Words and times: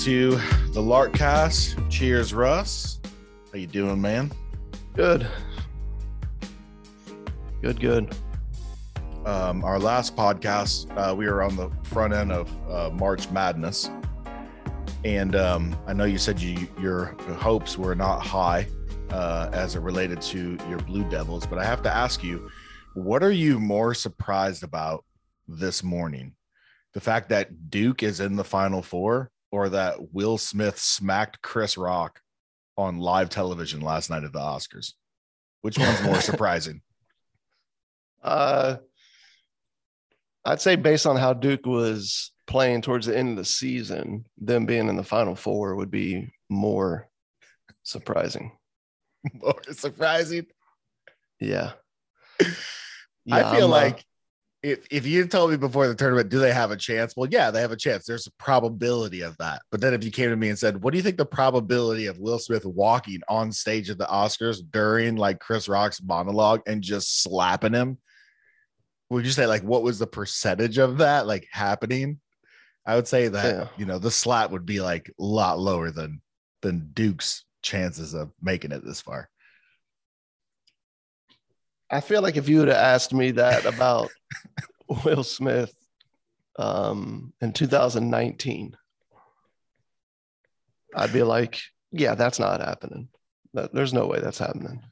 To 0.00 0.30
the 0.72 0.80
Larkcast. 0.80 1.90
Cheers, 1.90 2.32
Russ. 2.32 3.00
How 3.52 3.58
you 3.58 3.66
doing, 3.66 4.00
man? 4.00 4.32
Good. 4.94 5.26
Good, 7.60 7.78
good. 7.80 8.16
Um, 9.26 9.62
our 9.62 9.78
last 9.78 10.16
podcast, 10.16 10.90
uh, 10.96 11.14
we 11.14 11.26
were 11.26 11.42
on 11.42 11.54
the 11.54 11.70
front 11.82 12.14
end 12.14 12.32
of 12.32 12.50
uh, 12.70 12.88
March 12.94 13.30
Madness, 13.30 13.90
and 15.04 15.36
um, 15.36 15.78
I 15.86 15.92
know 15.92 16.04
you 16.04 16.16
said 16.16 16.40
you, 16.40 16.66
your 16.80 17.14
hopes 17.34 17.76
were 17.76 17.94
not 17.94 18.20
high 18.20 18.66
uh, 19.10 19.50
as 19.52 19.76
it 19.76 19.80
related 19.80 20.22
to 20.22 20.56
your 20.70 20.78
Blue 20.78 21.06
Devils, 21.10 21.46
but 21.46 21.58
I 21.58 21.64
have 21.66 21.82
to 21.82 21.94
ask 21.94 22.24
you, 22.24 22.50
what 22.94 23.22
are 23.22 23.32
you 23.32 23.60
more 23.60 23.92
surprised 23.92 24.62
about 24.62 25.04
this 25.46 25.82
morning? 25.82 26.32
The 26.94 27.00
fact 27.00 27.28
that 27.28 27.68
Duke 27.68 28.02
is 28.02 28.20
in 28.20 28.36
the 28.36 28.44
Final 28.44 28.80
Four, 28.80 29.30
or 29.50 29.68
that 29.70 30.12
Will 30.12 30.38
Smith 30.38 30.78
smacked 30.78 31.42
Chris 31.42 31.76
Rock 31.76 32.20
on 32.76 32.98
live 32.98 33.28
television 33.28 33.80
last 33.80 34.10
night 34.10 34.24
at 34.24 34.32
the 34.32 34.38
Oscars? 34.38 34.94
Which 35.62 35.78
one's 35.78 36.02
more 36.02 36.20
surprising? 36.20 36.82
Uh, 38.22 38.76
I'd 40.44 40.60
say 40.60 40.76
based 40.76 41.06
on 41.06 41.16
how 41.16 41.32
Duke 41.32 41.66
was 41.66 42.32
playing 42.46 42.82
towards 42.82 43.06
the 43.06 43.16
end 43.16 43.30
of 43.30 43.36
the 43.36 43.44
season, 43.44 44.24
them 44.38 44.66
being 44.66 44.88
in 44.88 44.96
the 44.96 45.04
Final 45.04 45.34
Four 45.34 45.76
would 45.76 45.90
be 45.90 46.32
more 46.48 47.08
surprising. 47.82 48.52
More 49.34 49.60
surprising. 49.72 50.46
Yeah. 51.38 51.72
I 52.40 53.54
feel 53.54 53.64
I'm, 53.64 53.64
uh, 53.64 53.68
like 53.68 54.04
if 54.62 54.86
if 54.90 55.06
you 55.06 55.26
told 55.26 55.50
me 55.50 55.56
before 55.56 55.88
the 55.88 55.94
tournament, 55.94 56.28
do 56.28 56.38
they 56.38 56.52
have 56.52 56.70
a 56.70 56.76
chance? 56.76 57.14
Well, 57.16 57.28
yeah, 57.30 57.50
they 57.50 57.60
have 57.60 57.72
a 57.72 57.76
chance. 57.76 58.04
There's 58.04 58.26
a 58.26 58.32
probability 58.32 59.22
of 59.22 59.36
that. 59.38 59.62
But 59.70 59.80
then 59.80 59.94
if 59.94 60.04
you 60.04 60.10
came 60.10 60.30
to 60.30 60.36
me 60.36 60.48
and 60.50 60.58
said, 60.58 60.82
"What 60.82 60.90
do 60.92 60.98
you 60.98 61.02
think 61.02 61.16
the 61.16 61.24
probability 61.26 62.06
of 62.06 62.18
Will 62.18 62.38
Smith 62.38 62.66
walking 62.66 63.20
on 63.28 63.52
stage 63.52 63.88
at 63.90 63.98
the 63.98 64.06
Oscars 64.06 64.58
during 64.70 65.16
like 65.16 65.40
Chris 65.40 65.68
Rock's 65.68 66.02
monologue 66.02 66.60
and 66.66 66.82
just 66.82 67.22
slapping 67.22 67.72
him?" 67.72 67.98
Would 69.08 69.24
you 69.24 69.32
say 69.32 69.46
like 69.46 69.62
what 69.62 69.82
was 69.82 69.98
the 69.98 70.06
percentage 70.06 70.78
of 70.78 70.98
that 70.98 71.26
like 71.26 71.48
happening? 71.50 72.20
I 72.86 72.96
would 72.96 73.08
say 73.08 73.28
that 73.28 73.54
Yeah. 73.54 73.68
you 73.76 73.84
know 73.86 73.98
the 73.98 74.10
slap 74.10 74.50
would 74.50 74.66
be 74.66 74.80
like 74.80 75.08
a 75.08 75.22
lot 75.22 75.58
lower 75.58 75.90
than 75.90 76.20
than 76.62 76.90
Duke's 76.92 77.44
chances 77.62 78.14
of 78.14 78.30
making 78.42 78.72
it 78.72 78.84
this 78.84 79.00
far. 79.00 79.30
I 81.90 82.00
feel 82.00 82.22
like 82.22 82.36
if 82.36 82.48
you 82.48 82.58
would 82.60 82.68
have 82.68 82.76
asked 82.76 83.12
me 83.12 83.32
that 83.32 83.64
about 83.66 84.10
Will 85.04 85.24
Smith 85.24 85.72
um, 86.58 87.32
in 87.40 87.52
2019, 87.52 88.76
I'd 90.94 91.12
be 91.12 91.22
like, 91.22 91.60
yeah, 91.92 92.14
that's 92.14 92.38
not 92.38 92.60
happening. 92.60 93.08
There's 93.52 93.92
no 93.92 94.06
way 94.06 94.20
that's 94.20 94.38
happening. 94.38 94.82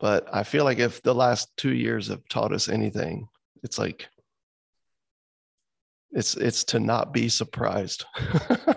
But 0.00 0.28
I 0.32 0.42
feel 0.42 0.64
like 0.64 0.78
if 0.78 1.02
the 1.02 1.14
last 1.14 1.54
two 1.56 1.72
years 1.72 2.08
have 2.08 2.26
taught 2.28 2.52
us 2.52 2.68
anything, 2.68 3.28
it's 3.62 3.78
like 3.78 4.08
it's 6.10 6.34
it's 6.36 6.64
to 6.64 6.80
not 6.80 7.12
be 7.12 7.28
surprised. 7.28 8.04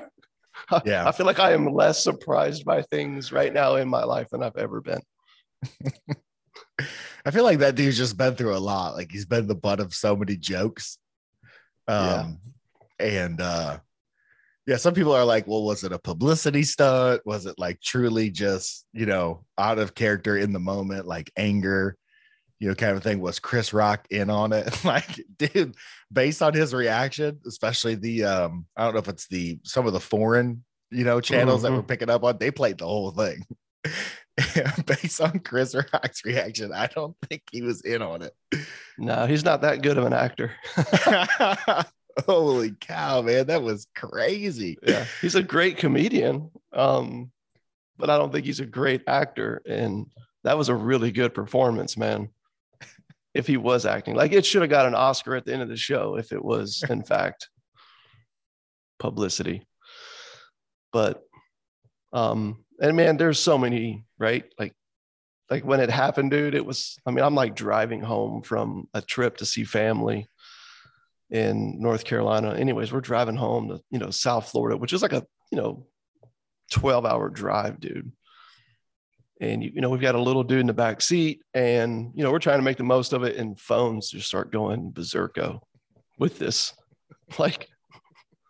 Yeah. 0.84 1.07
I 1.07 1.12
feel 1.12 1.28
like 1.28 1.40
I 1.40 1.53
am 1.53 1.72
less 1.72 2.03
surprised 2.03 2.66
by 2.66 2.81
things 2.81 3.31
right 3.31 3.53
now 3.53 3.75
in 3.75 3.88
my 3.88 4.03
life 4.03 4.30
than 4.31 4.42
I've 4.42 4.57
ever 4.57 4.81
been. 4.81 5.02
I 7.26 7.32
feel 7.32 7.44
like 7.44 7.60
that 7.60 7.76
dude's 7.76 7.98
just 7.98 8.18
been 8.18 8.36
through 8.36 8.56
a 8.56 8.60
lot. 8.60 8.96
Like 8.96 9.12
he's 9.12 9.26
been 9.26 9.48
the 9.48 9.56
butt 9.56 9.80
of 9.80 9.94
so 9.94 10.16
many 10.16 10.36
jokes. 10.38 10.98
Um 11.88 12.40
and 13.00 13.40
uh 13.42 13.80
yeah, 14.68 14.78
some 14.78 14.96
people 14.96 15.14
are 15.14 15.26
like, 15.26 15.46
well, 15.48 15.64
was 15.64 15.84
it 15.84 15.92
a 15.92 16.00
publicity 16.00 16.64
stunt? 16.64 17.22
Was 17.24 17.46
it 17.46 17.54
like 17.60 17.80
truly 17.82 18.32
just, 18.32 18.86
you 18.94 19.06
know, 19.06 19.46
out 19.60 19.78
of 19.78 19.94
character 19.94 20.36
in 20.38 20.54
the 20.54 20.60
moment, 20.60 21.06
like 21.06 21.32
anger, 21.38 21.96
you 22.60 22.70
know, 22.70 22.74
kind 22.76 22.98
of 22.98 23.04
thing? 23.04 23.20
Was 23.20 23.38
Chris 23.38 23.74
Rock 23.74 24.08
in 24.10 24.32
on 24.32 24.54
it? 24.54 24.84
like, 24.86 25.22
dude, 25.38 25.76
based 26.12 26.42
on 26.42 26.56
his 26.56 26.74
reaction, 26.74 27.40
especially 27.46 27.94
the 27.94 28.24
um, 28.24 28.66
I 28.76 28.86
don't 28.86 28.94
know 28.96 29.00
if 29.02 29.08
it's 29.10 29.28
the 29.28 29.60
some 29.64 29.86
of 29.86 29.94
the 29.94 30.00
foreign, 30.00 30.64
you 30.90 31.04
know, 31.04 31.22
channels 31.22 31.62
that 31.62 31.72
Mhm. 31.72 31.76
we're 31.76 31.84
picking 31.84 32.10
up 32.10 32.24
on, 32.24 32.38
they 32.40 32.50
played 32.50 32.80
the 32.80 32.88
whole 32.88 33.12
thing. 33.12 33.46
based 34.85 35.22
on 35.22 35.40
Chris 35.40 35.75
Rock's 35.75 36.25
reaction, 36.25 36.73
I 36.73 36.88
don't 36.88 37.16
think 37.29 37.44
he 37.51 37.62
was 37.62 37.81
in 37.81 38.01
on 38.01 38.22
it. 38.22 38.34
No, 38.97 39.25
he's 39.25 39.46
not 39.46 39.62
that 39.62 39.81
good 39.81 39.97
of 39.97 40.06
an 40.06 40.13
actor. 40.13 40.51
Holy 42.25 42.72
cow, 42.79 43.22
man, 43.22 43.47
that 43.47 43.62
was 43.62 43.88
crazy. 43.95 44.78
yeah, 44.84 45.06
he's 45.22 45.35
a 45.35 45.44
great 45.44 45.78
comedian, 45.78 46.50
um, 46.74 47.31
but 47.97 48.09
I 48.09 48.18
don't 48.18 48.31
think 48.31 48.45
he's 48.45 48.59
a 48.59 48.66
great 48.66 49.03
actor. 49.07 49.62
And 49.66 50.07
that 50.44 50.57
was 50.57 50.69
a 50.69 50.75
really 50.75 51.12
good 51.12 51.34
performance, 51.34 51.97
man. 51.97 52.29
If 53.34 53.47
he 53.47 53.57
was 53.57 53.85
acting, 53.85 54.16
like 54.16 54.31
it 54.31 54.45
should 54.45 54.62
have 54.62 54.72
got 54.72 54.85
an 54.85 54.95
Oscar 54.95 55.35
at 55.35 55.45
the 55.45 55.51
end 55.53 55.62
of 55.62 55.68
the 55.68 55.75
show 55.75 56.16
if 56.16 56.31
it 56.31 56.44
was, 56.44 56.84
in 56.90 57.03
fact, 57.03 57.50
publicity. 59.00 59.66
But, 60.94 61.22
um, 62.13 62.65
and 62.81 62.96
man, 62.97 63.18
there's 63.18 63.40
so 63.40 63.58
many, 63.58 64.06
right? 64.18 64.46
Like, 64.59 64.74
like 65.50 65.63
when 65.63 65.80
it 65.80 65.90
happened, 65.90 66.31
dude, 66.31 66.56
it 66.56 66.66
was. 66.66 66.97
I 67.06 67.12
mean, 67.12 67.24
I'm 67.24 67.36
like 67.36 67.56
driving 67.56 68.02
home 68.02 68.41
from 68.41 68.88
a 68.94 69.02
trip 69.02 69.38
to 69.38 69.46
see 69.46 69.63
family 69.63 70.28
in 71.30 71.81
North 71.81 72.03
Carolina. 72.03 72.53
Anyways, 72.53 72.91
we're 72.91 73.02
driving 73.02 73.36
home 73.36 73.69
to, 73.69 73.81
you 73.91 74.00
know, 74.00 74.09
South 74.09 74.50
Florida, 74.50 74.78
which 74.78 74.94
is 74.94 75.02
like 75.02 75.13
a, 75.13 75.25
you 75.52 75.58
know, 75.58 75.86
12 76.72 77.06
hour 77.06 77.30
drive, 77.30 77.80
dude. 77.80 78.12
And, 79.42 79.63
you, 79.63 79.72
you 79.75 79.81
know, 79.81 79.90
we've 79.90 80.02
got 80.02 80.16
a 80.16 80.22
little 80.22 80.44
dude 80.44 80.62
in 80.62 80.68
the 80.68 80.74
back 80.74 81.02
seat 81.02 81.42
and, 81.53 82.12
you 82.16 82.24
know, 82.24 82.31
we're 82.31 82.40
trying 82.40 82.59
to 82.59 82.63
make 82.63 82.78
the 82.78 82.84
most 82.84 83.12
of 83.12 83.24
it. 83.24 83.36
And 83.36 83.59
phones 83.59 84.09
just 84.09 84.28
start 84.28 84.52
going 84.52 84.92
berserko 84.92 85.59
with 86.18 86.40
this. 86.40 86.74
Like, 87.40 87.68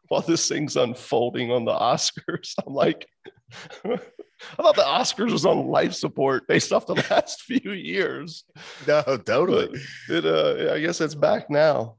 while 0.09 0.19
this 0.19 0.49
thing's 0.49 0.75
unfolding 0.75 1.49
on 1.49 1.63
the 1.63 1.71
Oscars, 1.73 2.55
I'm 2.65 2.73
like, 2.73 3.07
I 4.57 4.63
thought 4.63 4.75
the 4.75 4.81
Oscars 4.83 5.31
was 5.31 5.45
on 5.45 5.67
life 5.67 5.93
support 5.93 6.47
based 6.47 6.71
off 6.73 6.85
the 6.85 6.95
last 7.09 7.41
few 7.43 7.71
years 7.71 8.43
No, 8.87 9.01
totally. 9.25 9.79
it 10.09 10.25
uh 10.25 10.73
i 10.73 10.79
guess 10.79 11.01
it's 11.01 11.15
back 11.15 11.49
now 11.49 11.97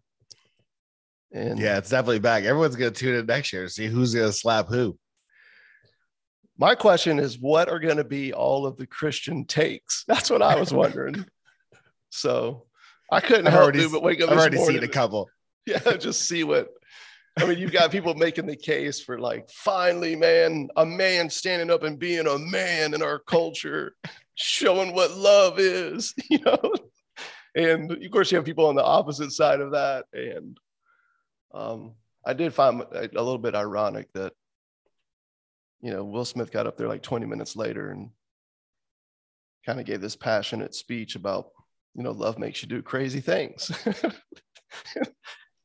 and 1.32 1.58
Yeah, 1.58 1.76
it's 1.78 1.90
definitely 1.90 2.20
back. 2.20 2.44
Everyone's 2.44 2.76
gonna 2.76 2.90
tune 2.92 3.14
in 3.16 3.26
next 3.26 3.52
year 3.52 3.64
to 3.64 3.68
see 3.70 3.86
who's 3.88 4.14
gonna 4.14 4.32
slap 4.32 4.68
who. 4.68 4.96
my 6.56 6.74
question 6.74 7.18
is 7.18 7.38
what 7.38 7.68
are 7.68 7.78
going 7.80 7.98
to 7.98 8.04
be 8.04 8.32
all 8.32 8.64
of 8.66 8.76
the 8.76 8.86
christian 8.86 9.44
takes 9.44 10.04
that's 10.08 10.30
what 10.30 10.40
i 10.42 10.58
was 10.58 10.72
wondering 10.82 11.26
so 12.10 12.64
i 13.12 13.20
couldn't 13.20 13.46
I've 13.48 13.52
help 13.52 13.64
already, 13.64 13.80
do 13.80 13.90
but 13.90 14.02
wake 14.02 14.22
up 14.22 14.30
I've 14.30 14.38
already 14.38 14.56
morning 14.56 14.76
seen 14.80 14.84
a 14.84 14.92
couple. 14.92 15.28
yeah 15.66 15.96
just 15.96 16.22
see 16.28 16.44
what 16.44 16.68
i 17.38 17.46
mean 17.46 17.58
you've 17.58 17.72
got 17.72 17.90
people 17.90 18.14
making 18.14 18.46
the 18.46 18.56
case 18.56 19.00
for 19.00 19.18
like 19.18 19.48
finally 19.50 20.16
man 20.16 20.68
a 20.76 20.86
man 20.86 21.28
standing 21.28 21.70
up 21.70 21.82
and 21.82 21.98
being 21.98 22.26
a 22.26 22.38
man 22.38 22.94
in 22.94 23.02
our 23.02 23.18
culture 23.18 23.94
showing 24.34 24.94
what 24.94 25.16
love 25.16 25.58
is 25.58 26.14
you 26.30 26.38
know? 26.44 26.72
And 27.54 27.90
of 27.90 28.10
course 28.10 28.30
you 28.30 28.36
have 28.36 28.44
people 28.44 28.66
on 28.66 28.74
the 28.74 28.84
opposite 28.84 29.32
side 29.32 29.60
of 29.60 29.72
that 29.72 30.04
and 30.12 30.58
um, 31.54 31.94
i 32.24 32.32
did 32.32 32.52
find 32.52 32.82
a 32.92 33.08
little 33.12 33.38
bit 33.38 33.54
ironic 33.54 34.12
that 34.12 34.32
you 35.80 35.90
know 35.90 36.04
will 36.04 36.24
smith 36.24 36.52
got 36.52 36.66
up 36.66 36.76
there 36.76 36.88
like 36.88 37.02
20 37.02 37.26
minutes 37.26 37.56
later 37.56 37.90
and 37.90 38.10
kind 39.64 39.80
of 39.80 39.86
gave 39.86 40.00
this 40.00 40.16
passionate 40.16 40.74
speech 40.74 41.16
about 41.16 41.48
you 41.94 42.02
know 42.02 42.12
love 42.12 42.38
makes 42.38 42.62
you 42.62 42.68
do 42.68 42.82
crazy 42.82 43.20
things 43.20 43.70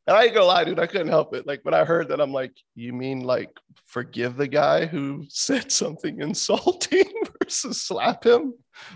And 0.07 0.17
I 0.17 0.23
ain't 0.23 0.33
gonna 0.33 0.45
lie, 0.45 0.63
dude, 0.63 0.79
I 0.79 0.87
couldn't 0.87 1.09
help 1.09 1.35
it. 1.35 1.45
Like 1.45 1.59
when 1.63 1.73
I 1.73 1.83
heard 1.83 2.09
that, 2.09 2.19
I'm 2.19 2.33
like, 2.33 2.53
you 2.75 2.91
mean 2.91 3.21
like 3.21 3.49
forgive 3.85 4.35
the 4.35 4.47
guy 4.47 4.85
who 4.85 5.25
said 5.29 5.71
something 5.71 6.21
insulting 6.21 7.05
versus 7.41 7.81
slap 7.81 8.25
him? 8.25 8.53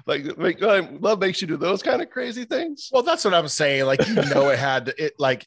Like 0.08 0.38
make, 0.38 0.62
like, 0.62 0.90
love 1.00 1.20
makes 1.20 1.42
you 1.42 1.48
do 1.48 1.58
those 1.58 1.84
kind 1.84 2.02
of 2.02 2.10
crazy 2.10 2.46
things. 2.46 2.90
Well, 2.92 3.04
that's 3.04 3.24
what 3.24 3.34
I'm 3.34 3.48
saying. 3.48 3.86
Like, 3.86 4.08
you 4.08 4.16
know, 4.16 4.50
it 4.50 4.58
had 4.58 4.88
to, 4.88 5.04
it 5.04 5.14
like 5.20 5.46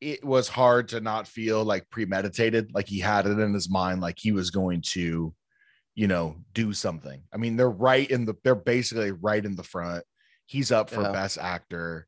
it 0.00 0.24
was 0.24 0.48
hard 0.48 0.88
to 0.88 1.00
not 1.00 1.28
feel 1.28 1.62
like 1.62 1.90
premeditated, 1.90 2.72
like 2.72 2.88
he 2.88 3.00
had 3.00 3.26
it 3.26 3.38
in 3.38 3.52
his 3.52 3.68
mind, 3.68 4.00
like 4.00 4.18
he 4.18 4.32
was 4.32 4.50
going 4.50 4.80
to, 4.80 5.34
you 5.94 6.06
know, 6.08 6.36
do 6.54 6.72
something. 6.72 7.22
I 7.34 7.36
mean, 7.36 7.56
they're 7.56 7.68
right 7.68 8.10
in 8.10 8.24
the, 8.24 8.34
they're 8.42 8.54
basically 8.54 9.12
right 9.12 9.44
in 9.44 9.56
the 9.56 9.62
front. 9.62 10.04
He's 10.46 10.72
up 10.72 10.88
for 10.88 11.02
Yeah. 11.02 11.12
best 11.12 11.36
actor. 11.36 12.06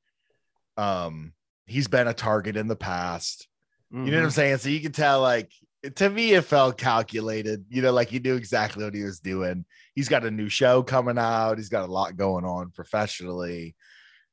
Um, 0.78 1.34
he's 1.66 1.88
been 1.88 2.08
a 2.08 2.14
target 2.14 2.56
in 2.56 2.68
the 2.68 2.76
past. 2.76 3.48
You 3.90 3.98
know 3.98 4.04
what 4.16 4.22
I'm 4.24 4.28
Mhm. 4.30 4.32
saying? 4.32 4.56
So 4.58 4.68
you 4.70 4.80
can 4.80 4.92
tell, 4.92 5.20
like, 5.20 5.52
to 5.96 6.08
me, 6.08 6.32
it 6.32 6.44
felt 6.46 6.78
calculated. 6.78 7.66
You 7.68 7.82
know, 7.82 7.92
like 7.92 8.08
he 8.08 8.20
knew 8.20 8.36
exactly 8.36 8.84
what 8.84 8.94
he 8.94 9.02
was 9.02 9.20
doing. 9.20 9.66
He's 9.94 10.08
got 10.08 10.24
a 10.24 10.30
new 10.30 10.48
show 10.48 10.82
coming 10.82 11.18
out. 11.18 11.58
He's 11.58 11.68
got 11.68 11.86
a 11.88 11.92
lot 11.92 12.16
going 12.16 12.44
on 12.46 12.70
professionally, 12.70 13.74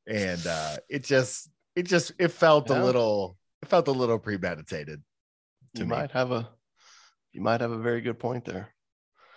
and 0.08 0.46
uh, 0.48 0.78
it 0.88 1.04
just, 1.04 1.50
it 1.76 1.84
just, 1.84 2.14
it 2.20 2.30
felt 2.30 2.70
Yeah. 2.70 2.82
a 2.82 2.86
little, 2.86 3.38
it 3.62 3.68
felt 3.68 3.90
a 3.90 3.92
little 3.92 4.18
premeditated 4.18 5.04
to 5.76 5.82
you 5.82 5.86
me. 5.88 5.96
might 5.96 6.12
have 6.12 6.32
a, 6.32 6.50
you 7.34 7.42
might 7.42 7.60
have 7.60 7.72
a 7.72 7.78
very 7.80 8.00
good 8.00 8.18
point 8.18 8.46
there. 8.46 8.70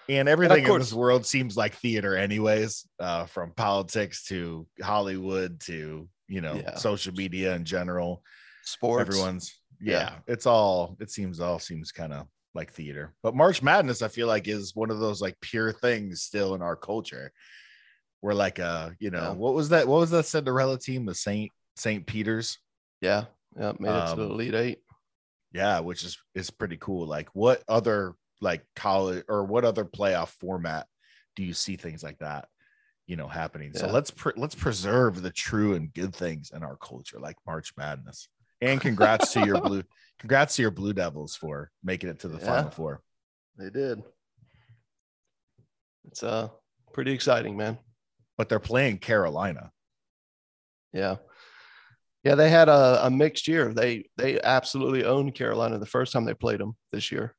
And 0.08 0.28
everything 0.28 0.58
in 0.62 0.66
course- 0.66 0.84
this 0.84 0.92
world 0.92 1.26
seems 1.26 1.56
like 1.56 1.74
theater, 1.74 2.16
anyways. 2.16 2.86
Uh, 3.00 3.26
from 3.26 3.52
politics 3.54 4.24
to 4.26 4.66
Hollywood 4.80 5.60
to 5.62 6.08
you 6.32 6.40
know 6.40 6.54
Yeah. 6.54 6.76
social 6.76 7.12
media 7.14 7.54
in 7.54 7.64
general. 7.64 8.22
Sports. 8.64 9.00
everyone's 9.08 9.52
yeah, 9.80 9.92
Yeah. 9.92 10.12
it's 10.28 10.46
all 10.46 10.96
it 11.00 11.10
seems 11.10 11.40
all 11.40 11.58
seems 11.58 11.90
kind 11.92 12.12
of 12.12 12.26
like 12.54 12.70
theater 12.72 13.12
but 13.24 13.34
march 13.34 13.60
madness 13.62 14.02
i 14.02 14.08
feel 14.08 14.28
like 14.28 14.46
is 14.46 14.76
one 14.76 14.90
of 14.92 15.00
those 15.00 15.20
like 15.20 15.36
pure 15.40 15.72
things 15.72 16.22
still 16.22 16.54
in 16.54 16.62
our 16.62 16.76
culture 16.76 17.32
we're 18.20 18.34
like 18.34 18.60
uh 18.60 18.90
you 19.00 19.10
know 19.10 19.22
Yeah. 19.22 19.32
what 19.32 19.54
was 19.54 19.70
that 19.70 19.88
what 19.88 19.98
was 19.98 20.10
that 20.12 20.26
cinderella 20.26 20.78
team 20.78 21.06
the 21.06 21.14
saint 21.14 21.50
saint 21.76 22.06
peter's 22.06 22.58
Yeah. 23.00 23.24
Yeah. 23.58 23.72
Made 23.80 23.88
it 23.90 24.10
to 24.10 24.16
the 24.16 24.24
Um, 24.26 24.30
Elite 24.32 24.54
Eight. 24.54 24.78
yeah 25.52 25.80
which 25.80 26.04
is 26.04 26.16
is 26.36 26.50
pretty 26.50 26.76
cool 26.76 27.06
like 27.06 27.28
what 27.32 27.62
other 27.68 28.14
like 28.40 28.64
college 28.76 29.24
or 29.28 29.44
what 29.44 29.64
other 29.64 29.84
playoff 29.84 30.28
format 30.40 30.86
do 31.36 31.42
you 31.42 31.52
see 31.54 31.76
things 31.76 32.02
like 32.04 32.18
that 32.18 32.46
you 33.06 33.16
know 33.16 33.26
happening 33.28 33.72
so 33.74 33.86
let's 33.88 34.10
pre- 34.10 34.32
let's 34.36 34.54
preserve 34.54 35.22
the 35.22 35.30
true 35.30 35.74
and 35.74 35.92
good 35.92 36.14
things 36.14 36.50
in 36.54 36.62
our 36.62 36.76
culture 36.76 37.18
like 37.18 37.36
march 37.46 37.72
madness 37.76 38.28
and 38.60 38.80
congrats 38.80 39.32
to 39.32 39.44
your 39.44 39.60
blue 39.66 39.82
congrats 40.18 40.56
to 40.56 40.62
your 40.62 40.70
blue 40.70 40.92
devils 40.92 41.34
for 41.34 41.70
making 41.82 42.08
it 42.08 42.20
to 42.20 42.28
the 42.28 42.38
Yeah. 42.38 42.46
final 42.46 42.70
four 42.70 43.02
They 43.58 43.70
did. 43.70 44.02
It's 46.06 46.22
uh 46.22 46.48
pretty 46.92 47.12
exciting, 47.12 47.56
man. 47.56 47.78
but 48.38 48.48
they're 48.48 48.58
playing 48.60 48.98
carolina 48.98 49.70
Yeah. 50.92 51.16
Yeah, 52.24 52.36
they 52.36 52.50
had 52.50 52.68
a, 52.68 53.04
a 53.06 53.10
mixed 53.10 53.48
year. 53.48 53.74
They 53.74 54.04
they 54.16 54.40
absolutely 54.40 55.04
owned 55.04 55.34
Carolina 55.34 55.78
the 55.78 55.86
first 55.86 56.12
time 56.12 56.24
they 56.24 56.34
played 56.34 56.60
them 56.60 56.76
this 56.92 57.10
year. 57.10 57.34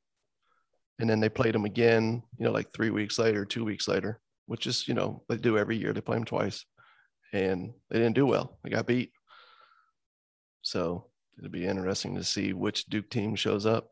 And 0.99 1.09
then 1.09 1.21
they 1.21 1.29
played 1.29 1.55
them 1.55 1.63
again, 1.63 2.21
you 2.37 2.43
know, 2.45 2.51
like 2.51 2.67
three 2.73 2.89
weeks 2.89 3.17
later, 3.17 3.45
two 3.45 3.63
weeks 3.63 3.87
later, 3.87 4.19
which 4.45 4.67
is, 4.67 4.87
you 4.87 4.93
know, 4.93 5.23
they 5.29 5.37
do 5.37 5.57
every 5.57 5.77
year. 5.77 5.93
They 5.93 6.01
play 6.01 6.17
them 6.17 6.25
twice. 6.25 6.65
And 7.33 7.73
they 7.89 7.97
didn't 7.99 8.15
do 8.15 8.25
well. 8.25 8.57
They 8.63 8.69
got 8.69 8.85
beat. 8.87 9.11
So 10.61 11.07
it'll 11.37 11.49
be 11.49 11.65
interesting 11.65 12.15
to 12.15 12.23
see 12.23 12.53
which 12.53 12.85
Duke 12.85 13.09
team 13.09 13.35
shows 13.35 13.65
up. 13.65 13.89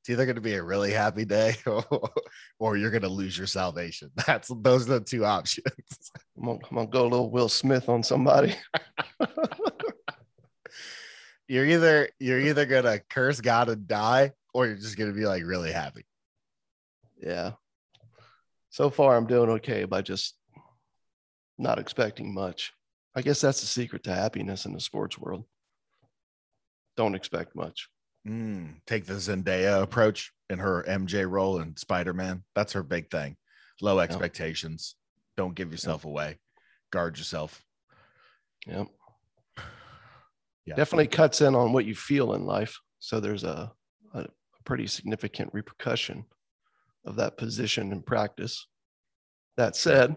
it's 0.00 0.10
either 0.10 0.26
going 0.26 0.34
to 0.36 0.42
be 0.42 0.54
a 0.54 0.62
really 0.62 0.92
happy 0.92 1.24
day 1.24 1.54
or 2.58 2.76
you're 2.76 2.90
going 2.90 3.02
to 3.02 3.08
lose 3.08 3.36
your 3.38 3.46
salvation 3.46 4.10
that's 4.26 4.50
those 4.62 4.88
are 4.88 4.98
the 4.98 5.04
two 5.04 5.24
options 5.24 5.66
I'm 6.36 6.44
gonna, 6.46 6.58
I'm 6.70 6.76
gonna 6.76 6.88
go 6.88 7.02
a 7.02 7.08
little 7.08 7.30
Will 7.30 7.48
Smith 7.48 7.88
on 7.88 8.02
somebody. 8.02 8.54
you're 11.48 11.66
either 11.66 12.08
you're 12.18 12.40
either 12.40 12.66
going 12.66 12.84
to 12.84 13.00
curse 13.08 13.40
god 13.40 13.68
and 13.68 13.86
die 13.86 14.32
or 14.52 14.66
you're 14.66 14.76
just 14.76 14.96
going 14.98 15.10
to 15.10 15.16
be 15.16 15.26
like 15.26 15.44
really 15.44 15.72
happy 15.72 16.04
Yeah. 17.22 17.52
So 18.76 18.90
far, 18.90 19.16
I'm 19.16 19.26
doing 19.26 19.48
okay 19.52 19.84
by 19.84 20.02
just 20.02 20.34
not 21.56 21.78
expecting 21.78 22.34
much. 22.34 22.74
I 23.14 23.22
guess 23.22 23.40
that's 23.40 23.62
the 23.62 23.66
secret 23.66 24.04
to 24.04 24.14
happiness 24.14 24.66
in 24.66 24.74
the 24.74 24.80
sports 24.80 25.16
world. 25.16 25.44
Don't 26.94 27.14
expect 27.14 27.56
much. 27.56 27.88
Mm, 28.28 28.74
take 28.86 29.06
the 29.06 29.14
Zendaya 29.14 29.80
approach 29.80 30.30
in 30.50 30.58
her 30.58 30.84
MJ 30.86 31.26
role 31.26 31.58
in 31.58 31.74
Spider 31.78 32.12
Man. 32.12 32.44
That's 32.54 32.74
her 32.74 32.82
big 32.82 33.10
thing. 33.10 33.38
Low 33.80 33.98
expectations. 33.98 34.94
Don't 35.38 35.54
give 35.54 35.72
yourself 35.72 36.04
away. 36.04 36.36
Guard 36.92 37.16
yourself. 37.16 37.64
Yep. 38.66 38.88
Yeah. 40.66 40.74
Definitely 40.74 41.06
cuts 41.06 41.40
in 41.40 41.54
on 41.54 41.72
what 41.72 41.86
you 41.86 41.94
feel 41.94 42.34
in 42.34 42.44
life. 42.44 42.78
So 42.98 43.20
there's 43.20 43.44
a, 43.44 43.72
a 44.12 44.26
pretty 44.66 44.86
significant 44.86 45.48
repercussion 45.54 46.26
of 47.06 47.16
that 47.16 47.36
position 47.36 47.92
in 47.92 48.02
practice. 48.02 48.66
That 49.56 49.76
said, 49.76 50.16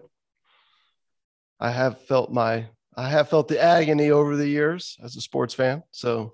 I 1.60 1.72
have 1.72 2.02
felt 2.02 2.32
my 2.32 2.68
I 2.96 3.10
have 3.10 3.30
felt 3.30 3.48
the 3.48 3.62
agony 3.62 4.12
over 4.12 4.36
the 4.36 4.48
years 4.48 4.98
as 5.02 5.16
a 5.16 5.22
sports 5.22 5.54
fan. 5.54 5.84
So 5.92 6.34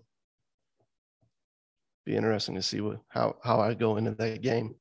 be 2.06 2.16
interesting 2.16 2.56
to 2.56 2.62
see 2.62 2.82
what 2.82 3.02
how 3.10 3.36
how 3.44 3.60
I 3.60 3.74
go 3.74 3.98
into 3.98 4.12
that 4.12 4.42
game. 4.42 4.76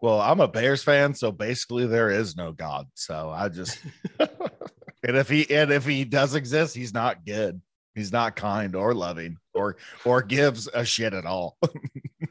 Well, 0.00 0.20
I'm 0.20 0.40
a 0.40 0.48
Bears 0.48 0.82
fan, 0.82 1.14
so 1.14 1.30
basically 1.30 1.86
there 1.86 2.10
is 2.10 2.36
no 2.36 2.52
God. 2.52 2.88
So 2.94 3.30
I 3.30 3.48
just 3.48 3.78
and 4.18 5.16
if 5.16 5.28
he 5.28 5.48
and 5.54 5.70
if 5.70 5.84
he 5.84 6.04
does 6.04 6.34
exist, 6.34 6.74
he's 6.74 6.92
not 6.92 7.24
good. 7.24 7.60
He's 7.94 8.12
not 8.12 8.36
kind 8.36 8.74
or 8.74 8.94
loving 8.94 9.36
or 9.54 9.76
or 10.04 10.22
gives 10.22 10.68
a 10.72 10.84
shit 10.84 11.14
at 11.14 11.26
all. 11.26 11.56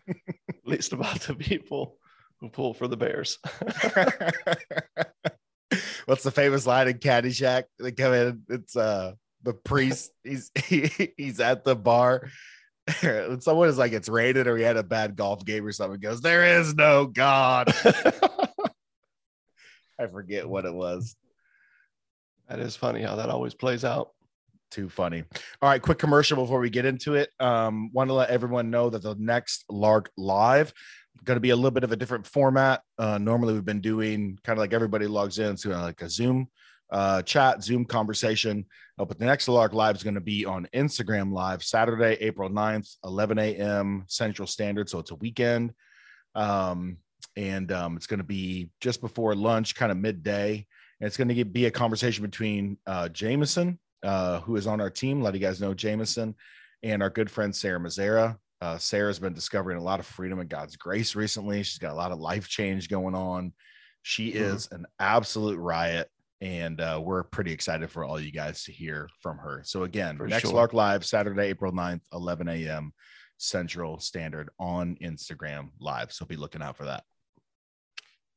At 0.10 0.68
least 0.78 0.94
about 0.94 1.22
the 1.22 1.36
people 1.36 1.98
who 2.42 2.50
pull 2.50 2.74
for 2.74 2.88
the 2.88 2.98
Bears. 2.98 3.38
What's 6.06 6.24
the 6.24 6.32
famous 6.32 6.68
line 6.68 6.90
in 6.90 6.98
Caddyshack? 6.98 7.64
They 7.80 7.92
come 7.92 8.14
in. 8.14 8.42
It's 8.50 8.76
uh 8.76 9.14
the 9.44 9.54
priest. 9.54 10.12
He's 10.24 10.52
he, 10.66 11.14
he's 11.18 11.40
at 11.40 11.64
the 11.64 11.76
bar. 11.76 12.30
And 13.04 13.42
someone 13.42 13.70
is 13.70 13.78
like, 13.78 13.94
it's 13.94 14.10
rated 14.10 14.48
or 14.48 14.58
he 14.58 14.64
had 14.64 14.76
a 14.76 14.84
bad 14.84 15.16
golf 15.16 15.46
game 15.46 15.66
or 15.66 15.72
something. 15.72 16.00
Goes, 16.00 16.20
there 16.20 16.60
is 16.60 16.74
no 16.74 17.06
God. 17.06 17.74
I 20.00 20.08
forget 20.12 20.50
what 20.50 20.66
it 20.66 20.74
was. 20.74 21.16
that 22.50 22.60
is 22.60 22.76
funny 22.76 23.04
how 23.04 23.18
that 23.18 23.30
always 23.30 23.54
plays 23.54 23.86
out. 23.86 24.10
Too 24.72 24.90
funny. 24.90 25.24
All 25.62 25.70
right, 25.70 25.82
quick 25.82 26.00
commercial 26.00 26.38
before 26.38 26.60
we 26.60 26.70
get 26.70 26.86
into 26.86 27.14
it. 27.14 27.30
Um, 27.40 27.92
want 27.94 28.10
to 28.10 28.14
let 28.14 28.30
everyone 28.30 28.72
know 28.72 28.90
that 28.90 29.04
the 29.04 29.16
next 29.20 29.64
Lark 29.70 30.10
Live 30.18 30.74
going 31.24 31.36
to 31.36 31.42
be 31.42 31.52
a 31.52 31.56
little 31.56 31.72
bit 31.72 31.84
of 31.84 31.92
a 31.92 31.96
different 31.96 32.26
format. 32.26 32.82
Uh, 32.98 33.18
normally, 33.18 33.54
we've 33.54 33.66
been 33.66 33.82
doing 33.82 34.40
kind 34.44 34.58
of 34.58 34.62
like 34.62 34.74
everybody 34.74 35.08
logs 35.08 35.40
in 35.40 35.56
to 35.58 35.78
uh, 35.78 35.82
like 35.82 36.02
a 36.02 36.10
Zoom 36.10 36.48
uh, 36.92 37.22
chat, 37.22 37.64
Zoom 37.64 37.86
conversation. 37.86 38.66
Uh, 39.00 39.06
but 39.06 39.18
the 39.18 39.26
next 39.26 39.48
Lark 39.48 39.74
Live 39.74 39.96
is 39.96 40.04
going 40.04 40.16
to 40.16 40.22
be 40.22 40.46
on 40.46 40.68
Instagram 40.74 41.32
Live 41.32 41.64
Saturday, 41.64 42.18
April 42.20 42.50
9th, 42.50 42.96
11 43.04 43.40
a.m. 43.40 44.04
Central 44.08 44.48
Standard. 44.48 44.90
So 44.90 45.00
it's 45.00 45.12
a 45.12 45.16
weekend. 45.16 45.74
Um, 46.36 46.98
and 47.36 47.72
um, 47.72 47.96
it's 47.96 48.08
going 48.08 48.20
to 48.20 48.26
be 48.26 48.70
just 48.82 49.00
before 49.00 49.36
lunch, 49.36 49.76
kind 49.76 49.92
of 49.92 49.98
midday. 49.98 50.66
And 51.00 51.08
it's 51.08 51.18
going 51.18 51.30
to 51.30 51.46
be 51.46 51.66
a 51.66 51.72
conversation 51.72 52.24
between 52.24 52.78
uh, 52.86 53.10
Jameson, 53.10 53.80
uh, 54.04 54.42
who 54.42 54.56
is 54.56 54.68
on 54.68 54.82
our 54.82 54.90
team, 54.90 55.22
let 55.22 55.34
you 55.34 55.40
guys 55.40 55.62
know 55.62 55.74
Jameson, 55.74 56.36
and 56.84 57.02
our 57.02 57.10
good 57.10 57.32
friend 57.32 57.56
Sarah 57.56 57.80
Mazzara. 57.80 58.38
Uh, 58.62 58.78
Sarah's 58.78 59.18
been 59.20 59.34
discovering 59.34 59.78
a 59.78 59.84
lot 59.84 60.00
of 60.00 60.06
freedom 60.06 60.40
and 60.40 60.50
God's 60.50 60.76
grace 60.76 61.16
recently. 61.16 61.64
She's 61.64 61.80
got 61.80 61.94
a 61.94 61.96
lot 61.96 62.12
of 62.12 62.20
life 62.20 62.48
change 62.48 62.90
going 62.90 63.16
on. 63.16 63.54
She 64.04 64.32
Mhm. 64.32 64.36
is 64.36 64.68
an 64.72 64.86
absolute 65.00 65.58
riot, 65.58 66.10
and 66.42 66.80
uh, 66.80 67.02
we're 67.04 67.24
pretty 67.24 67.52
excited 67.52 67.90
for 67.90 68.04
all 68.04 68.20
you 68.20 68.32
guys 68.32 68.64
to 68.66 68.72
hear 68.72 69.10
from 69.20 69.40
her. 69.40 69.64
So, 69.64 69.84
again, 69.84 70.18
For 70.18 70.28
next 70.28 70.44
sure. 70.50 70.54
Lark 70.54 70.74
Live, 70.74 71.04
Saturday, 71.06 71.48
April 71.48 71.72
9th, 71.72 72.04
11 72.14 72.48
a.m. 72.48 72.94
Central 73.38 74.00
Standard 74.00 74.50
on 74.60 74.96
Instagram 74.98 75.72
Live. 75.80 76.12
So, 76.14 76.26
be 76.26 76.36
looking 76.36 76.62
out 76.62 76.78
for 76.78 76.86
that. 76.86 77.04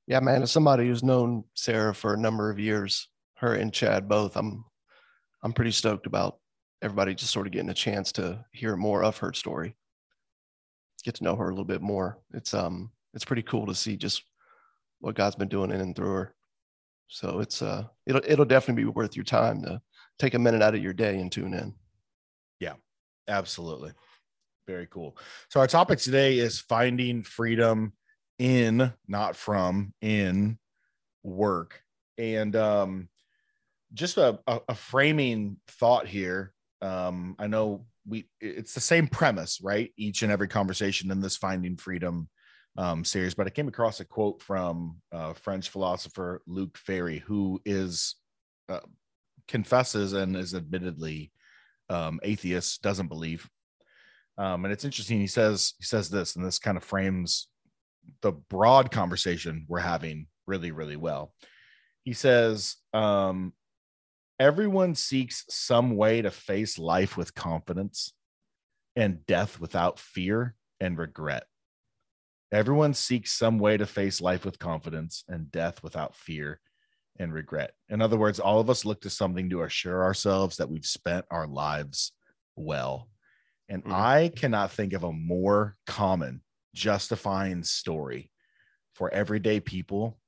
Yeah, 0.07 0.21
man. 0.21 0.43
As 0.43 0.53
somebody 0.53 0.87
who's 0.87 1.03
known 1.03 1.45
Sarah 1.55 1.95
for 1.95 2.15
a 2.15 2.19
number 2.19 2.51
of 2.51 2.59
years, 2.59 3.09
her 3.37 3.55
and 3.55 3.73
Chad 3.73 4.09
both, 4.09 4.37
I'm 4.37 4.65
I'm 5.43 5.53
pretty 5.53 5.73
stoked 5.73 6.07
about 6.07 6.41
everybody 6.81 7.15
just 7.15 7.31
sort 7.33 7.47
of 7.47 7.53
getting 7.53 7.69
a 7.69 7.75
chance 7.75 8.13
to 8.13 8.47
hear 8.53 8.77
more 8.77 9.05
of 9.05 9.19
her 9.19 9.35
story. 9.35 9.77
Get 11.05 11.17
to 11.17 11.25
know 11.25 11.37
her 11.37 11.47
a 11.47 11.51
little 11.51 11.65
bit 11.65 11.83
more. 11.83 12.19
It's 12.33 12.55
um 12.55 12.91
it's 13.13 13.25
pretty 13.25 13.43
cool 13.43 13.67
to 13.67 13.75
see 13.75 13.97
just 13.97 14.23
what 15.01 15.15
God's 15.15 15.37
been 15.37 15.49
doing 15.49 15.71
in 15.71 15.81
and 15.81 15.95
through 15.95 16.13
her. 16.13 16.35
So 17.09 17.41
it's 17.41 17.63
uh 17.63 17.85
it'll 18.07 18.23
it'll 18.27 18.45
definitely 18.45 18.85
be 18.85 18.89
worth 18.89 19.17
your 19.17 19.25
time 19.25 19.63
to 19.63 19.81
take 20.19 20.35
a 20.35 20.39
minute 20.39 20.63
out 20.63 20.75
of 20.75 20.83
your 20.83 20.95
day 20.95 21.19
and 21.19 21.31
tune 21.31 21.55
in. 21.55 21.75
Yeah, 22.61 22.75
absolutely. 23.29 23.93
Very 24.67 24.87
cool. 24.87 25.17
So 25.51 25.61
our 25.61 25.67
topic 25.67 25.99
today 25.99 26.39
is 26.39 26.61
finding 26.61 27.23
freedom 27.23 27.93
in, 28.39 28.93
not 29.07 29.37
from, 29.37 29.93
in 30.01 30.59
work. 31.23 31.83
And 32.17 32.57
um 32.57 33.09
just 33.93 34.17
a, 34.17 34.39
a, 34.47 34.61
a 34.71 34.75
framing 34.75 35.59
thought 35.69 36.07
here. 36.09 36.53
Um, 36.83 37.37
I 37.39 37.47
know 37.47 37.87
we 38.07 38.29
it's 38.41 38.75
the 38.75 38.81
same 38.81 39.07
premise, 39.07 39.61
right? 39.63 39.93
Each 39.97 40.23
and 40.23 40.33
every 40.33 40.49
conversation 40.49 41.11
in 41.11 41.21
this 41.21 41.37
Finding 41.37 41.77
Freedom 41.77 42.29
um, 42.77 43.05
series, 43.05 43.35
but 43.35 43.47
I 43.47 43.51
came 43.51 43.69
across 43.69 44.01
a 44.01 44.05
quote 44.05 44.43
from 44.43 44.97
uh, 45.13 45.33
French 45.35 45.69
philosopher 45.71 46.43
Luc 46.47 46.77
Ferry, 46.77 47.19
who 47.19 47.61
is 47.65 48.17
uh, 48.69 48.81
confesses 49.49 50.13
and 50.13 50.37
is 50.37 50.55
admittedly 50.55 51.33
um, 51.91 52.21
atheist, 52.23 52.83
doesn't 52.83 53.09
believe. 53.09 53.49
Um, 54.37 54.65
and 54.65 54.73
it's 54.73 54.85
interesting. 54.85 55.21
He 55.21 55.27
says 55.27 55.75
he 55.79 55.85
says 55.85 56.11
this, 56.11 56.37
and 56.37 56.45
this 56.45 56.59
kind 56.59 56.77
of 56.77 56.85
frames 56.85 57.49
the 58.23 58.33
broad 58.33 58.91
conversation 58.91 59.67
we're 59.69 59.79
having 59.79 60.27
really, 60.47 60.71
really 60.71 60.97
well. 60.97 61.33
He 62.03 62.13
says, 62.13 62.77
um, 62.93 63.55
everyone 64.39 64.95
seeks 64.95 65.45
some 65.49 65.97
way 65.97 66.23
to 66.23 66.31
face 66.31 66.79
life 66.79 67.17
with 67.17 67.35
confidence 67.35 68.13
and 68.97 69.25
death 69.27 69.61
without 69.61 69.99
fear 69.99 70.55
and 70.81 70.99
regret. 70.99 71.45
Everyone 72.53 72.95
seeks 72.95 73.33
some 73.33 73.59
way 73.59 73.77
to 73.77 73.87
face 73.87 74.21
life 74.21 74.45
with 74.45 74.59
confidence 74.59 75.25
and 75.29 75.51
death 75.51 75.83
without 75.83 76.15
fear 76.15 76.61
and 77.19 77.33
regret. 77.33 77.73
In 77.89 78.03
other 78.03 78.17
words, 78.17 78.41
all 78.41 78.61
of 78.61 78.71
us 78.71 78.85
look 78.85 79.01
to 79.03 79.11
something 79.11 79.51
to 79.51 79.63
assure 79.63 80.03
ourselves 80.03 80.57
that 80.57 80.69
we've 80.69 80.87
spent 80.87 81.25
our 81.31 81.47
lives 81.47 82.13
well. 82.57 83.09
And 83.69 83.83
mm-hmm. 83.83 83.93
I 83.95 84.33
cannot 84.35 84.73
think 84.73 84.93
of 84.93 85.05
a 85.05 85.13
more 85.13 85.77
common 85.87 86.43
justifying 86.75 87.63
story 87.63 88.31
for 88.95 89.13
everyday 89.13 89.61
people 89.61 90.19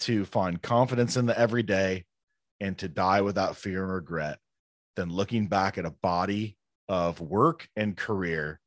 to 0.00 0.24
find 0.24 0.60
confidence 0.60 1.16
in 1.16 1.26
the 1.26 1.38
everyday 1.38 2.04
and 2.60 2.76
to 2.78 2.88
die 2.88 3.20
without 3.20 3.56
fear 3.56 3.82
and 3.82 3.92
regret 3.92 4.38
than 4.96 5.10
looking 5.10 5.46
back 5.46 5.78
at 5.78 5.84
a 5.84 5.90
body 5.90 6.56
of 6.88 7.20
work 7.20 7.68
and 7.76 7.96
career 7.96 8.60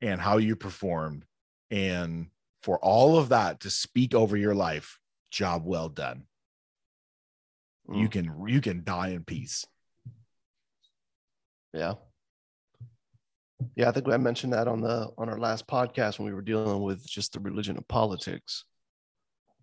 and 0.00 0.20
how 0.20 0.36
you 0.36 0.56
performed 0.56 1.24
and 1.70 2.26
for 2.60 2.78
all 2.80 3.18
of 3.18 3.30
that 3.30 3.60
to 3.60 3.70
speak 3.70 4.14
over 4.14 4.36
your 4.36 4.54
life 4.54 4.98
job 5.30 5.62
well 5.64 5.88
done 5.88 6.24
mm. 7.88 7.98
you 7.98 8.08
can 8.08 8.32
you 8.46 8.60
can 8.60 8.82
die 8.84 9.08
in 9.08 9.24
peace 9.24 9.64
yeah 11.72 11.94
yeah, 13.74 13.88
I 13.88 13.92
think 13.92 14.08
I 14.08 14.16
mentioned 14.16 14.52
that 14.52 14.68
on 14.68 14.80
the 14.80 15.10
on 15.18 15.28
our 15.28 15.38
last 15.38 15.66
podcast 15.66 16.18
when 16.18 16.26
we 16.26 16.34
were 16.34 16.42
dealing 16.42 16.82
with 16.82 17.06
just 17.06 17.32
the 17.32 17.40
religion 17.40 17.76
of 17.76 17.86
politics. 17.88 18.64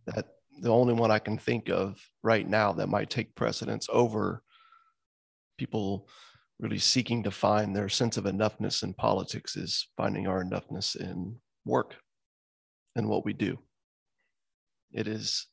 That 0.05 0.34
the 0.61 0.71
only 0.71 0.93
one 0.93 1.11
I 1.11 1.19
can 1.19 1.37
think 1.37 1.69
of 1.69 1.99
right 2.23 2.47
now 2.47 2.73
that 2.73 2.87
might 2.87 3.09
take 3.09 3.35
precedence 3.35 3.87
over 3.91 4.41
people 5.57 6.07
really 6.59 6.79
seeking 6.79 7.23
to 7.23 7.31
find 7.31 7.75
their 7.75 7.89
sense 7.89 8.17
of 8.17 8.25
enoughness 8.25 8.83
in 8.83 8.93
politics 8.93 9.55
is 9.55 9.87
finding 9.97 10.27
our 10.27 10.43
enoughness 10.43 10.95
in 10.95 11.35
work 11.65 11.95
and 12.95 13.07
what 13.07 13.25
we 13.25 13.33
do. 13.33 13.57
It 14.93 15.07
is 15.07 15.47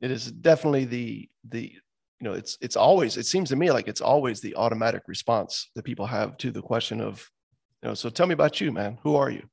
it 0.00 0.10
is 0.10 0.30
definitely 0.30 0.84
the 0.84 1.28
the 1.48 1.72
you 2.20 2.24
know 2.24 2.32
it's 2.32 2.56
it's 2.60 2.76
always 2.76 3.16
it 3.16 3.26
seems 3.26 3.48
to 3.48 3.56
me 3.56 3.72
like 3.72 3.88
it's 3.88 4.00
always 4.00 4.40
the 4.40 4.54
automatic 4.54 5.02
response 5.08 5.70
that 5.74 5.84
people 5.84 6.06
have 6.06 6.36
to 6.38 6.50
the 6.50 6.62
question 6.62 7.00
of 7.00 7.28
you 7.82 7.88
know, 7.88 7.94
so 7.94 8.08
tell 8.08 8.26
me 8.26 8.32
about 8.32 8.60
you, 8.60 8.72
man. 8.72 8.98
Who 9.02 9.16
are 9.16 9.30
you? 9.30 9.44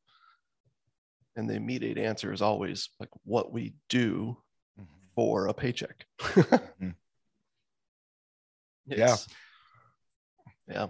And 1.35 1.49
the 1.49 1.55
immediate 1.55 1.97
answer 1.97 2.31
is 2.31 2.41
always 2.41 2.89
like 2.99 3.09
what 3.23 3.51
we 3.51 3.73
do. 3.89 4.37
For 5.15 5.47
a 5.47 5.53
paycheck. 5.53 6.05
mm-hmm. 6.21 6.89
Yeah. 8.85 9.15
Yeah. 10.67 10.87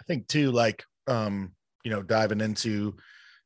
I 0.00 0.04
think 0.06 0.28
too, 0.28 0.50
like 0.52 0.84
um, 1.06 1.52
you 1.84 1.90
know, 1.90 2.02
diving 2.02 2.40
into 2.40 2.96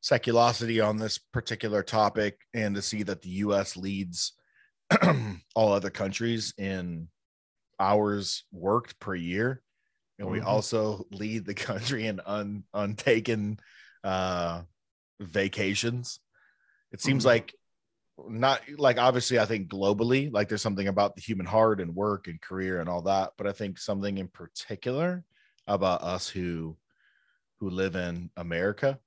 seculosity 0.02 0.86
on 0.86 0.98
this 0.98 1.18
particular 1.18 1.82
topic 1.82 2.38
and 2.52 2.74
to 2.74 2.82
see 2.82 3.02
that 3.04 3.22
the 3.22 3.30
US 3.30 3.76
leads 3.76 4.34
all 5.54 5.72
other 5.72 5.90
countries 5.90 6.52
in 6.58 7.08
hours 7.80 8.44
worked 8.52 9.00
per 9.00 9.14
year 9.14 9.62
and 10.18 10.30
we 10.30 10.38
mm-hmm. 10.38 10.48
also 10.48 11.06
lead 11.10 11.44
the 11.44 11.54
country 11.54 12.06
in 12.06 12.20
un, 12.24 12.64
untaken 12.72 13.58
uh, 14.02 14.62
vacations. 15.20 16.20
It 16.92 17.00
seems 17.00 17.22
mm-hmm. 17.22 17.30
like 17.30 17.54
not 18.28 18.60
like 18.78 18.98
obviously 18.98 19.38
I 19.38 19.44
think 19.44 19.68
globally 19.68 20.32
like 20.32 20.48
there's 20.48 20.62
something 20.62 20.88
about 20.88 21.16
the 21.16 21.22
human 21.22 21.46
heart 21.46 21.80
and 21.80 21.94
work 21.94 22.28
and 22.28 22.40
career 22.40 22.80
and 22.80 22.88
all 22.88 23.02
that, 23.02 23.32
but 23.36 23.46
I 23.46 23.52
think 23.52 23.78
something 23.78 24.18
in 24.18 24.28
particular 24.28 25.24
about 25.66 26.02
us 26.02 26.28
who 26.28 26.76
who 27.58 27.70
live 27.70 27.96
in 27.96 28.30
America 28.36 28.98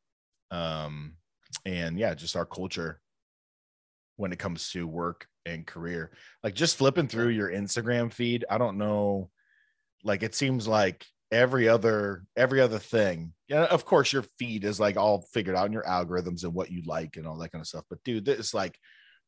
um 0.51 1.13
and 1.65 1.97
yeah, 1.97 2.13
just 2.13 2.35
our 2.35 2.45
culture 2.45 3.01
when 4.17 4.33
it 4.33 4.39
comes 4.39 4.71
to 4.71 4.87
work 4.87 5.27
and 5.45 5.65
career. 5.65 6.11
Like 6.43 6.55
just 6.55 6.77
flipping 6.77 7.07
through 7.07 7.29
your 7.29 7.49
Instagram 7.49 8.11
feed, 8.11 8.45
I 8.49 8.57
don't 8.57 8.77
know 8.77 9.29
like 10.03 10.23
it 10.23 10.35
seems 10.35 10.67
like 10.67 11.05
every 11.31 11.67
other 11.67 12.23
every 12.35 12.61
other 12.61 12.79
thing. 12.79 13.33
Yeah 13.47 13.65
of 13.65 13.85
course 13.85 14.13
your 14.13 14.23
feed 14.39 14.63
is 14.63 14.79
like 14.79 14.97
all 14.97 15.21
figured 15.33 15.55
out 15.55 15.67
in 15.67 15.73
your 15.73 15.83
algorithms 15.83 16.43
and 16.43 16.53
what 16.53 16.71
you 16.71 16.83
like 16.85 17.17
and 17.17 17.27
all 17.27 17.37
that 17.37 17.51
kind 17.51 17.61
of 17.61 17.67
stuff 17.67 17.85
but 17.89 18.03
dude 18.03 18.25
this 18.25 18.39
is 18.39 18.53
like 18.53 18.77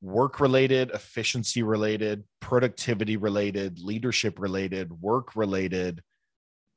work 0.01 0.39
related 0.39 0.91
efficiency 0.91 1.63
related 1.63 2.23
productivity 2.39 3.17
related 3.17 3.79
leadership 3.79 4.39
related 4.39 4.91
work 5.01 5.35
related 5.35 6.01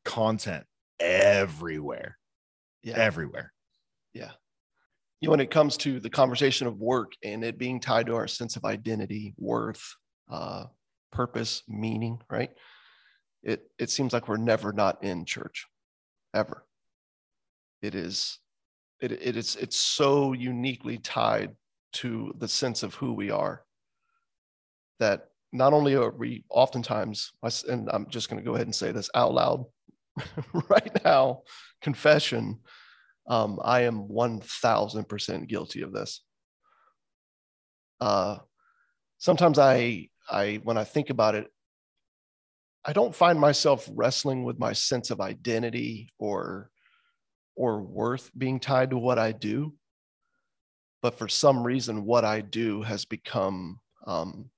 content 0.04 0.64
everywhere. 1.00 2.18
Yeah. 2.82 2.98
Everywhere. 2.98 3.52
Yeah. 4.14 4.32
You 5.20 5.28
know, 5.28 5.32
when 5.32 5.40
it 5.40 5.50
comes 5.50 5.76
to 5.78 6.00
the 6.00 6.10
conversation 6.10 6.66
of 6.66 6.78
work 6.78 7.12
and 7.22 7.44
it 7.44 7.58
being 7.58 7.78
tied 7.78 8.06
to 8.06 8.16
our 8.16 8.26
sense 8.26 8.56
of 8.56 8.64
identity 8.64 9.34
worth 9.38 9.94
uh, 10.30 10.64
purpose 11.12 11.62
meaning 11.68 12.18
right 12.30 12.50
it 13.42 13.70
it 13.78 13.90
seems 13.90 14.12
like 14.12 14.28
we're 14.28 14.36
never 14.36 14.72
not 14.72 15.02
in 15.02 15.24
church 15.24 15.66
ever. 16.34 16.64
It 17.80 17.94
is 17.94 18.38
it, 19.00 19.12
it 19.12 19.36
is 19.36 19.56
it's 19.56 19.76
so 19.76 20.32
uniquely 20.32 20.98
tied 20.98 21.56
to 21.94 22.32
the 22.38 22.48
sense 22.48 22.82
of 22.82 22.94
who 22.94 23.12
we 23.12 23.30
are 23.30 23.64
that 24.98 25.28
not 25.52 25.72
only 25.72 25.94
are 25.94 26.10
we 26.10 26.44
oftentimes 26.48 27.32
and 27.68 27.90
i'm 27.92 28.08
just 28.08 28.30
going 28.30 28.42
to 28.42 28.48
go 28.48 28.54
ahead 28.54 28.66
and 28.66 28.74
say 28.74 28.92
this 28.92 29.10
out 29.14 29.34
loud 29.34 29.64
right 30.70 31.04
now 31.04 31.42
confession 31.82 32.58
um, 33.28 33.58
i 33.62 33.82
am 33.82 34.08
1000% 34.08 35.48
guilty 35.48 35.82
of 35.82 35.92
this. 35.92 36.22
Uh, 38.00 38.38
sometimes 39.18 39.58
i 39.58 40.08
i 40.30 40.60
when 40.64 40.78
i 40.78 40.84
think 40.84 41.10
about 41.10 41.34
it 41.34 41.48
I 42.84 42.92
don't 42.92 43.14
find 43.14 43.38
myself 43.38 43.88
wrestling 43.94 44.42
with 44.42 44.58
my 44.58 44.72
sense 44.72 45.10
of 45.10 45.20
identity 45.20 46.10
or 46.18 46.70
or 47.54 47.82
worth 47.82 48.30
being 48.36 48.58
tied 48.58 48.90
to 48.90 48.98
what 48.98 49.18
I 49.18 49.32
do. 49.32 49.74
But 51.02 51.18
for 51.18 51.28
some 51.28 51.62
reason, 51.62 52.04
what 52.04 52.24
I 52.24 52.40
do 52.40 52.82
has 52.82 53.04
become 53.04 53.78
um, 54.06 54.50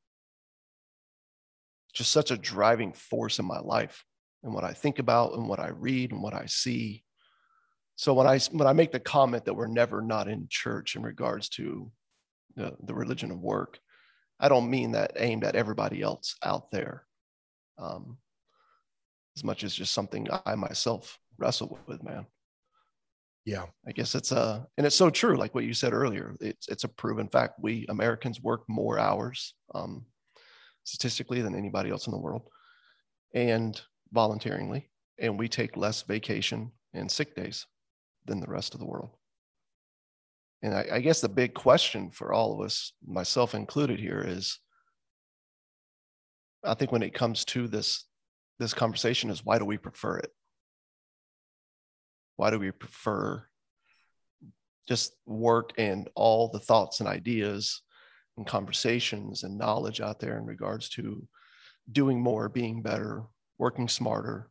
just 1.92 2.12
such 2.12 2.30
a 2.30 2.36
driving 2.36 2.92
force 2.92 3.38
in 3.38 3.44
my 3.44 3.58
life 3.58 4.04
and 4.42 4.54
what 4.54 4.64
I 4.64 4.72
think 4.72 4.98
about 4.98 5.34
and 5.34 5.48
what 5.48 5.60
I 5.60 5.68
read 5.68 6.12
and 6.12 6.22
what 6.22 6.34
I 6.34 6.46
see. 6.46 7.02
So 7.96 8.14
when 8.14 8.26
I 8.26 8.38
when 8.52 8.66
I 8.66 8.72
make 8.72 8.92
the 8.92 9.00
comment 9.00 9.44
that 9.44 9.54
we're 9.54 9.66
never 9.66 10.00
not 10.00 10.28
in 10.28 10.46
church 10.48 10.96
in 10.96 11.02
regards 11.02 11.48
to 11.50 11.90
the, 12.56 12.74
the 12.82 12.94
religion 12.94 13.30
of 13.30 13.40
work, 13.40 13.78
I 14.40 14.48
don't 14.48 14.70
mean 14.70 14.92
that 14.92 15.12
aimed 15.16 15.44
at 15.44 15.56
everybody 15.56 16.00
else 16.00 16.36
out 16.42 16.70
there 16.70 17.04
um, 17.78 18.18
as 19.36 19.44
much 19.44 19.64
as 19.64 19.74
just 19.74 19.92
something 19.92 20.28
I 20.46 20.54
myself 20.54 21.18
wrestle 21.38 21.78
with, 21.86 22.02
man. 22.02 22.26
Yeah, 23.44 23.66
I 23.86 23.92
guess 23.92 24.14
it's 24.14 24.32
a, 24.32 24.66
and 24.78 24.86
it's 24.86 24.96
so 24.96 25.10
true. 25.10 25.36
Like 25.36 25.54
what 25.54 25.64
you 25.64 25.74
said 25.74 25.92
earlier, 25.92 26.34
it's 26.40 26.68
it's 26.68 26.84
a 26.84 26.88
proven 26.88 27.28
fact. 27.28 27.54
We 27.60 27.84
Americans 27.88 28.40
work 28.40 28.62
more 28.68 28.98
hours, 28.98 29.54
um, 29.74 30.06
statistically, 30.84 31.42
than 31.42 31.54
anybody 31.54 31.90
else 31.90 32.06
in 32.06 32.12
the 32.12 32.18
world, 32.18 32.48
and 33.34 33.78
voluntarily, 34.12 34.88
and 35.18 35.38
we 35.38 35.48
take 35.48 35.76
less 35.76 36.02
vacation 36.02 36.72
and 36.94 37.10
sick 37.10 37.36
days 37.36 37.66
than 38.24 38.40
the 38.40 38.46
rest 38.46 38.72
of 38.72 38.80
the 38.80 38.86
world. 38.86 39.10
And 40.62 40.74
I, 40.74 40.86
I 40.92 41.00
guess 41.00 41.20
the 41.20 41.28
big 41.28 41.52
question 41.52 42.10
for 42.10 42.32
all 42.32 42.54
of 42.54 42.64
us, 42.64 42.92
myself 43.06 43.54
included, 43.54 44.00
here 44.00 44.24
is 44.26 44.58
I 46.64 46.74
think 46.74 46.92
when 46.92 47.02
it 47.02 47.14
comes 47.14 47.44
to 47.46 47.68
this 47.68 48.04
this 48.58 48.74
conversation 48.74 49.30
is 49.30 49.44
why 49.44 49.58
do 49.58 49.64
we 49.64 49.78
prefer 49.78 50.18
it? 50.18 50.30
Why 52.36 52.50
do 52.50 52.58
we 52.58 52.70
prefer 52.70 53.46
just 54.88 55.14
work 55.26 55.72
and 55.78 56.08
all 56.14 56.48
the 56.48 56.58
thoughts 56.58 57.00
and 57.00 57.08
ideas 57.08 57.82
and 58.36 58.46
conversations 58.46 59.42
and 59.42 59.56
knowledge 59.56 60.00
out 60.00 60.20
there 60.20 60.36
in 60.36 60.44
regards 60.44 60.88
to 60.90 61.26
doing 61.90 62.20
more, 62.20 62.48
being 62.48 62.82
better, 62.82 63.22
working 63.58 63.88
smarter, 63.88 64.50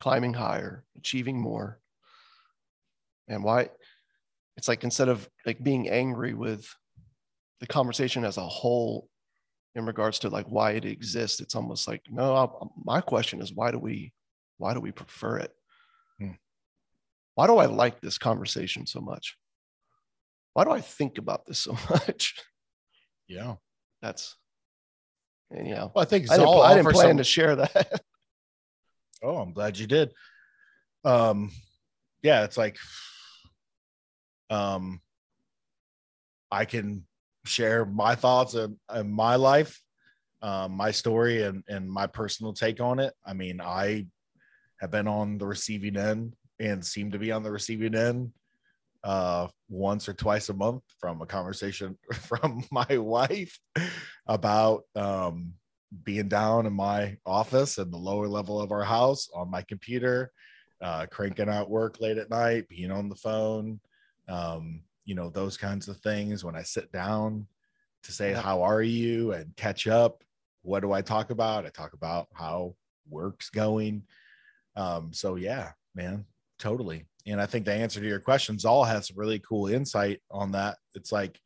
climbing 0.00 0.34
higher, 0.34 0.84
achieving 0.96 1.40
more. 1.40 1.80
And 3.26 3.42
why 3.42 3.70
it's 4.56 4.68
like 4.68 4.84
instead 4.84 5.08
of 5.08 5.28
like 5.44 5.62
being 5.62 5.88
angry 5.88 6.34
with 6.34 6.68
the 7.60 7.66
conversation 7.66 8.24
as 8.24 8.36
a 8.36 8.42
whole 8.42 9.08
in 9.78 9.86
regards 9.86 10.18
to 10.18 10.28
like 10.28 10.46
why 10.46 10.72
it 10.72 10.84
exists, 10.84 11.40
it's 11.40 11.54
almost 11.54 11.86
like, 11.86 12.02
no, 12.10 12.34
I, 12.34 12.66
my 12.84 13.00
question 13.00 13.40
is 13.40 13.52
why 13.52 13.70
do 13.70 13.78
we 13.78 14.12
why 14.58 14.74
do 14.74 14.80
we 14.80 14.90
prefer 14.90 15.38
it? 15.38 15.52
Hmm. 16.18 16.32
Why 17.36 17.46
do 17.46 17.58
I 17.58 17.66
like 17.66 18.00
this 18.00 18.18
conversation 18.18 18.86
so 18.86 19.00
much? 19.00 19.36
Why 20.52 20.64
do 20.64 20.72
I 20.72 20.80
think 20.80 21.18
about 21.18 21.46
this 21.46 21.60
so 21.60 21.72
much? 21.90 22.34
Yeah. 23.28 23.54
That's 24.02 24.36
and 25.50 25.70
know, 25.70 25.92
well, 25.94 26.02
I 26.02 26.04
think 26.04 26.30
I 26.30 26.36
didn't, 26.36 26.48
all 26.48 26.62
I 26.62 26.74
didn't 26.74 26.92
plan 26.92 27.10
some... 27.10 27.16
to 27.18 27.24
share 27.24 27.56
that. 27.56 28.00
oh, 29.22 29.36
I'm 29.36 29.52
glad 29.52 29.78
you 29.78 29.86
did. 29.86 30.12
Um, 31.04 31.52
yeah, 32.22 32.44
it's 32.44 32.58
like, 32.58 32.76
um, 34.50 35.00
I 36.50 36.64
can 36.64 37.06
share 37.44 37.84
my 37.84 38.14
thoughts 38.14 38.54
and, 38.54 38.76
my 39.04 39.36
life, 39.36 39.80
um, 40.42 40.72
my 40.72 40.90
story, 40.90 41.42
and 41.42 41.64
and 41.68 41.90
my 41.90 42.06
personal 42.06 42.52
take 42.52 42.80
on 42.80 42.98
it. 42.98 43.12
I 43.26 43.32
mean, 43.32 43.60
I 43.60 44.06
have 44.80 44.90
been 44.90 45.08
on 45.08 45.38
the 45.38 45.46
receiving 45.46 45.96
end 45.96 46.34
and 46.60 46.84
seem 46.84 47.10
to 47.12 47.18
be 47.18 47.32
on 47.32 47.42
the 47.42 47.50
receiving 47.50 47.94
end 47.94 48.32
uh 49.04 49.46
once 49.68 50.08
or 50.08 50.12
twice 50.12 50.48
a 50.48 50.54
month 50.54 50.82
from 50.98 51.22
a 51.22 51.26
conversation 51.26 51.96
from 52.12 52.64
my 52.70 52.98
wife 52.98 53.58
about 54.26 54.82
um 54.96 55.52
being 56.04 56.28
down 56.28 56.66
in 56.66 56.72
my 56.72 57.16
office 57.24 57.78
in 57.78 57.90
the 57.90 57.96
lower 57.96 58.26
level 58.26 58.60
of 58.60 58.72
our 58.72 58.82
house 58.82 59.28
on 59.34 59.50
my 59.50 59.62
computer 59.62 60.32
uh 60.82 61.06
cranking 61.06 61.48
out 61.48 61.70
work 61.70 62.00
late 62.00 62.18
at 62.18 62.28
night 62.28 62.68
being 62.68 62.90
on 62.90 63.08
the 63.08 63.14
phone 63.14 63.80
um 64.28 64.82
you 65.08 65.14
know 65.14 65.30
those 65.30 65.56
kinds 65.56 65.88
of 65.88 65.96
things 65.98 66.44
when 66.44 66.54
i 66.54 66.62
sit 66.62 66.92
down 66.92 67.46
to 68.02 68.12
say 68.12 68.32
how 68.32 68.62
are 68.62 68.82
you 68.82 69.32
and 69.32 69.56
catch 69.56 69.86
up 69.86 70.22
what 70.62 70.80
do 70.80 70.92
i 70.92 71.00
talk 71.00 71.30
about 71.30 71.64
i 71.64 71.70
talk 71.70 71.94
about 71.94 72.28
how 72.34 72.74
work's 73.08 73.48
going 73.48 74.02
um 74.76 75.12
so 75.12 75.36
yeah 75.36 75.70
man 75.94 76.24
totally 76.58 77.06
and 77.26 77.40
I 77.40 77.46
think 77.46 77.64
the 77.64 77.74
answer 77.74 78.00
to 78.00 78.06
your 78.06 78.20
questions 78.20 78.64
all 78.64 78.84
has 78.84 79.14
really 79.14 79.38
cool 79.38 79.68
insight 79.68 80.20
on 80.30 80.52
that. 80.52 80.78
It's 80.94 81.12
like 81.12 81.38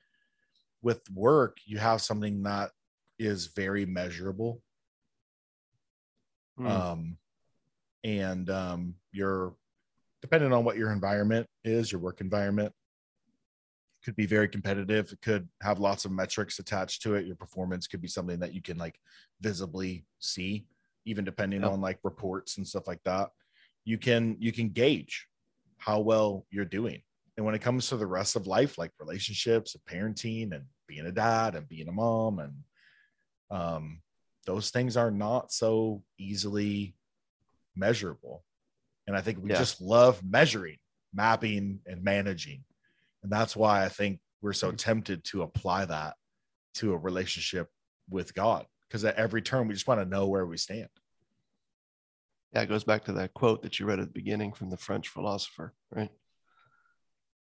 with 0.80 1.00
work, 1.12 1.58
you 1.64 1.78
have 1.78 2.00
something 2.00 2.44
that 2.44 2.70
is 3.18 3.46
very 3.46 3.84
measurable. 3.84 4.60
Hmm. 6.56 6.66
Um, 6.66 7.16
and 8.04 8.48
um, 8.50 8.94
you're 9.10 9.54
depending 10.20 10.52
on 10.52 10.64
what 10.64 10.76
your 10.76 10.92
environment 10.92 11.48
is, 11.64 11.90
your 11.90 12.00
work 12.00 12.20
environment 12.20 12.72
could 14.04 14.16
be 14.16 14.26
very 14.26 14.48
competitive. 14.48 15.12
It 15.12 15.20
could 15.22 15.48
have 15.62 15.78
lots 15.78 16.04
of 16.04 16.12
metrics 16.12 16.58
attached 16.58 17.02
to 17.02 17.14
it. 17.14 17.26
Your 17.26 17.36
performance 17.36 17.86
could 17.86 18.02
be 18.02 18.08
something 18.08 18.40
that 18.40 18.54
you 18.54 18.62
can 18.62 18.78
like 18.78 18.98
visibly 19.40 20.04
see, 20.18 20.66
even 21.04 21.24
depending 21.24 21.62
yep. 21.62 21.70
on 21.70 21.80
like 21.80 21.98
reports 22.02 22.56
and 22.56 22.66
stuff 22.66 22.86
like 22.86 23.02
that. 23.04 23.30
You 23.84 23.98
can 23.98 24.36
you 24.38 24.52
can 24.52 24.70
gauge 24.70 25.26
how 25.78 26.00
well 26.00 26.46
you're 26.50 26.64
doing. 26.64 27.02
And 27.36 27.46
when 27.46 27.54
it 27.54 27.62
comes 27.62 27.88
to 27.88 27.96
the 27.96 28.06
rest 28.06 28.36
of 28.36 28.46
life, 28.46 28.78
like 28.78 28.92
relationships 28.98 29.74
and 29.74 29.84
parenting 29.84 30.52
and 30.52 30.64
being 30.86 31.06
a 31.06 31.12
dad 31.12 31.54
and 31.54 31.68
being 31.68 31.88
a 31.88 31.92
mom, 31.92 32.38
and 32.38 32.52
um, 33.50 34.02
those 34.46 34.70
things 34.70 34.96
are 34.96 35.10
not 35.10 35.52
so 35.52 36.02
easily 36.18 36.94
measurable. 37.74 38.44
And 39.06 39.16
I 39.16 39.20
think 39.20 39.38
we 39.42 39.50
yeah. 39.50 39.58
just 39.58 39.80
love 39.80 40.22
measuring, 40.22 40.78
mapping, 41.12 41.80
and 41.86 42.04
managing. 42.04 42.64
And 43.22 43.30
that's 43.30 43.56
why 43.56 43.84
I 43.84 43.88
think 43.88 44.20
we're 44.40 44.52
so 44.52 44.68
mm-hmm. 44.68 44.76
tempted 44.76 45.24
to 45.24 45.42
apply 45.42 45.84
that 45.86 46.14
to 46.74 46.92
a 46.92 46.98
relationship 46.98 47.68
with 48.08 48.34
God. 48.34 48.66
Because 48.88 49.04
at 49.04 49.16
every 49.16 49.42
turn, 49.42 49.68
we 49.68 49.74
just 49.74 49.86
want 49.86 50.00
to 50.00 50.08
know 50.08 50.26
where 50.26 50.46
we 50.46 50.56
stand 50.56 50.88
yeah, 52.52 52.62
it 52.62 52.68
goes 52.68 52.84
back 52.84 53.04
to 53.04 53.12
that 53.12 53.34
quote 53.34 53.62
that 53.62 53.80
you 53.80 53.86
read 53.86 53.98
at 53.98 54.06
the 54.06 54.12
beginning 54.12 54.52
from 54.52 54.70
the 54.70 54.76
French 54.76 55.08
philosopher, 55.08 55.72
right? 55.90 56.10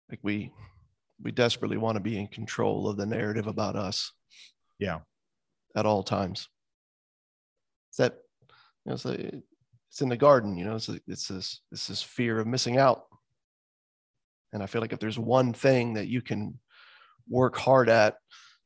Like 0.10 0.20
we 0.22 0.52
we 1.24 1.32
desperately 1.32 1.78
want 1.78 1.96
to 1.96 2.02
be 2.02 2.18
in 2.18 2.28
control 2.28 2.88
of 2.88 2.98
the 2.98 3.06
narrative 3.06 3.48
about 3.48 3.76
us. 3.76 4.12
Yeah. 4.80 5.00
At 5.76 5.86
all 5.86 6.04
times. 6.04 6.50
It's 7.90 7.98
that 7.98 8.18
you 8.86 8.90
know, 8.90 8.94
it's, 8.94 9.06
a, 9.06 9.42
it's 9.90 10.02
in 10.02 10.10
the 10.10 10.18
garden, 10.18 10.58
you 10.58 10.66
know, 10.66 10.76
it's, 10.76 10.90
a, 10.90 11.00
it's 11.08 11.28
this 11.28 11.62
it's 11.72 11.88
this 11.88 12.02
fear 12.02 12.40
of 12.40 12.48
missing 12.48 12.78
out. 12.78 13.06
And 14.54 14.62
I 14.62 14.66
feel 14.66 14.82
like 14.82 14.94
if 14.94 15.00
there's 15.00 15.20
one 15.20 15.54
thing 15.54 15.94
that 15.94 16.08
you 16.08 16.22
can 16.22 16.60
work 17.30 17.58
hard 17.58 17.90
at 17.90 18.16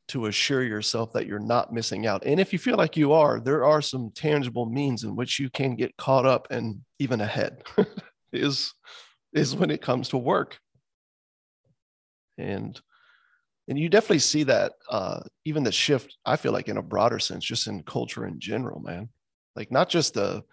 to 0.08 0.28
assure 0.28 0.64
yourself 0.64 1.14
that 1.14 1.26
you're 1.26 1.40
not 1.40 1.74
missing 1.74 2.06
out. 2.06 2.24
And 2.26 2.40
if 2.40 2.54
you 2.54 2.60
feel 2.60 2.78
like 2.78 2.96
you 2.96 3.14
are, 3.14 3.40
there 3.40 3.66
are 3.66 3.82
some 3.82 4.12
tangible 4.14 4.68
means 4.68 5.04
in 5.04 5.16
which 5.16 5.40
you 5.40 5.50
can 5.50 5.76
get 5.76 5.98
caught 5.98 6.26
up 6.26 6.48
and 6.52 6.82
even 7.00 7.22
ahead 7.22 7.64
is 8.34 8.74
is 9.34 9.56
when 9.56 9.72
it 9.72 9.82
comes 9.82 10.10
to 10.10 10.18
work. 10.18 10.60
And 12.38 12.80
and 13.68 13.80
you 13.80 13.90
definitely 13.90 14.20
see 14.20 14.44
that 14.44 14.74
uh, 14.90 15.22
even 15.44 15.64
the 15.64 15.72
shift 15.72 16.18
i 16.26 16.36
feel 16.36 16.52
like 16.52 16.70
in 16.70 16.78
a 16.78 16.82
broader 16.82 17.20
sense 17.20 17.44
just 17.44 17.68
in 17.68 17.84
culture 17.84 18.26
in 18.26 18.40
general 18.40 18.80
man 18.80 19.10
like 19.56 19.72
not 19.72 19.90
just 19.90 20.14
the 20.14 20.44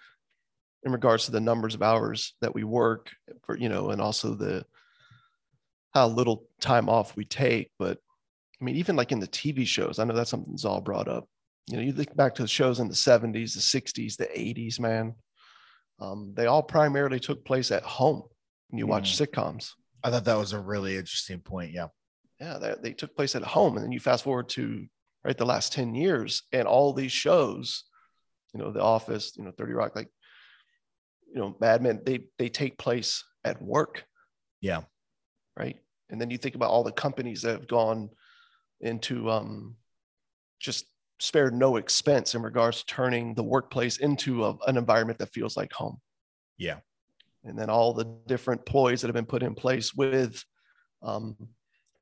in 0.84 0.92
regards 0.92 1.26
to 1.26 1.30
the 1.30 1.40
numbers 1.40 1.74
of 1.74 1.82
hours 1.82 2.34
that 2.40 2.54
we 2.54 2.64
work 2.64 3.10
for 3.44 3.56
you 3.56 3.68
know 3.68 3.90
and 3.90 4.00
also 4.00 4.34
the 4.34 4.64
how 5.94 6.08
little 6.08 6.44
time 6.60 6.88
off 6.88 7.16
we 7.16 7.24
take 7.24 7.70
but 7.78 7.98
I 8.62 8.64
mean, 8.64 8.76
even 8.76 8.94
like 8.94 9.10
in 9.10 9.18
the 9.18 9.26
TV 9.26 9.66
shows, 9.66 9.98
I 9.98 10.04
know 10.04 10.14
that's 10.14 10.30
something 10.30 10.56
all 10.64 10.80
brought 10.80 11.08
up. 11.08 11.28
You 11.66 11.76
know, 11.76 11.82
you 11.82 11.92
think 11.92 12.14
back 12.14 12.36
to 12.36 12.42
the 12.42 12.48
shows 12.48 12.78
in 12.78 12.86
the 12.86 12.94
70s, 12.94 13.54
the 13.54 13.80
60s, 13.80 14.16
the 14.16 14.26
80s, 14.26 14.78
man. 14.78 15.16
Um, 15.98 16.32
they 16.36 16.46
all 16.46 16.62
primarily 16.62 17.18
took 17.18 17.44
place 17.44 17.72
at 17.72 17.82
home 17.82 18.22
when 18.68 18.78
you 18.78 18.86
mm. 18.86 18.90
watch 18.90 19.18
sitcoms. 19.18 19.72
I 20.04 20.10
thought 20.10 20.24
that 20.26 20.38
was 20.38 20.52
a 20.52 20.60
really 20.60 20.96
interesting 20.96 21.40
point. 21.40 21.72
Yeah. 21.72 21.88
Yeah. 22.40 22.58
They, 22.58 22.74
they 22.80 22.92
took 22.92 23.16
place 23.16 23.34
at 23.34 23.42
home. 23.42 23.76
And 23.76 23.84
then 23.84 23.90
you 23.90 23.98
fast 23.98 24.22
forward 24.22 24.48
to 24.50 24.86
right 25.24 25.36
the 25.36 25.44
last 25.44 25.72
10 25.72 25.96
years 25.96 26.44
and 26.52 26.68
all 26.68 26.92
these 26.92 27.12
shows, 27.12 27.82
you 28.54 28.60
know, 28.60 28.70
The 28.70 28.80
Office, 28.80 29.32
you 29.36 29.42
know, 29.42 29.50
30 29.58 29.72
Rock, 29.72 29.96
like, 29.96 30.08
you 31.34 31.40
know, 31.40 31.56
Mad 31.60 31.82
Men, 31.82 32.00
they, 32.06 32.20
they 32.38 32.48
take 32.48 32.78
place 32.78 33.24
at 33.44 33.60
work. 33.60 34.04
Yeah. 34.60 34.82
Right. 35.56 35.81
And 36.12 36.20
then 36.20 36.30
you 36.30 36.38
think 36.38 36.54
about 36.54 36.70
all 36.70 36.84
the 36.84 36.92
companies 36.92 37.42
that 37.42 37.52
have 37.52 37.66
gone 37.66 38.10
into 38.82 39.30
um, 39.30 39.76
just 40.60 40.84
spared 41.18 41.54
no 41.54 41.76
expense 41.76 42.34
in 42.34 42.42
regards 42.42 42.80
to 42.80 42.86
turning 42.86 43.34
the 43.34 43.42
workplace 43.42 43.96
into 43.96 44.44
a, 44.44 44.56
an 44.66 44.76
environment 44.76 45.18
that 45.20 45.32
feels 45.32 45.56
like 45.56 45.72
home. 45.72 45.98
Yeah. 46.58 46.80
And 47.44 47.58
then 47.58 47.70
all 47.70 47.94
the 47.94 48.04
different 48.26 48.66
ploys 48.66 49.00
that 49.00 49.08
have 49.08 49.14
been 49.14 49.24
put 49.24 49.42
in 49.42 49.54
place 49.54 49.94
with 49.94 50.44
um, 51.02 51.34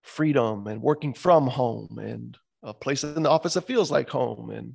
freedom 0.02 0.66
and 0.66 0.82
working 0.82 1.14
from 1.14 1.46
home 1.46 1.98
and 1.98 2.36
a 2.62 2.74
place 2.74 3.04
in 3.04 3.22
the 3.22 3.30
office 3.30 3.54
that 3.54 3.66
feels 3.66 3.90
like 3.90 4.10
home 4.10 4.50
and, 4.50 4.74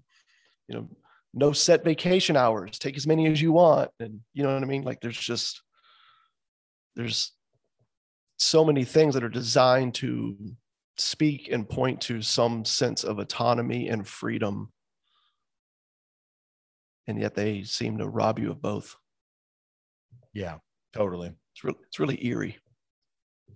you 0.67 0.75
know, 0.75 0.89
no 1.33 1.51
set 1.51 1.83
vacation 1.83 2.37
hours, 2.37 2.79
take 2.79 2.95
as 2.95 3.05
many 3.05 3.27
as 3.27 3.41
you 3.41 3.51
want. 3.51 3.91
And 3.99 4.21
you 4.33 4.43
know 4.43 4.53
what 4.53 4.63
I 4.63 4.65
mean? 4.65 4.83
Like 4.83 5.01
there's 5.01 5.19
just, 5.19 5.61
there's 6.95 7.33
so 8.37 8.65
many 8.65 8.83
things 8.83 9.13
that 9.13 9.23
are 9.23 9.29
designed 9.29 9.93
to 9.95 10.35
speak 10.97 11.49
and 11.51 11.67
point 11.67 12.01
to 12.01 12.21
some 12.21 12.65
sense 12.65 13.03
of 13.03 13.19
autonomy 13.19 13.87
and 13.87 14.07
freedom. 14.07 14.71
And 17.07 17.19
yet 17.19 17.35
they 17.35 17.63
seem 17.63 17.97
to 17.99 18.07
rob 18.07 18.39
you 18.39 18.51
of 18.51 18.61
both. 18.61 18.95
Yeah, 20.33 20.57
totally. 20.93 21.33
It's 21.53 21.63
really, 21.63 21.77
it's 21.87 21.99
really 21.99 22.25
eerie. 22.25 22.57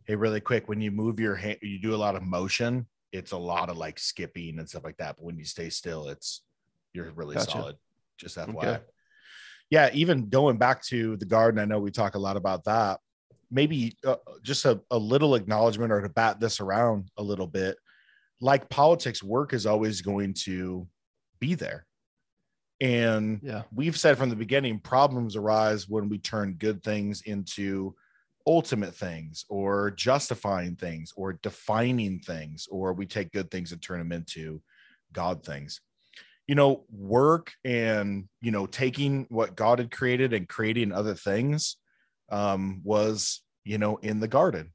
Hey, 0.05 0.15
really 0.15 0.41
quick, 0.41 0.67
when 0.67 0.81
you 0.81 0.91
move 0.91 1.19
your 1.19 1.35
hand, 1.35 1.57
you 1.61 1.79
do 1.79 1.93
a 1.93 1.97
lot 1.97 2.15
of 2.15 2.23
motion. 2.23 2.87
It's 3.11 3.31
a 3.31 3.37
lot 3.37 3.69
of 3.69 3.77
like 3.77 3.99
skipping 3.99 4.59
and 4.59 4.69
stuff 4.69 4.83
like 4.83 4.97
that. 4.97 5.17
But 5.17 5.25
when 5.25 5.37
you 5.37 5.45
stay 5.45 5.69
still, 5.69 6.09
it's 6.09 6.43
you're 6.93 7.11
really 7.11 7.35
gotcha. 7.35 7.51
solid. 7.51 7.75
Just 8.17 8.37
FYI. 8.37 8.55
Okay. 8.55 8.79
Yeah, 9.69 9.89
even 9.93 10.29
going 10.29 10.57
back 10.57 10.83
to 10.85 11.15
the 11.17 11.25
garden, 11.25 11.59
I 11.59 11.65
know 11.65 11.79
we 11.79 11.91
talk 11.91 12.15
a 12.15 12.19
lot 12.19 12.37
about 12.37 12.63
that 12.65 12.99
maybe 13.51 13.97
uh, 14.05 14.15
just 14.43 14.65
a, 14.65 14.79
a 14.91 14.97
little 14.97 15.35
acknowledgement 15.35 15.91
or 15.91 16.01
to 16.01 16.09
bat 16.09 16.39
this 16.39 16.59
around 16.59 17.09
a 17.17 17.23
little 17.23 17.47
bit 17.47 17.77
like 18.41 18.69
politics 18.69 19.21
work 19.21 19.53
is 19.53 19.65
always 19.65 20.01
going 20.01 20.33
to 20.33 20.88
be 21.39 21.55
there. 21.55 21.85
And 22.81 23.41
yeah. 23.43 23.63
we've 23.73 23.97
said 23.97 24.17
from 24.17 24.29
the 24.29 24.35
beginning 24.35 24.79
problems 24.79 25.35
arise 25.35 25.89
when 25.89 26.07
we 26.07 26.17
turn 26.17 26.53
good 26.53 26.81
things 26.81 27.21
into 27.21 27.95
ultimate 28.47 28.95
things 28.95 29.45
or 29.49 29.91
justifying 29.91 30.75
things 30.75 31.12
or 31.17 31.33
defining 31.33 32.19
things 32.19 32.67
or 32.71 32.93
we 32.93 33.05
take 33.05 33.31
good 33.33 33.51
things 33.51 33.73
and 33.73 33.81
turn 33.81 33.99
them 33.99 34.13
into 34.13 34.62
god 35.12 35.43
things. 35.43 35.81
You 36.47 36.55
know, 36.55 36.85
work 36.89 37.51
and, 37.63 38.27
you 38.41 38.51
know, 38.51 38.65
taking 38.65 39.27
what 39.29 39.55
God 39.55 39.79
had 39.79 39.91
created 39.91 40.33
and 40.33 40.47
creating 40.47 40.91
other 40.91 41.13
things 41.13 41.75
um, 42.31 42.81
was, 42.83 43.41
you 43.63 43.77
know, 43.77 43.97
in 43.97 44.19
the 44.19 44.27
garden. 44.27 44.73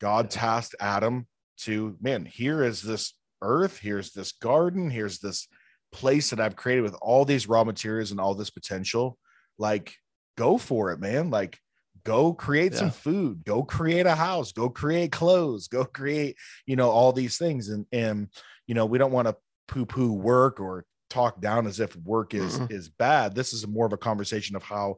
God 0.00 0.30
tasked 0.30 0.74
Adam 0.80 1.26
to, 1.58 1.96
man, 2.00 2.24
here 2.24 2.62
is 2.62 2.82
this 2.82 3.14
earth, 3.42 3.78
here's 3.78 4.12
this 4.12 4.32
garden, 4.32 4.90
here's 4.90 5.18
this 5.18 5.48
place 5.92 6.30
that 6.30 6.40
I've 6.40 6.56
created 6.56 6.82
with 6.82 6.96
all 7.00 7.24
these 7.24 7.48
raw 7.48 7.64
materials 7.64 8.10
and 8.10 8.20
all 8.20 8.34
this 8.34 8.50
potential. 8.50 9.18
Like, 9.58 9.94
go 10.36 10.58
for 10.58 10.92
it, 10.92 11.00
man. 11.00 11.30
Like, 11.30 11.58
go 12.04 12.34
create 12.34 12.72
yeah. 12.72 12.78
some 12.78 12.90
food, 12.90 13.44
go 13.44 13.62
create 13.62 14.06
a 14.06 14.14
house, 14.14 14.52
go 14.52 14.68
create 14.68 15.12
clothes, 15.12 15.68
go 15.68 15.84
create, 15.84 16.36
you 16.66 16.76
know, 16.76 16.90
all 16.90 17.12
these 17.12 17.38
things. 17.38 17.70
And, 17.70 17.86
and, 17.90 18.28
you 18.66 18.74
know, 18.74 18.84
we 18.84 18.98
don't 18.98 19.12
want 19.12 19.28
to 19.28 19.36
poo 19.68 19.86
poo 19.86 20.12
work 20.12 20.60
or 20.60 20.84
talk 21.08 21.40
down 21.40 21.66
as 21.66 21.80
if 21.80 21.94
work 21.96 22.34
is 22.34 22.58
mm-hmm. 22.58 22.72
is 22.72 22.88
bad 22.88 23.34
this 23.34 23.52
is 23.52 23.66
more 23.66 23.86
of 23.86 23.92
a 23.92 23.96
conversation 23.96 24.56
of 24.56 24.62
how 24.62 24.96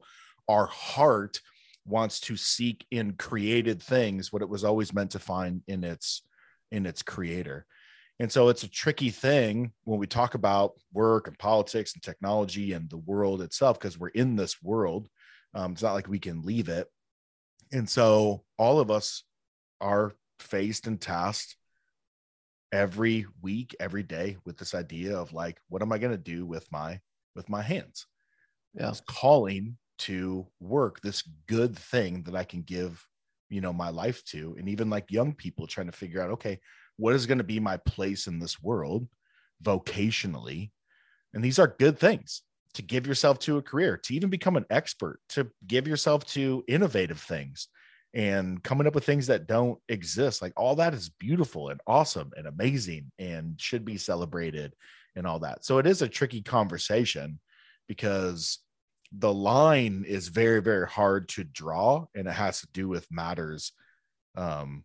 our 0.48 0.66
heart 0.66 1.40
wants 1.88 2.20
to 2.20 2.36
seek 2.36 2.86
in 2.90 3.14
created 3.14 3.82
things 3.82 4.32
what 4.32 4.42
it 4.42 4.48
was 4.48 4.64
always 4.64 4.92
meant 4.92 5.10
to 5.12 5.18
find 5.18 5.62
in 5.66 5.84
its 5.84 6.22
in 6.70 6.86
its 6.86 7.02
creator. 7.02 7.66
And 8.20 8.30
so 8.30 8.48
it's 8.48 8.64
a 8.64 8.68
tricky 8.68 9.10
thing 9.10 9.72
when 9.84 9.98
we 9.98 10.06
talk 10.06 10.34
about 10.34 10.72
work 10.92 11.28
and 11.28 11.38
politics 11.38 11.94
and 11.94 12.02
technology 12.02 12.72
and 12.72 12.90
the 12.90 12.98
world 12.98 13.42
itself 13.42 13.78
because 13.78 13.98
we're 13.98 14.08
in 14.08 14.36
this 14.36 14.60
world. 14.62 15.08
Um, 15.54 15.72
it's 15.72 15.82
not 15.82 15.94
like 15.94 16.08
we 16.08 16.18
can 16.18 16.42
leave 16.42 16.68
it. 16.68 16.88
And 17.72 17.88
so 17.88 18.44
all 18.58 18.80
of 18.80 18.90
us 18.90 19.22
are 19.80 20.14
faced 20.40 20.86
and 20.86 21.00
tasked 21.00 21.56
every 22.72 23.26
week 23.40 23.74
every 23.80 24.02
day 24.02 24.36
with 24.44 24.58
this 24.58 24.74
idea 24.74 25.16
of 25.16 25.32
like 25.32 25.58
what 25.70 25.80
am 25.80 25.90
i 25.90 25.96
going 25.96 26.12
to 26.12 26.18
do 26.18 26.44
with 26.44 26.70
my 26.70 27.00
with 27.34 27.48
my 27.48 27.62
hands? 27.62 28.06
Yeah. 28.74 28.90
It's 28.90 29.00
calling 29.08 29.78
to 29.98 30.46
work 30.60 31.00
this 31.00 31.22
good 31.46 31.76
thing 31.76 32.22
that 32.24 32.34
i 32.34 32.44
can 32.44 32.62
give 32.62 33.04
you 33.50 33.60
know 33.60 33.72
my 33.72 33.88
life 33.88 34.24
to 34.24 34.54
and 34.58 34.68
even 34.68 34.90
like 34.90 35.10
young 35.10 35.34
people 35.34 35.66
trying 35.66 35.86
to 35.86 35.92
figure 35.92 36.22
out 36.22 36.30
okay 36.30 36.58
what 36.96 37.14
is 37.14 37.26
going 37.26 37.38
to 37.38 37.44
be 37.44 37.60
my 37.60 37.76
place 37.78 38.26
in 38.26 38.38
this 38.38 38.60
world 38.62 39.06
vocationally 39.62 40.70
and 41.34 41.44
these 41.44 41.58
are 41.58 41.76
good 41.78 41.98
things 41.98 42.42
to 42.74 42.82
give 42.82 43.06
yourself 43.06 43.38
to 43.38 43.56
a 43.56 43.62
career 43.62 43.96
to 43.96 44.14
even 44.14 44.28
become 44.28 44.56
an 44.56 44.66
expert 44.70 45.20
to 45.28 45.50
give 45.66 45.88
yourself 45.88 46.24
to 46.26 46.62
innovative 46.68 47.20
things 47.20 47.68
and 48.14 48.62
coming 48.62 48.86
up 48.86 48.94
with 48.94 49.04
things 49.04 49.26
that 49.26 49.46
don't 49.46 49.78
exist. 49.88 50.40
Like 50.40 50.54
all 50.56 50.76
that 50.76 50.94
is 50.94 51.08
beautiful 51.08 51.68
and 51.68 51.80
awesome 51.86 52.32
and 52.36 52.46
amazing 52.46 53.10
and 53.18 53.60
should 53.60 53.84
be 53.84 53.98
celebrated 53.98 54.74
and 55.14 55.26
all 55.26 55.40
that. 55.40 55.64
So 55.64 55.78
it 55.78 55.86
is 55.86 56.02
a 56.02 56.08
tricky 56.08 56.42
conversation 56.42 57.38
because 57.86 58.58
the 59.12 59.32
line 59.32 60.04
is 60.06 60.28
very, 60.28 60.60
very 60.60 60.86
hard 60.86 61.28
to 61.30 61.44
draw 61.44 62.06
and 62.14 62.26
it 62.28 62.32
has 62.32 62.60
to 62.60 62.68
do 62.72 62.88
with 62.88 63.06
matters 63.10 63.72
um, 64.36 64.84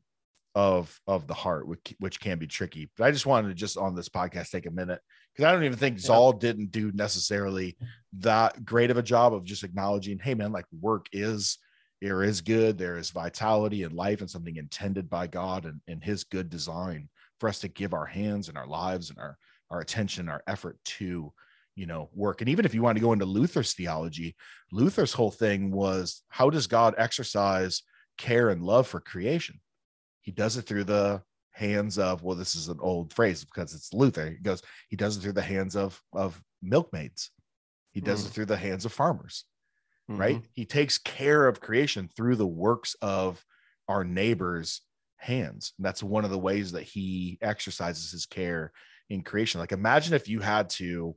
of 0.56 1.00
of 1.08 1.28
the 1.28 1.34
heart, 1.34 1.68
which, 1.68 1.96
which 2.00 2.20
can 2.20 2.38
be 2.38 2.48
tricky. 2.48 2.90
But 2.98 3.06
I 3.06 3.12
just 3.12 3.26
wanted 3.26 3.50
to 3.50 3.54
just 3.54 3.78
on 3.78 3.96
this 3.96 4.10
podcast 4.10 4.52
take 4.52 4.66
a 4.66 4.72
minute 4.72 5.02
because 5.34 5.48
I 5.48 5.52
don't 5.52 5.64
even 5.64 5.78
think 5.78 6.00
Zahl 6.00 6.32
didn't 6.32 6.72
do 6.72 6.92
necessarily 6.94 7.76
that 8.20 8.64
great 8.64 8.92
of 8.92 8.98
a 8.98 9.04
job 9.04 9.34
of 9.34 9.44
just 9.44 9.64
acknowledging, 9.64 10.20
hey 10.20 10.36
man, 10.36 10.52
like 10.52 10.66
work 10.80 11.08
is 11.12 11.58
there 12.02 12.22
is 12.22 12.42
good, 12.42 12.78
there 12.78 12.98
is 12.98 13.12
vitality 13.12 13.84
and 13.84 13.94
life 13.94 14.20
and 14.20 14.30
something 14.30 14.58
intended 14.58 15.10
by 15.10 15.26
God 15.26 15.66
and, 15.66 15.80
and 15.88 16.04
his 16.04 16.26
good 16.26 16.50
design 16.50 17.08
for 17.40 17.48
us 17.48 17.60
to 17.60 17.70
give 17.70 17.94
our 17.94 18.06
hands 18.06 18.50
and 18.50 18.58
our 18.58 18.68
lives 18.68 19.10
and 19.10 19.18
our, 19.18 19.38
our 19.72 19.80
attention, 19.80 20.28
our 20.28 20.44
effort 20.46 20.78
to, 20.84 21.32
you 21.76 21.86
know, 21.86 22.10
work. 22.14 22.42
And 22.42 22.50
even 22.50 22.66
if 22.66 22.74
you 22.74 22.82
want 22.82 22.98
to 22.98 23.04
go 23.04 23.14
into 23.14 23.26
Luther's 23.26 23.74
theology, 23.74 24.36
Luther's 24.72 25.14
whole 25.14 25.32
thing 25.32 25.72
was 25.72 26.24
how 26.30 26.50
does 26.50 26.68
God 26.68 26.96
exercise 26.98 27.82
care 28.18 28.50
and 28.50 28.62
love 28.62 28.88
for 28.88 29.00
creation? 29.00 29.60
He 30.22 30.32
does 30.32 30.58
it 30.58 30.64
through 30.64 30.86
the 30.86 31.22
hands 31.52 32.00
of, 32.00 32.24
well, 32.24 32.36
this 32.36 32.56
is 32.56 32.68
an 32.70 32.80
old 32.80 33.14
phrase 33.14 33.44
because 33.44 33.74
it's 33.74 33.94
Luther. 33.94 34.30
He 34.30 34.38
goes, 34.38 34.62
he 34.90 34.96
does 34.96 35.18
it 35.18 35.22
through 35.22 35.34
the 35.34 35.42
hands 35.42 35.76
of, 35.76 36.02
of 36.14 36.42
milkmaids. 36.62 37.32
He 37.92 38.02
does 38.02 38.24
mm. 38.24 38.28
it 38.28 38.34
through 38.34 38.46
the 38.46 38.58
hands 38.58 38.86
of 38.86 38.94
farmers 38.94 39.46
mm-hmm. 40.10 40.20
right? 40.20 40.42
He 40.54 40.66
takes 40.66 40.98
care 40.98 41.48
of 41.48 41.62
creation 41.62 42.10
through 42.16 42.36
the 42.36 42.48
works 42.48 42.96
of 43.02 43.44
our 43.88 44.04
neighbors' 44.04 44.82
hands. 45.18 45.74
And 45.78 45.86
that's 45.86 46.04
one 46.04 46.26
of 46.26 46.32
the 46.32 46.40
ways 46.40 46.74
that 46.74 46.84
he 46.84 47.38
exercises 47.42 48.12
his 48.12 48.26
care 48.26 48.72
in 49.10 49.22
creation. 49.22 49.60
Like 49.60 49.72
imagine 49.72 50.14
if 50.14 50.28
you 50.28 50.40
had 50.40 50.70
to 50.72 51.16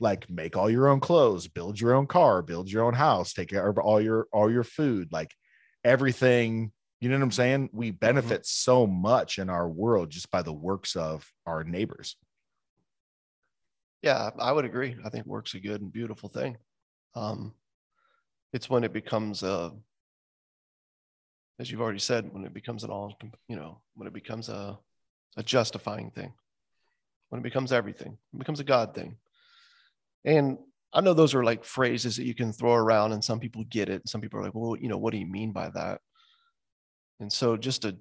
like 0.00 0.28
make 0.28 0.56
all 0.56 0.70
your 0.70 0.88
own 0.88 1.00
clothes, 1.00 1.48
build 1.48 1.80
your 1.80 1.94
own 1.94 2.06
car, 2.06 2.42
build 2.42 2.70
your 2.70 2.84
own 2.84 2.94
house, 2.94 3.32
take 3.32 3.48
care 3.48 3.68
of 3.68 3.78
all 3.78 4.00
your 4.00 4.26
all 4.32 4.50
your 4.50 4.64
food, 4.64 5.08
like 5.12 5.30
everything, 5.84 6.72
you 7.00 7.08
know 7.08 7.16
what 7.16 7.24
I'm 7.24 7.32
saying? 7.32 7.70
We 7.72 7.90
mm-hmm. 7.90 7.96
benefit 7.96 8.42
mm-hmm. 8.42 8.72
so 8.72 8.86
much 8.86 9.38
in 9.38 9.50
our 9.50 9.68
world 9.68 10.10
just 10.10 10.30
by 10.30 10.42
the 10.42 10.52
works 10.52 10.96
of 10.96 11.30
our 11.46 11.64
neighbors. 11.64 12.16
Yeah, 14.02 14.30
I 14.38 14.52
would 14.52 14.64
agree. 14.64 14.96
I 15.04 15.08
think 15.08 15.26
work's 15.26 15.54
a 15.54 15.60
good 15.60 15.80
and 15.80 15.92
beautiful 15.92 16.28
thing. 16.28 16.56
Um, 17.14 17.54
it's 18.52 18.70
when 18.70 18.84
it 18.84 18.92
becomes 18.92 19.42
a 19.42 19.72
as 21.60 21.70
you've 21.70 21.80
already 21.80 21.98
said 21.98 22.32
when 22.32 22.44
it 22.44 22.54
becomes 22.54 22.84
an 22.84 22.90
all 22.90 23.16
you 23.48 23.56
know 23.56 23.80
when 23.94 24.06
it 24.06 24.14
becomes 24.14 24.48
a 24.48 24.78
a 25.36 25.42
justifying 25.42 26.10
thing 26.10 26.32
when 27.28 27.40
it 27.40 27.44
becomes 27.44 27.72
everything 27.72 28.16
it 28.32 28.38
becomes 28.38 28.60
a 28.60 28.64
god 28.64 28.94
thing 28.94 29.16
and 30.24 30.58
i 30.92 31.00
know 31.00 31.14
those 31.14 31.34
are 31.34 31.44
like 31.44 31.64
phrases 31.64 32.16
that 32.16 32.24
you 32.24 32.34
can 32.34 32.52
throw 32.52 32.74
around 32.74 33.12
and 33.12 33.22
some 33.22 33.40
people 33.40 33.64
get 33.64 33.88
it 33.88 34.00
And 34.00 34.08
some 34.08 34.20
people 34.20 34.40
are 34.40 34.44
like 34.44 34.54
well 34.54 34.76
you 34.76 34.88
know 34.88 34.98
what 34.98 35.12
do 35.12 35.18
you 35.18 35.26
mean 35.26 35.52
by 35.52 35.70
that 35.70 36.00
and 37.20 37.32
so 37.32 37.56
just 37.56 37.82
to 37.82 37.96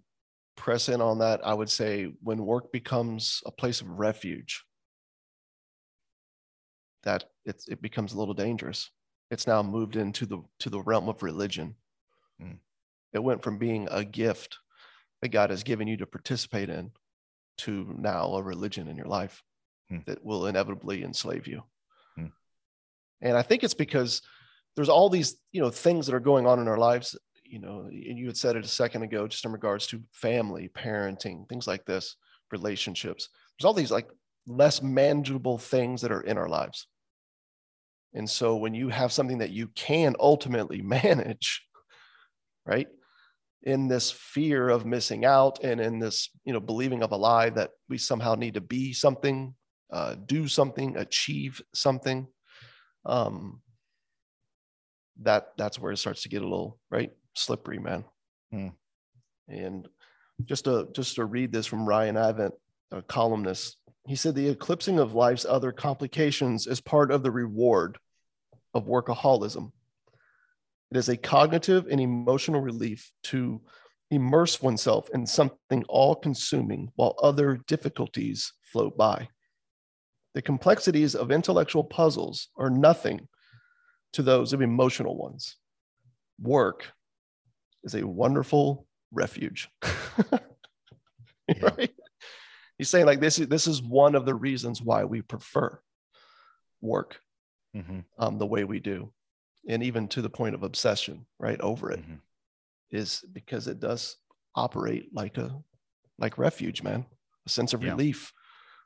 press 0.56 0.90
in 0.90 1.02
on 1.02 1.20
that 1.20 1.46
i 1.46 1.54
would 1.54 1.70
say 1.70 2.12
when 2.22 2.46
work 2.46 2.72
becomes 2.72 3.42
a 3.46 3.52
place 3.52 3.82
of 3.82 3.90
refuge 3.90 4.64
that 7.04 7.26
it, 7.46 7.62
it 7.68 7.82
becomes 7.82 8.14
a 8.14 8.18
little 8.18 8.34
dangerous 8.34 8.90
it's 9.34 9.48
now 9.48 9.64
moved 9.64 9.96
into 9.96 10.26
the 10.26 10.38
to 10.60 10.70
the 10.70 10.82
realm 10.82 11.10
of 11.10 11.24
religion. 11.24 11.76
Mm. 12.42 12.60
It 13.14 13.24
went 13.24 13.44
from 13.44 13.58
being 13.58 13.88
a 13.92 14.06
gift 14.06 14.60
that 15.22 15.30
God 15.30 15.50
has 15.50 15.64
given 15.64 15.88
you 15.88 15.98
to 15.98 16.06
participate 16.06 16.70
in 16.70 16.92
to 17.60 17.94
now 17.98 18.36
a 18.36 18.44
religion 18.44 18.88
in 18.88 18.96
your 18.96 19.08
life 19.08 19.42
mm. 19.92 20.06
that 20.06 20.24
will 20.24 20.46
inevitably 20.46 21.04
enslave 21.04 21.48
you. 21.48 21.64
And 23.24 23.38
I 23.38 23.42
think 23.42 23.64
it's 23.64 23.74
because 23.74 24.22
there's 24.76 24.90
all 24.90 25.10
these, 25.10 25.38
you 25.52 25.62
know, 25.62 25.70
things 25.70 26.06
that 26.06 26.16
are 26.16 26.20
going 26.20 26.46
on 26.46 26.60
in 26.60 26.68
our 26.68 26.78
lives, 26.78 27.18
you 27.44 27.60
know, 27.60 27.88
and 27.90 28.20
you 28.20 28.28
had 28.28 28.38
said 28.38 28.56
it 28.56 28.66
a 28.66 28.68
second 28.68 29.02
ago, 29.04 29.28
just 29.28 29.46
in 29.46 29.52
regards 29.52 29.88
to 29.88 30.04
family, 30.12 30.70
parenting, 30.76 31.48
things 31.48 31.66
like 31.66 31.86
this, 31.86 32.18
relationships. 32.52 33.30
There's 33.58 33.66
all 33.66 33.74
these 33.74 33.92
like 33.92 34.10
less 34.46 34.82
manageable 34.82 35.58
things 35.58 36.02
that 36.02 36.12
are 36.12 36.22
in 36.22 36.38
our 36.38 36.50
lives. 36.50 36.88
And 38.14 38.30
so 38.30 38.58
when 38.58 38.74
you 38.74 38.90
have 38.90 39.12
something 39.12 39.40
that 39.40 39.52
you 39.52 39.68
can 39.70 40.16
ultimately 40.20 40.82
manage, 40.84 41.66
right? 42.66 42.88
In 43.64 43.88
this 43.88 44.12
fear 44.12 44.68
of 44.68 44.86
missing 44.86 45.24
out 45.24 45.64
and 45.64 45.80
in 45.80 46.00
this, 46.00 46.30
you 46.44 46.52
know, 46.52 46.60
believing 46.60 47.04
of 47.04 47.14
a 47.14 47.18
lie 47.18 47.50
that 47.52 47.72
we 47.88 47.98
somehow 47.98 48.36
need 48.36 48.56
to 48.56 48.62
be 48.62 48.92
something, 48.92 49.56
uh, 49.92 50.16
do 50.26 50.50
something, 50.50 50.98
achieve 50.98 51.62
something, 51.74 52.28
um, 53.06 53.62
that 55.22 55.54
that's 55.58 55.80
where 55.80 55.92
it 55.92 55.98
starts 55.98 56.24
to 56.24 56.30
get 56.30 56.42
a 56.42 56.48
little 56.48 56.80
right 56.90 57.12
slippery, 57.36 57.80
man. 57.80 58.04
Hmm. 58.52 58.70
And 59.48 59.88
just 60.46 60.66
to 60.66 60.88
just 60.94 61.16
to 61.16 61.26
read 61.26 61.52
this 61.52 61.66
from 61.66 61.88
Ryan 61.88 62.16
Avent, 62.16 62.52
a 62.92 63.02
columnist, 63.02 63.78
he 64.08 64.16
said 64.16 64.36
the 64.36 64.50
eclipsing 64.50 65.00
of 65.00 65.14
life's 65.14 65.46
other 65.46 65.72
complications 65.72 66.68
is 66.68 66.82
part 66.82 67.12
of 67.12 67.24
the 67.24 67.32
reward 67.32 67.98
of 68.74 68.88
workaholism. 68.88 69.72
It 70.92 70.98
is 70.98 71.10
a 71.10 71.18
cognitive 71.18 71.88
and 71.90 72.00
emotional 72.00 72.62
relief 72.62 73.12
to 73.26 73.62
immerse 74.12 74.62
oneself 74.62 75.10
in 75.14 75.26
something 75.26 75.84
all 75.90 76.16
consuming 76.16 76.92
while 76.96 77.16
other 77.22 77.60
difficulties 77.68 78.54
float 78.62 78.96
by. 78.96 79.28
The 80.34 80.42
complexities 80.42 81.16
of 81.16 81.32
intellectual 81.32 81.84
puzzles 81.84 82.50
are 82.58 82.70
nothing 82.70 83.28
to 84.14 84.24
those 84.24 84.54
of 84.54 84.62
emotional 84.62 85.18
ones. 85.18 85.58
Work 86.42 86.92
is 87.84 87.96
a 87.96 88.08
wonderful 88.08 88.88
refuge. 89.12 89.70
right? 91.62 91.92
He's 92.78 92.90
saying 92.90 93.06
like 93.06 93.20
this, 93.20 93.40
is 93.40 93.48
this 93.48 93.68
is 93.68 93.82
one 93.82 94.16
of 94.16 94.26
the 94.26 94.34
reasons 94.34 94.82
why 94.82 95.04
we 95.04 95.22
prefer 95.22 95.80
work 96.82 97.20
mm-hmm. 97.76 98.00
um, 98.18 98.38
the 98.38 98.46
way 98.46 98.64
we 98.64 98.80
do, 98.80 99.12
and 99.68 99.84
even 99.84 100.08
to 100.10 100.22
the 100.22 100.30
point 100.30 100.56
of 100.56 100.64
obsession, 100.64 101.26
right 101.40 101.60
over 101.62 101.92
it, 101.92 102.02
mm-hmm. 102.02 102.16
is 102.92 103.24
because 103.32 103.68
it 103.68 103.80
does 103.80 104.18
operate 104.56 105.10
like 105.14 105.38
a 105.38 105.56
like 106.18 106.38
refuge, 106.38 106.84
man, 106.84 107.06
a 107.46 107.50
sense 107.50 107.74
of 107.74 107.84
yeah. 107.84 107.92
relief, 107.92 108.34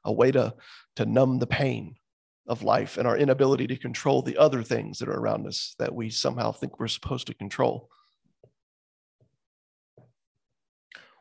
a 0.07 0.11
way 0.11 0.31
to 0.31 0.55
to 0.95 1.05
numb 1.05 1.37
the 1.37 1.45
pain, 1.45 1.95
of 2.47 2.63
life 2.63 2.97
and 2.97 3.07
our 3.07 3.17
inability 3.17 3.67
to 3.67 3.77
control 3.77 4.21
the 4.21 4.37
other 4.37 4.63
things 4.63 4.99
that 4.99 5.09
are 5.09 5.19
around 5.19 5.45
us 5.45 5.75
that 5.79 5.93
we 5.93 6.09
somehow 6.09 6.51
think 6.51 6.79
we're 6.79 6.87
supposed 6.87 7.27
to 7.27 7.33
control. 7.33 7.89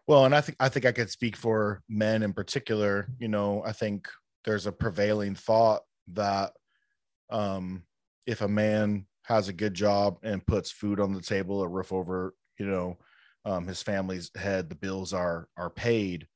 Well, 0.06 0.24
and 0.24 0.34
I 0.34 0.40
think 0.40 0.56
I 0.60 0.68
think 0.68 0.86
I 0.86 0.92
could 0.92 1.10
speak 1.10 1.36
for 1.36 1.82
men 1.88 2.22
in 2.22 2.32
particular. 2.32 3.08
You 3.18 3.26
know, 3.26 3.64
I 3.66 3.72
think 3.72 4.08
there's 4.44 4.66
a 4.66 4.72
prevailing 4.72 5.34
thought 5.34 5.82
that 6.12 6.52
um, 7.28 7.82
if 8.24 8.40
a 8.40 8.48
man 8.48 9.06
has 9.24 9.48
a 9.48 9.52
good 9.52 9.74
job 9.74 10.18
and 10.22 10.46
puts 10.46 10.70
food 10.70 11.00
on 11.00 11.12
the 11.12 11.20
table, 11.20 11.60
a 11.60 11.66
roof 11.66 11.92
over, 11.92 12.34
you 12.56 12.66
know, 12.66 12.98
um, 13.44 13.66
his 13.66 13.82
family's 13.82 14.30
head, 14.36 14.68
the 14.68 14.76
bills 14.76 15.12
are 15.12 15.48
are 15.56 15.70
paid. 15.70 16.28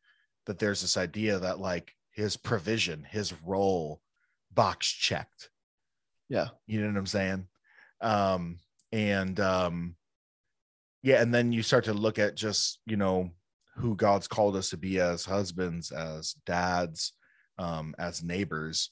That 0.46 0.58
there's 0.58 0.80
this 0.80 0.96
idea 0.96 1.38
that 1.38 1.60
like 1.60 1.94
his 2.20 2.37
provision, 2.37 3.06
his 3.09 3.33
role, 3.44 4.00
box 4.52 4.87
checked. 4.87 5.50
Yeah, 6.28 6.48
you 6.66 6.80
know 6.80 6.88
what 6.88 6.98
I'm 6.98 7.06
saying. 7.06 7.46
Um, 8.00 8.59
and 8.92 9.38
um, 9.40 9.96
yeah, 11.02 11.20
and 11.22 11.35
then 11.35 11.52
you 11.52 11.62
start 11.62 11.85
to 11.85 11.94
look 11.94 12.18
at 12.18 12.37
just 12.37 12.78
you 12.87 12.96
know 12.96 13.30
who 13.76 13.96
God's 13.96 14.28
called 14.28 14.56
us 14.56 14.70
to 14.70 14.76
be 14.76 15.00
as 15.00 15.24
husbands, 15.24 15.90
as 15.90 16.35
dads, 16.44 17.12
um, 17.59 17.94
as 17.98 18.22
neighbors. 18.22 18.90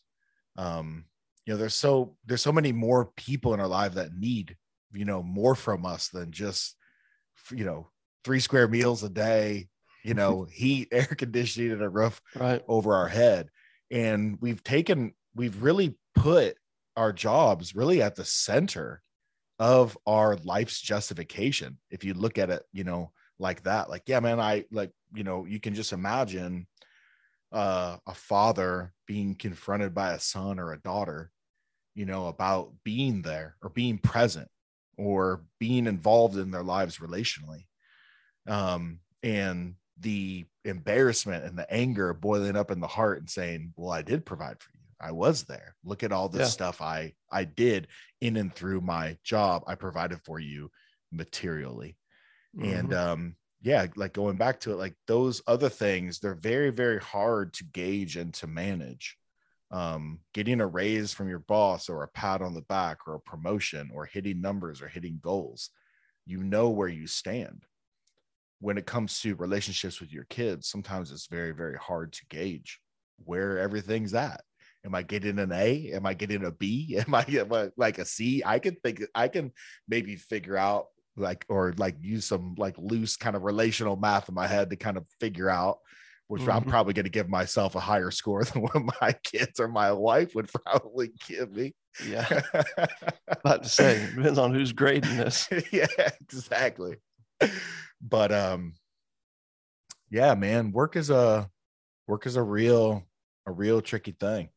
Um, 0.56 1.04
you 1.44 1.52
know, 1.52 1.58
there's 1.58 1.74
so 1.74 2.16
there's 2.26 2.42
so 2.42 2.52
many 2.52 2.72
more 2.72 3.12
people 3.16 3.54
in 3.54 3.60
our 3.60 3.68
life 3.68 3.94
that 3.94 4.14
need, 4.14 4.56
you 4.92 5.04
know, 5.04 5.22
more 5.22 5.54
from 5.54 5.86
us 5.86 6.08
than 6.08 6.32
just, 6.32 6.76
you 7.50 7.64
know, 7.64 7.90
three 8.24 8.40
square 8.40 8.68
meals 8.68 9.02
a 9.02 9.08
day, 9.08 9.68
you 10.04 10.14
know, 10.14 10.46
heat, 10.50 10.88
air 10.92 11.06
conditioning, 11.06 11.72
and 11.72 11.82
a 11.82 11.88
roof 11.88 12.20
right. 12.34 12.62
over 12.68 12.94
our 12.94 13.08
head. 13.08 13.48
And 13.90 14.38
we've 14.40 14.62
taken, 14.62 15.14
we've 15.34 15.62
really 15.62 15.96
put 16.14 16.56
our 16.96 17.12
jobs 17.12 17.74
really 17.74 18.02
at 18.02 18.16
the 18.16 18.24
center 18.24 19.02
of 19.58 19.96
our 20.06 20.36
life's 20.36 20.80
justification. 20.80 21.78
If 21.90 22.04
you 22.04 22.14
look 22.14 22.38
at 22.38 22.50
it, 22.50 22.62
you 22.72 22.84
know, 22.84 23.12
like 23.38 23.62
that 23.62 23.88
like 23.88 24.02
yeah 24.06 24.20
man 24.20 24.40
i 24.40 24.64
like 24.70 24.90
you 25.14 25.24
know 25.24 25.44
you 25.44 25.60
can 25.60 25.74
just 25.74 25.92
imagine 25.92 26.66
uh, 27.50 27.96
a 28.06 28.12
father 28.12 28.92
being 29.06 29.34
confronted 29.34 29.94
by 29.94 30.12
a 30.12 30.20
son 30.20 30.58
or 30.58 30.72
a 30.72 30.80
daughter 30.80 31.30
you 31.94 32.04
know 32.04 32.26
about 32.26 32.72
being 32.84 33.22
there 33.22 33.56
or 33.62 33.70
being 33.70 33.96
present 33.96 34.48
or 34.98 35.44
being 35.58 35.86
involved 35.86 36.36
in 36.36 36.50
their 36.50 36.62
lives 36.62 36.98
relationally 36.98 37.64
um, 38.46 39.00
and 39.22 39.76
the 40.00 40.46
embarrassment 40.64 41.44
and 41.44 41.58
the 41.58 41.70
anger 41.72 42.12
boiling 42.12 42.56
up 42.56 42.70
in 42.70 42.80
the 42.80 42.86
heart 42.86 43.18
and 43.18 43.30
saying 43.30 43.72
well 43.76 43.90
i 43.90 44.02
did 44.02 44.24
provide 44.24 44.60
for 44.60 44.70
you. 44.72 44.78
I 45.00 45.12
was 45.12 45.44
there. 45.44 45.76
Look 45.84 46.02
at 46.02 46.10
all 46.10 46.28
this 46.28 46.40
yeah. 46.40 46.46
stuff 46.46 46.80
i 46.80 47.14
i 47.30 47.44
did 47.44 47.88
in 48.20 48.36
and 48.36 48.54
through 48.54 48.80
my 48.80 49.16
job. 49.22 49.62
I 49.66 49.74
provided 49.74 50.20
for 50.24 50.38
you 50.38 50.70
materially. 51.12 51.96
Mm-hmm. 52.56 52.72
and 52.72 52.94
um 52.94 53.36
yeah 53.60 53.86
like 53.96 54.14
going 54.14 54.36
back 54.36 54.60
to 54.60 54.72
it 54.72 54.76
like 54.76 54.94
those 55.06 55.42
other 55.46 55.68
things 55.68 56.18
they're 56.18 56.34
very 56.34 56.70
very 56.70 56.98
hard 56.98 57.52
to 57.54 57.64
gauge 57.64 58.16
and 58.16 58.32
to 58.34 58.46
manage. 58.46 59.16
Um 59.70 60.20
getting 60.32 60.60
a 60.60 60.66
raise 60.66 61.12
from 61.12 61.28
your 61.28 61.40
boss 61.40 61.88
or 61.88 62.02
a 62.02 62.08
pat 62.08 62.42
on 62.42 62.54
the 62.54 62.62
back 62.62 63.06
or 63.06 63.14
a 63.14 63.20
promotion 63.20 63.90
or 63.94 64.06
hitting 64.06 64.40
numbers 64.40 64.82
or 64.82 64.88
hitting 64.88 65.18
goals 65.22 65.70
you 66.26 66.42
know 66.42 66.68
where 66.68 66.88
you 66.88 67.06
stand 67.06 67.64
when 68.60 68.78
it 68.78 68.86
comes 68.86 69.20
to 69.20 69.34
relationships 69.36 70.00
with 70.00 70.12
your 70.12 70.24
kids 70.24 70.68
sometimes 70.68 71.10
it's 71.10 71.26
very 71.26 71.52
very 71.52 71.76
hard 71.76 72.12
to 72.12 72.26
gauge 72.28 72.80
where 73.24 73.58
everything's 73.58 74.14
at 74.14 74.42
am 74.84 74.94
i 74.94 75.02
getting 75.02 75.38
an 75.38 75.52
a 75.52 75.90
am 75.92 76.06
i 76.06 76.14
getting 76.14 76.44
a 76.44 76.50
b 76.50 76.96
am 77.06 77.14
i, 77.14 77.24
am 77.28 77.52
I 77.52 77.70
like 77.76 77.98
a 77.98 78.04
c 78.04 78.42
i 78.44 78.58
can 78.58 78.76
think 78.76 79.02
i 79.14 79.28
can 79.28 79.52
maybe 79.88 80.16
figure 80.16 80.56
out 80.56 80.86
like 81.16 81.44
or 81.48 81.74
like 81.76 81.96
use 82.00 82.26
some 82.26 82.54
like 82.56 82.76
loose 82.78 83.16
kind 83.16 83.36
of 83.36 83.42
relational 83.42 83.96
math 83.96 84.28
in 84.28 84.34
my 84.34 84.46
head 84.46 84.70
to 84.70 84.76
kind 84.76 84.96
of 84.96 85.04
figure 85.20 85.50
out 85.50 85.78
which 86.28 86.42
mm-hmm. 86.42 86.50
I'm 86.50 86.64
probably 86.64 86.92
going 86.92 87.04
to 87.04 87.10
give 87.10 87.28
myself 87.28 87.74
a 87.74 87.80
higher 87.80 88.10
score 88.10 88.44
than 88.52 88.62
what 88.62 88.76
my 89.00 89.14
kids 89.24 89.58
or 89.58 89.66
my 89.66 89.92
wife 89.92 90.34
would 90.34 90.48
probably 90.52 91.10
give 91.26 91.50
me. 91.50 91.74
Yeah. 92.06 92.42
About 93.28 93.64
to 93.64 93.68
say, 93.68 94.06
depends 94.14 94.38
on 94.38 94.54
who's 94.54 94.72
grading 94.72 95.16
this. 95.16 95.48
yeah, 95.72 95.86
exactly. 96.20 96.96
But 98.00 98.30
um 98.30 98.74
yeah, 100.10 100.34
man, 100.34 100.72
work 100.72 100.96
is 100.96 101.10
a 101.10 101.50
work 102.06 102.26
is 102.26 102.36
a 102.36 102.42
real 102.42 103.04
a 103.46 103.52
real 103.52 103.80
tricky 103.80 104.12
thing. 104.12 104.50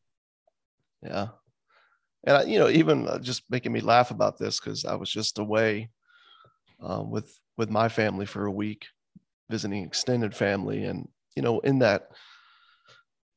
Yeah. 1.02 1.28
And 2.24 2.36
I, 2.36 2.42
you 2.44 2.60
know, 2.60 2.68
even 2.68 3.08
uh, 3.08 3.18
just 3.18 3.42
making 3.50 3.72
me 3.72 3.80
laugh 3.80 4.12
about 4.12 4.38
this 4.38 4.60
cuz 4.60 4.84
I 4.84 4.94
was 4.94 5.10
just 5.10 5.38
away 5.38 5.90
um, 6.80 7.10
with 7.10 7.38
with 7.56 7.70
my 7.70 7.88
family 7.88 8.26
for 8.26 8.46
a 8.46 8.50
week, 8.52 8.86
visiting 9.50 9.84
extended 9.84 10.34
family, 10.34 10.84
and 10.84 11.08
you 11.36 11.42
know, 11.42 11.60
in 11.60 11.80
that 11.80 12.10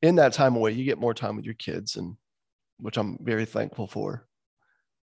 in 0.02 0.16
that 0.16 0.34
time 0.34 0.56
away, 0.56 0.72
you 0.72 0.84
get 0.86 1.00
more 1.00 1.14
time 1.14 1.36
with 1.36 1.46
your 1.46 1.56
kids, 1.56 1.96
and 1.96 2.16
which 2.80 2.98
I'm 2.98 3.18
very 3.22 3.46
thankful 3.46 3.88
for. 3.88 4.28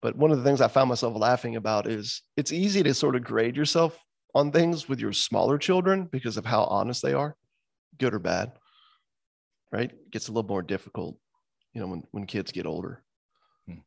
But 0.01 0.15
one 0.15 0.31
of 0.31 0.37
the 0.37 0.43
things 0.43 0.61
I 0.61 0.67
found 0.67 0.89
myself 0.89 1.15
laughing 1.15 1.55
about 1.55 1.87
is 1.87 2.21
it's 2.35 2.51
easy 2.51 2.83
to 2.83 2.93
sort 2.93 3.15
of 3.15 3.23
grade 3.23 3.55
yourself 3.55 3.97
on 4.33 4.51
things 4.51 4.87
with 4.87 4.99
your 4.99 5.13
smaller 5.13 5.57
children 5.57 6.07
because 6.11 6.37
of 6.37 6.45
how 6.45 6.63
honest 6.63 7.01
they 7.01 7.13
are, 7.13 7.35
good 7.97 8.13
or 8.13 8.19
bad. 8.19 8.53
Right? 9.71 9.91
It 9.91 10.11
gets 10.11 10.27
a 10.27 10.31
little 10.31 10.47
more 10.49 10.61
difficult, 10.61 11.17
you 11.73 11.81
know, 11.81 11.87
when, 11.87 12.03
when 12.11 12.25
kids 12.25 12.51
get 12.51 12.65
older. 12.65 13.01
Hmm. 13.67 13.79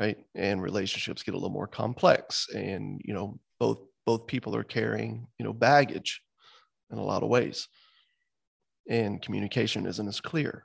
Right. 0.00 0.18
And 0.34 0.62
relationships 0.62 1.22
get 1.22 1.34
a 1.34 1.36
little 1.36 1.50
more 1.50 1.66
complex. 1.66 2.48
And, 2.54 3.00
you 3.04 3.12
know, 3.12 3.38
both 3.58 3.78
both 4.06 4.26
people 4.26 4.56
are 4.56 4.64
carrying 4.64 5.26
you 5.38 5.44
know 5.44 5.52
baggage 5.52 6.22
in 6.90 6.98
a 6.98 7.02
lot 7.02 7.22
of 7.22 7.28
ways 7.28 7.68
and 8.88 9.22
communication 9.22 9.86
isn't 9.86 10.08
as 10.08 10.20
clear 10.20 10.64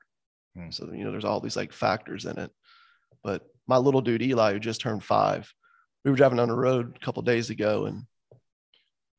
hmm. 0.56 0.70
so 0.70 0.92
you 0.92 1.04
know 1.04 1.12
there's 1.12 1.26
all 1.26 1.40
these 1.40 1.56
like 1.56 1.72
factors 1.72 2.26
in 2.26 2.38
it 2.38 2.52
but 3.24 3.44
my 3.68 3.78
little 3.78 4.02
dude 4.02 4.22
eli 4.22 4.54
who 4.54 4.60
just 4.60 4.82
turned 4.82 5.04
five 5.04 5.52
we 6.04 6.12
were 6.12 6.18
driving 6.18 6.40
on 6.40 6.50
the 6.50 6.56
road 6.56 6.98
a 7.00 7.06
couple 7.06 7.22
days 7.22 7.50
ago 7.50 7.86
and 7.86 8.04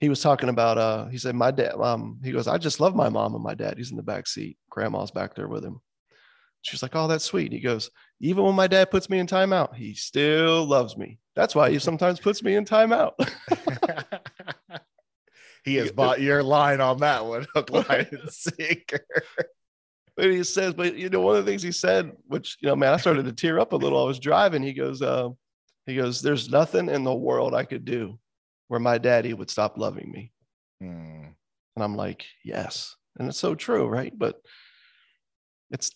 he 0.00 0.08
was 0.08 0.20
talking 0.20 0.48
about 0.48 0.78
uh 0.78 1.06
he 1.06 1.18
said 1.18 1.34
my 1.34 1.50
dad 1.50 1.74
um 1.80 2.18
he 2.22 2.32
goes 2.32 2.48
i 2.48 2.58
just 2.58 2.80
love 2.80 2.94
my 2.94 3.08
mom 3.08 3.34
and 3.34 3.42
my 3.42 3.54
dad 3.54 3.76
he's 3.76 3.90
in 3.90 3.96
the 3.96 4.02
back 4.02 4.26
seat 4.26 4.56
grandma's 4.70 5.10
back 5.10 5.34
there 5.34 5.48
with 5.48 5.64
him 5.64 5.80
she's 6.62 6.82
like 6.82 6.94
oh 6.94 7.08
that's 7.08 7.24
sweet 7.24 7.52
he 7.52 7.60
goes 7.60 7.90
even 8.20 8.44
when 8.44 8.54
my 8.54 8.66
dad 8.66 8.90
puts 8.90 9.08
me 9.08 9.18
in 9.18 9.26
timeout 9.26 9.74
he 9.74 9.94
still 9.94 10.64
loves 10.64 10.96
me 10.96 11.18
that's 11.38 11.54
why 11.54 11.70
he 11.70 11.78
sometimes 11.78 12.18
puts 12.18 12.42
me 12.42 12.56
in 12.56 12.64
timeout. 12.64 13.12
he 15.64 15.76
has 15.76 15.92
bought 15.92 16.20
your 16.20 16.42
line 16.42 16.80
on 16.80 16.98
that 16.98 17.24
one, 17.24 17.46
hook, 17.54 17.70
line, 17.70 18.08
and 18.10 18.30
sinker. 18.30 19.06
But 20.16 20.32
he 20.32 20.42
says, 20.42 20.74
but 20.74 20.96
you 20.96 21.08
know, 21.08 21.20
one 21.20 21.36
of 21.36 21.44
the 21.44 21.50
things 21.50 21.62
he 21.62 21.70
said, 21.70 22.10
which 22.26 22.56
you 22.60 22.68
know, 22.68 22.74
man, 22.74 22.92
I 22.92 22.96
started 22.96 23.24
to 23.26 23.32
tear 23.32 23.60
up 23.60 23.72
a 23.72 23.76
little. 23.76 24.02
I 24.02 24.06
was 24.06 24.18
driving. 24.18 24.64
He 24.64 24.72
goes, 24.72 25.00
uh, 25.00 25.28
he 25.86 25.94
goes, 25.94 26.20
"There's 26.20 26.50
nothing 26.50 26.88
in 26.88 27.04
the 27.04 27.14
world 27.14 27.54
I 27.54 27.62
could 27.62 27.84
do 27.84 28.18
where 28.68 28.80
my 28.80 28.98
daddy 28.98 29.34
would 29.34 29.50
stop 29.50 29.76
loving 29.76 30.10
me." 30.10 30.32
Hmm. 30.80 31.24
And 31.76 31.84
I'm 31.84 31.96
like, 31.96 32.26
yes, 32.44 32.96
and 33.18 33.28
it's 33.28 33.38
so 33.38 33.54
true, 33.54 33.86
right? 33.86 34.12
But 34.16 34.40
it's 35.70 35.92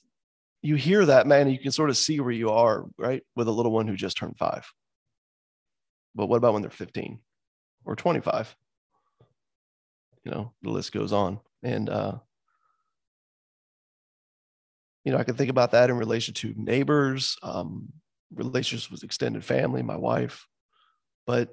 you 0.62 0.76
hear 0.76 1.04
that, 1.04 1.26
man, 1.26 1.50
you 1.50 1.58
can 1.58 1.72
sort 1.72 1.90
of 1.90 1.96
see 1.96 2.20
where 2.20 2.30
you 2.30 2.50
are, 2.50 2.86
right, 2.96 3.22
with 3.34 3.48
a 3.48 3.52
little 3.52 3.72
one 3.72 3.88
who 3.88 3.96
just 3.96 4.16
turned 4.16 4.38
five. 4.38 4.70
But 6.14 6.26
what 6.26 6.36
about 6.36 6.52
when 6.52 6.62
they're 6.62 6.70
15 6.70 7.18
or 7.84 7.96
25? 7.96 8.54
You 10.24 10.30
know, 10.30 10.52
the 10.62 10.70
list 10.70 10.92
goes 10.92 11.12
on. 11.12 11.40
And, 11.64 11.88
uh, 11.88 12.18
you 15.04 15.10
know, 15.10 15.18
I 15.18 15.24
can 15.24 15.34
think 15.34 15.50
about 15.50 15.72
that 15.72 15.90
in 15.90 15.96
relation 15.96 16.32
to 16.34 16.54
neighbors, 16.56 17.36
um, 17.42 17.88
relationships 18.32 18.88
with 18.88 19.02
extended 19.02 19.44
family, 19.44 19.82
my 19.82 19.96
wife. 19.96 20.46
But 21.26 21.48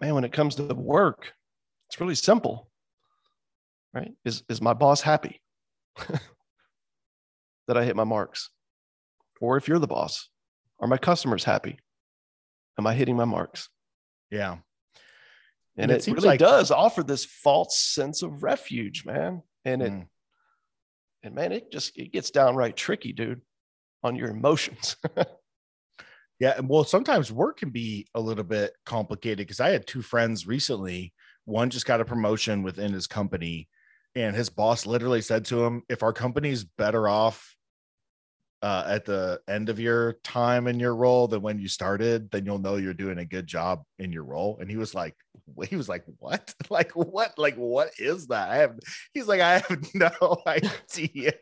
man, 0.00 0.14
when 0.14 0.24
it 0.24 0.32
comes 0.32 0.54
to 0.56 0.62
work, 0.74 1.32
it's 1.88 2.00
really 2.00 2.14
simple, 2.14 2.70
right? 3.92 4.12
Is, 4.24 4.42
is 4.48 4.60
my 4.62 4.72
boss 4.72 5.00
happy 5.00 5.40
that 7.68 7.76
I 7.76 7.84
hit 7.84 7.96
my 7.96 8.04
marks? 8.04 8.50
Or 9.40 9.56
if 9.56 9.68
you're 9.68 9.78
the 9.78 9.86
boss, 9.86 10.28
are 10.80 10.88
my 10.88 10.98
customers 10.98 11.44
happy? 11.44 11.78
Am 12.78 12.86
I 12.86 12.94
hitting 12.94 13.16
my 13.16 13.24
marks? 13.24 13.68
Yeah. 14.30 14.58
And, 15.76 15.90
and 15.90 15.92
it, 15.92 16.06
it 16.06 16.12
really 16.12 16.28
like- 16.28 16.40
does 16.40 16.70
offer 16.70 17.02
this 17.02 17.24
false 17.24 17.78
sense 17.78 18.22
of 18.22 18.42
refuge, 18.42 19.04
man. 19.04 19.42
And 19.64 19.82
it, 19.82 19.92
mm. 19.92 20.06
and 21.22 21.34
man, 21.34 21.52
it 21.52 21.70
just 21.70 21.96
it 21.98 22.12
gets 22.12 22.30
downright 22.30 22.76
tricky, 22.76 23.12
dude, 23.12 23.42
on 24.02 24.16
your 24.16 24.30
emotions. 24.30 24.96
yeah. 26.40 26.54
and 26.56 26.68
Well, 26.68 26.84
sometimes 26.84 27.30
work 27.30 27.58
can 27.58 27.70
be 27.70 28.06
a 28.14 28.20
little 28.20 28.44
bit 28.44 28.72
complicated 28.84 29.38
because 29.38 29.60
I 29.60 29.70
had 29.70 29.86
two 29.86 30.02
friends 30.02 30.46
recently. 30.46 31.12
One 31.44 31.70
just 31.70 31.86
got 31.86 32.00
a 32.00 32.04
promotion 32.04 32.62
within 32.62 32.92
his 32.92 33.06
company, 33.06 33.68
and 34.14 34.34
his 34.34 34.48
boss 34.48 34.86
literally 34.86 35.20
said 35.20 35.44
to 35.46 35.64
him, 35.64 35.82
If 35.88 36.02
our 36.02 36.12
company's 36.12 36.64
better 36.64 37.08
off 37.08 37.56
uh, 38.62 38.84
at 38.86 39.04
the 39.06 39.40
end 39.48 39.68
of 39.70 39.80
your 39.80 40.14
time 40.22 40.66
in 40.66 40.78
your 40.78 40.94
role 40.94 41.26
than 41.28 41.40
when 41.42 41.58
you 41.58 41.68
started, 41.68 42.30
then 42.30 42.44
you'll 42.44 42.58
know 42.58 42.76
you're 42.76 42.92
doing 42.94 43.18
a 43.18 43.24
good 43.24 43.46
job 43.46 43.82
in 43.98 44.12
your 44.12 44.24
role. 44.24 44.58
And 44.60 44.70
he 44.70 44.76
was 44.76 44.94
like, 44.94 45.16
he 45.68 45.76
was 45.76 45.88
like, 45.88 46.04
what? 46.18 46.54
Like 46.70 46.92
what? 46.92 47.36
Like 47.38 47.56
what 47.56 47.90
is 47.98 48.28
that? 48.28 48.50
I 48.50 48.56
have. 48.56 48.78
He's 49.14 49.26
like, 49.26 49.40
I 49.40 49.54
have 49.58 49.84
no 49.94 50.10
idea 50.46 51.32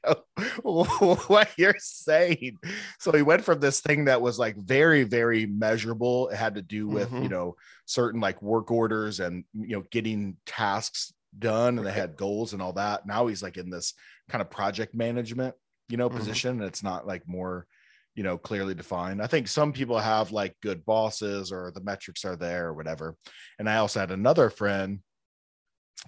what 0.52 1.48
you're 1.56 1.74
saying. 1.78 2.56
So 2.98 3.12
he 3.12 3.22
went 3.22 3.44
from 3.44 3.60
this 3.60 3.80
thing 3.80 4.06
that 4.06 4.22
was 4.22 4.38
like 4.38 4.56
very, 4.56 5.04
very 5.04 5.46
measurable. 5.46 6.28
It 6.28 6.36
had 6.36 6.54
to 6.54 6.62
do 6.62 6.88
with 6.88 7.10
Mhm. 7.10 7.22
you 7.24 7.28
know 7.28 7.56
certain 7.86 8.20
like 8.20 8.40
work 8.42 8.70
orders 8.70 9.20
and 9.20 9.44
you 9.54 9.76
know 9.76 9.84
getting 9.90 10.36
tasks 10.46 11.12
done, 11.38 11.78
and 11.78 11.86
they 11.86 11.92
had 11.92 12.16
goals 12.16 12.52
and 12.52 12.62
all 12.62 12.72
that. 12.74 13.06
Now 13.06 13.26
he's 13.26 13.42
like 13.42 13.56
in 13.56 13.70
this 13.70 13.94
kind 14.28 14.40
of 14.42 14.50
project 14.50 14.94
management 14.94 15.54
you 15.88 15.96
know 15.96 16.08
Mhm. 16.10 16.16
position 16.16 16.62
it's 16.62 16.82
not 16.82 17.06
like 17.06 17.26
more 17.26 17.66
you 18.14 18.22
know 18.24 18.36
clearly 18.38 18.74
defined. 18.74 19.22
I 19.22 19.26
think 19.28 19.48
some 19.48 19.72
people 19.72 19.98
have 19.98 20.32
like 20.32 20.56
good 20.60 20.84
bosses 20.84 21.52
or 21.52 21.70
the 21.70 21.80
metrics 21.82 22.24
are 22.24 22.36
there 22.36 22.66
or 22.68 22.74
whatever. 22.74 23.14
And 23.58 23.68
i 23.70 23.76
also 23.76 24.00
had 24.00 24.10
another 24.10 24.50
friend 24.50 25.00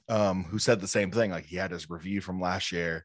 um 0.08 0.44
who 0.44 0.58
said 0.58 0.80
the 0.80 0.88
same 0.88 1.10
thing 1.10 1.30
like 1.30 1.46
he 1.46 1.56
had 1.56 1.70
his 1.70 1.90
review 1.90 2.20
from 2.20 2.40
last 2.40 2.72
year 2.72 3.04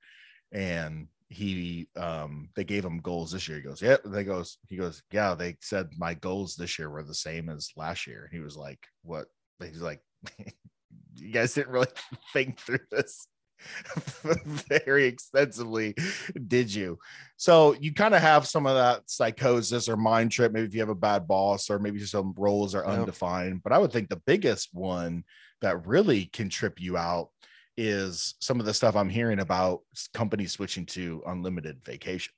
and 0.51 1.07
he 1.29 1.87
um 1.97 2.49
they 2.55 2.63
gave 2.63 2.85
him 2.85 2.99
goals 2.99 3.31
this 3.31 3.47
year. 3.47 3.57
He 3.57 3.63
goes 3.63 3.81
yeah 3.81 3.97
they 4.05 4.23
goes 4.23 4.57
he 4.67 4.77
goes 4.77 5.01
yeah 5.11 5.33
they 5.35 5.57
said 5.61 5.89
my 5.97 6.13
goals 6.13 6.55
this 6.55 6.77
year 6.77 6.89
were 6.89 7.03
the 7.03 7.13
same 7.15 7.49
as 7.49 7.71
last 7.75 8.05
year. 8.07 8.29
He 8.31 8.39
was 8.39 8.55
like 8.55 8.79
what? 9.03 9.27
He's 9.59 9.81
like 9.81 10.01
you 11.15 11.31
guys 11.31 11.53
didn't 11.53 11.71
really 11.73 11.87
think 12.33 12.59
through 12.59 12.79
this 12.91 13.27
very 14.69 15.05
extensively 15.05 15.95
did 16.47 16.73
you? 16.73 16.99
So 17.37 17.73
you 17.73 17.93
kind 17.93 18.13
of 18.13 18.21
have 18.21 18.47
some 18.47 18.65
of 18.65 18.75
that 18.75 19.09
psychosis 19.09 19.89
or 19.89 19.97
mind 19.97 20.31
trip 20.31 20.51
maybe 20.51 20.67
if 20.67 20.73
you 20.73 20.79
have 20.81 20.89
a 20.89 20.95
bad 20.95 21.27
boss 21.27 21.69
or 21.69 21.79
maybe 21.79 21.99
some 22.05 22.33
roles 22.37 22.75
are 22.75 22.85
Yep. 22.85 22.99
undefined 22.99 23.61
but 23.63 23.73
i 23.73 23.77
would 23.77 23.91
think 23.91 24.09
the 24.09 24.21
biggest 24.25 24.69
one 24.73 25.23
that 25.61 25.85
really 25.85 26.25
can 26.25 26.49
trip 26.49 26.79
you 26.79 26.97
out 26.97 27.29
is 27.77 28.35
some 28.39 28.59
of 28.59 28.65
the 28.65 28.73
stuff 28.73 28.95
i'm 28.95 29.09
hearing 29.09 29.39
about 29.39 29.81
companies 30.13 30.53
switching 30.53 30.85
to 30.85 31.21
unlimited 31.27 31.83
vacation. 31.83 32.33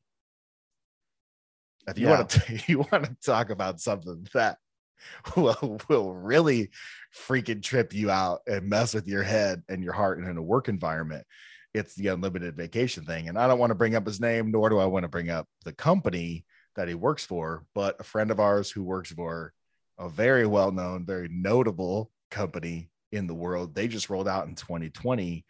If 1.87 1.97
you 1.99 2.07
want 2.07 2.29
to 2.29 2.59
you 2.67 2.79
want 2.79 3.05
to 3.05 3.15
talk 3.23 3.49
about 3.49 3.79
something 3.79 4.27
that 4.33 4.57
will 5.35 5.79
will 5.89 6.13
really 6.13 6.69
freaking 7.15 7.61
trip 7.61 7.93
you 7.93 8.09
out 8.09 8.41
and 8.47 8.69
mess 8.69 8.93
with 8.93 9.07
your 9.07 9.23
head 9.23 9.63
and 9.69 9.83
your 9.83 9.93
heart 9.93 10.19
and 10.19 10.27
in 10.27 10.37
a 10.37 10.41
work 10.41 10.69
environment. 10.69 11.25
It's 11.73 11.95
the 11.95 12.07
unlimited 12.07 12.55
vacation 12.55 13.05
thing 13.05 13.27
and 13.27 13.37
i 13.37 13.47
don't 13.47 13.59
want 13.59 13.69
to 13.69 13.75
bring 13.75 13.95
up 13.95 14.05
his 14.05 14.19
name 14.19 14.51
nor 14.51 14.69
do 14.69 14.79
i 14.79 14.85
want 14.85 15.03
to 15.03 15.09
bring 15.09 15.29
up 15.29 15.47
the 15.63 15.73
company 15.73 16.43
that 16.75 16.87
he 16.87 16.95
works 16.95 17.23
for 17.23 17.65
but 17.75 17.95
a 17.99 18.03
friend 18.03 18.31
of 18.31 18.39
ours 18.39 18.71
who 18.71 18.83
works 18.83 19.11
for 19.11 19.53
a 19.99 20.09
very 20.09 20.47
well-known 20.47 21.05
very 21.05 21.27
notable 21.29 22.09
company 22.31 22.89
in 23.11 23.27
the 23.27 23.35
world 23.35 23.75
they 23.75 23.87
just 23.87 24.09
rolled 24.09 24.27
out 24.27 24.47
in 24.47 24.55
2020 24.55 25.45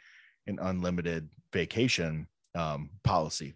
an 0.47 0.60
unlimited 0.62 1.29
vacation 1.53 2.27
um, 2.55 2.89
policy 3.03 3.53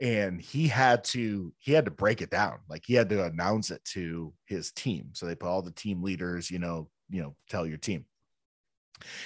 and 0.00 0.40
he 0.40 0.68
had 0.68 1.04
to 1.04 1.52
he 1.58 1.72
had 1.72 1.86
to 1.86 1.90
break 1.90 2.20
it 2.20 2.30
down. 2.30 2.58
Like 2.68 2.82
he 2.86 2.94
had 2.94 3.08
to 3.10 3.24
announce 3.24 3.70
it 3.70 3.84
to 3.92 4.32
his 4.46 4.72
team. 4.72 5.10
So 5.12 5.26
they 5.26 5.34
put 5.34 5.48
all 5.48 5.62
the 5.62 5.70
team 5.70 6.02
leaders 6.02 6.50
you 6.50 6.58
know 6.58 6.88
you 7.08 7.22
know 7.22 7.34
tell 7.48 7.66
your 7.66 7.78
team. 7.78 8.04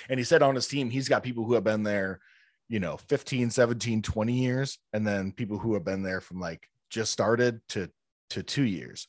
And 0.09 0.19
he 0.19 0.25
said 0.25 0.43
on 0.43 0.55
his 0.55 0.69
team 0.69 0.91
he's 0.91 1.09
got 1.09 1.23
people 1.23 1.45
who 1.45 1.55
have 1.55 1.65
been 1.65 1.83
there 1.83 2.21
you 2.69 2.81
know 2.81 2.97
15 3.09 3.51
17 3.51 4.03
20 4.03 4.33
years 4.33 4.79
and 4.93 5.07
then 5.07 5.33
people 5.33 5.59
who 5.59 5.75
have 5.75 5.85
been 5.85 6.03
there 6.03 6.21
from 6.21 6.41
like 6.41 6.69
just 6.89 7.13
started 7.13 7.61
to 7.71 7.91
to 8.31 8.43
two 8.43 8.65
years. 8.65 9.09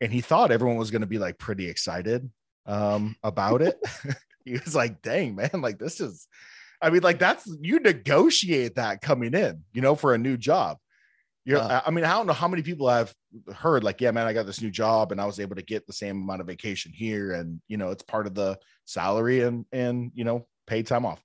And 0.00 0.12
he 0.12 0.20
thought 0.20 0.50
everyone 0.50 0.76
was 0.76 0.90
going 0.90 1.02
to 1.02 1.06
be 1.06 1.18
like 1.18 1.38
pretty 1.38 1.68
excited 1.68 2.30
um 2.66 3.16
about 3.22 3.62
it. 3.62 3.78
He 4.44 4.52
was 4.52 4.74
like 4.74 5.00
dang 5.00 5.34
man 5.34 5.50
like 5.54 5.78
this 5.78 6.00
is 6.00 6.28
i 6.82 6.90
mean 6.90 7.02
like 7.02 7.18
that's 7.18 7.50
you 7.62 7.80
negotiate 7.80 8.74
that 8.74 9.00
coming 9.00 9.32
in 9.32 9.62
you 9.72 9.80
know 9.80 9.94
for 9.94 10.12
a 10.12 10.18
new 10.18 10.36
job 10.36 10.76
you're, 11.44 11.58
Uh, 11.58 11.82
I 11.86 11.90
mean, 11.90 12.04
I 12.04 12.12
don't 12.12 12.26
know 12.26 12.32
how 12.32 12.48
many 12.48 12.62
people 12.62 12.88
I've 12.88 13.14
heard 13.54 13.84
like, 13.84 14.00
yeah, 14.00 14.10
man, 14.10 14.26
I 14.26 14.32
got 14.32 14.46
this 14.46 14.62
new 14.62 14.70
job 14.70 15.12
and 15.12 15.20
I 15.20 15.26
was 15.26 15.40
able 15.40 15.56
to 15.56 15.62
get 15.62 15.86
the 15.86 15.92
same 15.92 16.22
amount 16.22 16.40
of 16.40 16.46
vacation 16.46 16.92
here, 16.92 17.32
and 17.32 17.60
you 17.68 17.76
know, 17.76 17.90
it's 17.90 18.02
part 18.02 18.26
of 18.26 18.34
the 18.34 18.58
salary 18.86 19.40
and 19.42 19.66
and 19.72 20.10
you 20.14 20.24
know, 20.24 20.46
paid 20.66 20.86
time 20.86 21.06
off. 21.06 21.22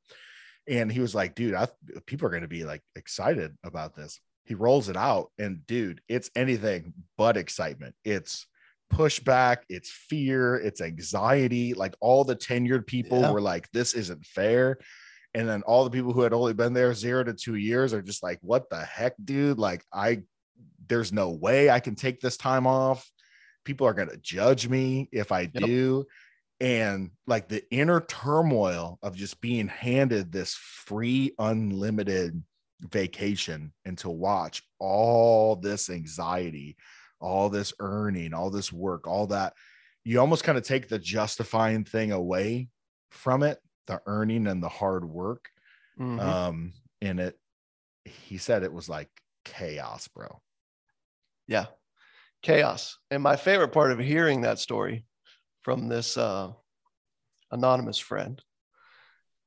And 0.68 0.92
he 0.92 1.00
was 1.00 1.16
like, 1.16 1.36
dude, 1.36 1.56
I 1.56 1.68
people 2.06 2.28
are 2.28 2.32
going 2.32 2.44
to 2.44 2.48
be 2.48 2.64
like 2.66 2.84
excited 2.96 3.58
about 3.64 3.96
this. 3.96 4.20
He 4.46 4.56
rolls 4.56 4.90
it 4.90 4.98
out, 4.98 5.32
and 5.38 5.66
dude, 5.68 6.02
it's 6.08 6.30
anything 6.36 6.94
but 7.18 7.38
excitement. 7.38 7.96
It's 8.04 8.46
pushback, 8.92 9.58
it's 9.70 9.90
fear, 9.92 10.56
it's 10.56 10.82
anxiety. 10.82 11.74
Like 11.76 11.96
all 12.00 12.24
the 12.24 12.36
tenured 12.36 12.88
people 12.88 13.22
Yeah. 13.22 13.32
were 13.32 13.42
like, 13.42 13.70
this 13.72 13.94
isn't 13.94 14.26
fair. 14.26 14.80
And 15.34 15.48
then 15.48 15.62
all 15.64 15.84
the 15.84 15.92
people 15.92 16.12
who 16.12 16.22
had 16.22 16.34
only 16.34 16.54
been 16.54 16.74
there 16.74 16.94
zero 16.94 17.24
to 17.24 17.34
two 17.34 17.56
years 17.56 17.94
are 17.94 18.02
just 18.02 18.24
like, 18.24 18.40
what 18.42 18.70
the 18.70 18.82
heck, 18.82 19.14
dude? 19.24 19.60
Like, 19.60 19.86
I, 19.94 20.24
there's 20.88 21.14
no 21.14 21.30
way 21.30 21.70
I 21.70 21.80
can 21.80 21.96
take 21.96 22.20
this 22.20 22.38
time 22.38 22.66
off. 22.66 23.10
People 23.64 23.86
are 23.86 23.94
going 23.94 24.10
to 24.10 24.18
judge 24.18 24.68
me 24.68 25.08
if 25.12 25.32
I 25.32 25.46
do. 25.46 26.06
And 26.60 27.12
like 27.28 27.48
the 27.48 27.64
inner 27.72 28.02
turmoil 28.02 29.00
of 29.02 29.16
just 29.16 29.40
being 29.40 29.68
handed 29.68 30.32
this 30.32 30.56
free, 30.56 31.34
unlimited 31.38 32.44
vacation 32.82 33.72
and 33.86 33.98
to 34.00 34.10
watch 34.10 34.64
all 34.80 35.56
this 35.56 35.90
anxiety, 35.90 36.76
all 37.22 37.50
this 37.50 37.74
earning, 37.80 38.34
all 38.34 38.50
this 38.50 38.74
work, 38.74 39.08
all 39.08 39.28
that, 39.28 39.54
you 40.04 40.20
almost 40.20 40.44
kind 40.44 40.58
of 40.58 40.64
take 40.64 40.90
the 40.90 41.00
justifying 41.00 41.84
thing 41.84 42.12
away 42.12 42.70
from 43.12 43.44
it 43.44 43.60
the 43.90 44.02
earning 44.06 44.48
and 44.48 44.64
the 44.64 44.70
hard 44.70 45.04
work. 45.04 45.50
Mhm. 46.00 46.20
Um, 46.22 46.74
and 47.02 47.20
it, 47.20 47.40
he 48.06 48.38
said 48.38 48.64
it 48.64 48.72
was 48.72 48.88
like 48.88 49.10
chaos, 49.44 50.08
bro. 50.08 50.42
yeah 51.48 51.66
chaos 52.42 52.98
and 53.12 53.22
my 53.22 53.36
favorite 53.36 53.74
part 53.74 53.92
of 53.92 54.00
hearing 54.00 54.42
that 54.42 54.60
story 54.60 55.04
from 55.62 55.90
this 55.90 56.16
uh, 56.16 56.52
anonymous 57.52 57.98
friend 57.98 58.42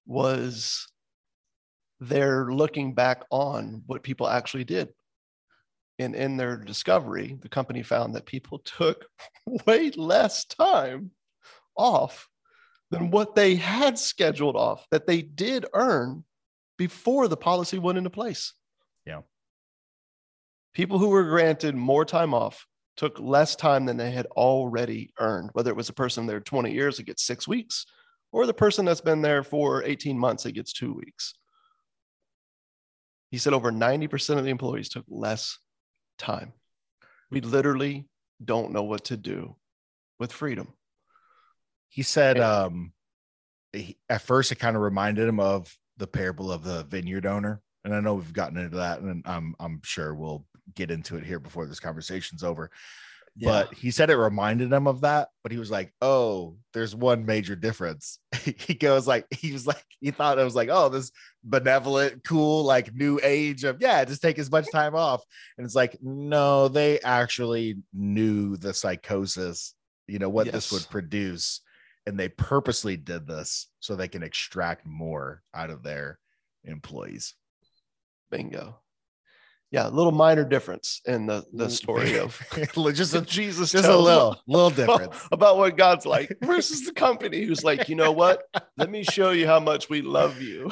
was 0.05 0.89
they're 2.01 2.53
looking 2.53 2.93
back 2.95 3.23
on 3.31 3.83
what 3.87 4.03
people 4.03 4.29
actually 4.29 4.65
did 4.65 4.89
and 5.99 6.15
in 6.15 6.37
their 6.37 6.57
discovery 6.57 7.39
the 7.41 7.49
company 7.49 7.83
found 7.83 8.15
that 8.15 8.27
people 8.27 8.59
took 8.65 9.07
way 9.67 9.91
less 9.93 10.45
time 10.45 11.13
off 11.77 12.29
than 12.93 13.11
what 13.11 13.35
they 13.35 13.55
had 13.57 13.99
scheduled 13.99 14.55
off 14.55 14.87
that 14.91 15.07
they 15.07 15.23
did 15.23 15.65
earn 15.73 16.25
before 16.77 17.27
the 17.27 17.37
policy 17.37 17.79
went 17.79 17.99
into 17.99 18.11
place 18.11 18.53
Yeah. 19.07 19.23
people 20.75 20.99
who 20.99 21.09
were 21.09 21.25
granted 21.25 21.75
more 21.75 22.05
time 22.05 22.35
off 22.35 22.67
took 22.97 23.19
less 23.19 23.57
time 23.57 23.87
than 23.87 23.97
they 23.97 24.11
had 24.11 24.27
already 24.27 25.13
earned, 25.19 25.49
whether 25.55 25.71
it 25.71 25.77
was 25.77 25.89
a 25.89 25.95
person 25.95 26.27
there 26.27 26.41
20 26.41 26.71
years 26.71 26.99
that 26.99 27.05
gets 27.05 27.25
six 27.25 27.49
weeks 27.49 27.87
or 28.31 28.47
the 28.47 28.55
person 28.55 28.85
that's 28.85 29.01
been 29.01 29.23
there 29.23 29.43
for 29.43 29.83
18 29.83 30.19
months 30.19 30.43
that 30.43 30.53
gets 30.53 30.73
two 30.73 30.93
weeks. 30.93 31.35
He 33.31 33.39
said 33.39 33.55
over 33.55 33.73
90% 33.73 34.37
of 34.39 34.45
the 34.45 34.51
employees 34.51 34.91
took 34.91 35.07
less 35.09 35.59
time. 36.19 36.53
We 37.31 37.41
literally 37.41 38.07
don't 38.45 38.73
know 38.73 38.83
what 38.83 39.05
to 39.07 39.17
do 39.17 39.57
with 40.19 40.31
freedom. 40.33 40.75
He 41.93 42.03
said, 42.03 42.39
Yeah. 42.39 42.65
um, 42.65 42.93
he, 43.73 43.99
at 44.09 44.23
first 44.23 44.51
it 44.53 44.57
kind 44.57 44.77
of 44.77 44.83
reminded 44.83 45.29
him 45.29 45.41
of 45.41 45.77
the 45.99 46.07
parable 46.07 46.51
of 46.51 46.65
the 46.65 46.85
vineyard 46.85 47.27
owner. 47.27 47.63
And 47.85 47.95
I 47.95 48.01
know 48.01 48.15
we've 48.15 48.33
gotten 48.33 48.57
into 48.59 48.79
that, 48.79 49.01
and 49.01 49.23
I'm 49.27 49.55
I'm 49.61 49.81
sure 49.85 50.15
we'll 50.15 50.47
get 50.75 50.91
into 50.91 51.17
it 51.17 51.25
here 51.25 51.41
before 51.41 51.67
this 51.67 51.81
conversation's 51.81 52.45
over. 52.45 52.71
But 53.45 53.75
he 53.75 53.91
said 53.91 54.11
it 54.11 54.17
reminded 54.17 54.73
him 54.73 54.87
of 54.87 55.01
that, 55.01 55.29
but 55.43 55.53
he 55.53 55.59
was 55.59 55.71
like, 55.71 55.93
"Oh, 56.01 56.59
there's 56.75 56.95
one 56.95 57.27
major 57.27 57.57
difference." 57.57 58.19
he 58.45 58.75
goes 58.75 59.07
like, 59.09 59.27
he 59.31 59.53
was 59.53 59.67
like, 59.67 59.85
he 60.01 60.11
thought 60.13 60.39
it 60.39 60.45
was 60.45 60.55
like, 60.55 60.69
"Oh, 60.71 60.89
this 60.91 61.11
benevolent, 61.43 62.25
cool, 62.25 62.65
like 62.65 62.95
new 62.95 63.19
age 63.23 63.65
of 63.65 63.81
yeah, 63.81 64.05
just 64.05 64.23
take 64.23 64.39
as 64.39 64.51
much 64.51 64.71
time 64.71 64.95
off." 64.95 65.23
And 65.59 65.65
it's 65.65 65.75
like, 65.75 65.97
no, 66.03 66.69
they 66.69 67.01
actually 67.01 67.77
knew 67.93 68.57
the 68.57 68.75
psychosis, 68.75 69.75
you 70.07 70.19
know, 70.21 70.29
what 70.29 70.53
this 70.53 70.71
would 70.71 70.83
Yes. 70.83 70.87
produce, 70.91 71.63
and 72.07 72.19
they 72.19 72.29
purposely 72.29 72.97
did 72.97 73.27
this 73.27 73.69
so 73.81 73.95
they 73.95 74.09
can 74.09 74.23
extract 74.23 74.87
more 74.87 75.43
out 75.55 75.71
of 75.71 75.83
their 75.83 76.19
employees. 76.65 77.35
bingo. 78.31 78.79
Yeah, 79.71 79.89
a 79.89 79.91
little 79.91 80.13
minor 80.13 80.45
difference 80.45 81.01
in 81.07 81.25
the, 81.27 81.45
the 81.55 81.71
story 81.71 82.19
of 82.19 82.39
just 82.95 83.15
a, 83.15 83.23
Jesus 83.23 83.73
just 83.73 83.89
a 83.89 83.97
little 83.97 84.37
little 84.47 84.67
about- 84.69 84.77
difference. 85.01 85.29
about 85.33 85.57
what 85.57 85.77
God's 85.79 86.05
like 86.05 86.37
versus 86.43 86.85
the 86.85 86.93
company 86.93 87.43
who's 87.45 87.65
like, 87.65 87.89
you 87.89 87.95
know 87.97 88.13
what? 88.13 88.43
Let 88.77 88.91
me 88.91 89.03
show 89.03 89.31
you 89.31 89.47
how 89.47 89.61
much 89.61 89.89
we 89.89 90.03
love 90.03 90.43
you. 90.43 90.71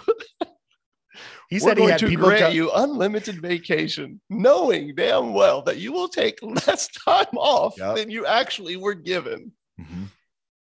He 1.48 1.56
We're 1.56 1.60
said 1.60 1.78
he 1.78 1.82
going 1.82 1.90
had 1.90 2.00
to 2.00 2.06
people 2.08 2.26
grant 2.28 2.54
you 2.54 2.70
unlimited 2.72 3.40
vacation, 3.42 4.20
knowing 4.30 4.94
damn 4.94 5.32
well 5.32 5.62
that 5.62 5.78
you 5.78 5.92
will 5.92 6.06
take 6.08 6.38
less 6.42 6.86
time 6.88 7.26
off 7.36 7.74
Yep. 7.78 7.96
than 7.96 8.10
you 8.10 8.24
actually 8.26 8.76
were 8.76 8.94
given. 8.94 9.50
Mhm. 9.80 10.08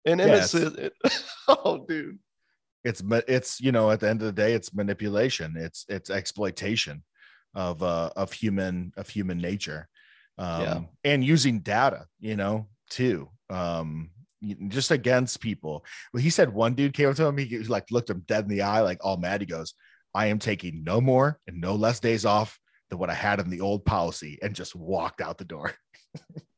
And 0.07 0.21
Yeah, 0.21 0.27
it's- 0.27 0.55
innocent. 0.55 0.93
oh, 1.49 1.85
dude. 1.89 2.19
it's 2.85 3.03
ma- 3.03 3.21
it's 3.29 3.61
you 3.61 3.73
know 3.73 3.91
at 3.91 4.01
the 4.01 4.09
end 4.09 4.21
of 4.23 4.27
the 4.27 4.33
day 4.43 4.55
it's 4.55 4.73
manipulation 4.73 5.55
it's 5.59 5.85
it's 5.89 6.09
exploitation 6.11 7.03
of 7.55 7.83
uh 7.83 8.09
of 8.17 8.33
human 8.33 8.93
of 8.97 9.07
human 9.09 9.37
nature 9.39 9.87
um 10.39 10.63
Yeah. 10.63 10.81
and 11.05 11.23
using 11.25 11.61
data 11.61 12.07
you 12.21 12.37
know 12.37 12.69
too 12.89 13.29
um 13.51 14.11
just 14.69 14.91
against 14.91 15.41
people 15.43 15.85
well 16.15 16.23
he 16.23 16.31
said 16.31 16.49
one 16.55 16.73
dude 16.75 16.95
came 16.95 17.11
up 17.11 17.17
to 17.17 17.27
him 17.27 17.37
he 17.37 17.59
like 17.65 17.91
looked 17.91 18.09
him 18.09 18.23
dead 18.27 18.45
in 18.45 18.51
the 18.51 18.63
eye 18.63 18.81
like 18.81 19.05
all 19.05 19.19
mad 19.19 19.43
he 19.43 19.47
goes 19.47 19.75
i 20.15 20.27
am 20.29 20.39
taking 20.39 20.83
no 20.83 21.01
more 21.03 21.39
and 21.47 21.61
no 21.61 21.75
less 21.75 22.01
days 22.01 22.25
off 22.25 22.59
than 22.89 22.99
what 22.99 23.11
i 23.11 23.15
had 23.15 23.41
in 23.41 23.51
the 23.51 23.61
old 23.61 23.85
policy 23.85 24.39
and 24.43 24.55
just 24.55 24.75
walked 24.75 25.21
out 25.21 25.37
the 25.37 25.45
door 25.45 25.75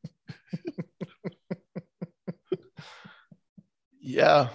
Yeah. 4.02 4.48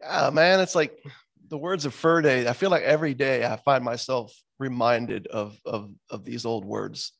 Yeah, 0.00 0.30
man. 0.32 0.60
It's 0.60 0.74
like 0.74 0.98
the 1.48 1.56
words 1.56 1.86
of 1.86 1.94
Forde. 1.94 2.26
I 2.46 2.52
feel 2.52 2.70
like 2.70 2.82
every 2.82 3.14
day 3.14 3.46
I 3.46 3.56
find 3.56 3.84
myself 3.84 4.34
reminded 4.58 5.28
of 5.28 5.56
of 5.64 5.90
of 6.10 6.24
these 6.24 6.44
old 6.44 6.64
words. 6.64 7.12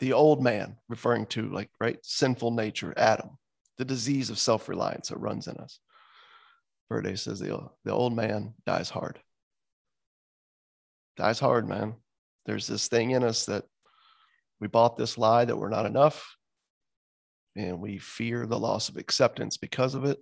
The 0.00 0.12
old 0.12 0.42
man, 0.42 0.76
referring 0.88 1.26
to 1.26 1.48
like 1.48 1.70
right 1.80 1.98
sinful 2.02 2.50
nature, 2.50 2.92
Adam, 2.96 3.38
the 3.78 3.84
disease 3.84 4.28
of 4.28 4.38
self-reliance 4.38 5.08
that 5.08 5.18
runs 5.18 5.46
in 5.46 5.56
us. 5.56 5.78
Forde 6.90 7.16
says 7.18 7.38
the, 7.38 7.70
the 7.84 7.92
old 7.92 8.14
man 8.14 8.54
dies 8.66 8.90
hard. 8.90 9.20
Dies 11.16 11.38
hard, 11.38 11.68
man. 11.68 11.94
There's 12.44 12.66
this 12.66 12.88
thing 12.88 13.12
in 13.12 13.22
us 13.22 13.46
that 13.46 13.64
we 14.60 14.66
bought 14.66 14.96
this 14.96 15.16
lie 15.16 15.44
that 15.44 15.56
we're 15.56 15.68
not 15.68 15.86
enough 15.86 16.36
and 17.56 17.80
we 17.80 17.98
fear 17.98 18.46
the 18.46 18.58
loss 18.58 18.88
of 18.88 18.96
acceptance 18.96 19.56
because 19.56 19.94
of 19.94 20.04
it. 20.04 20.18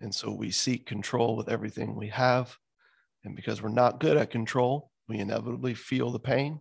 And 0.00 0.14
so 0.14 0.32
we 0.32 0.50
seek 0.50 0.86
control 0.86 1.36
with 1.36 1.48
everything 1.48 1.94
we 1.94 2.08
have. 2.08 2.56
And 3.24 3.36
because 3.36 3.60
we're 3.60 3.68
not 3.68 4.00
good 4.00 4.16
at 4.16 4.30
control, 4.30 4.90
we 5.08 5.18
inevitably 5.18 5.74
feel 5.74 6.10
the 6.10 6.18
pain. 6.18 6.60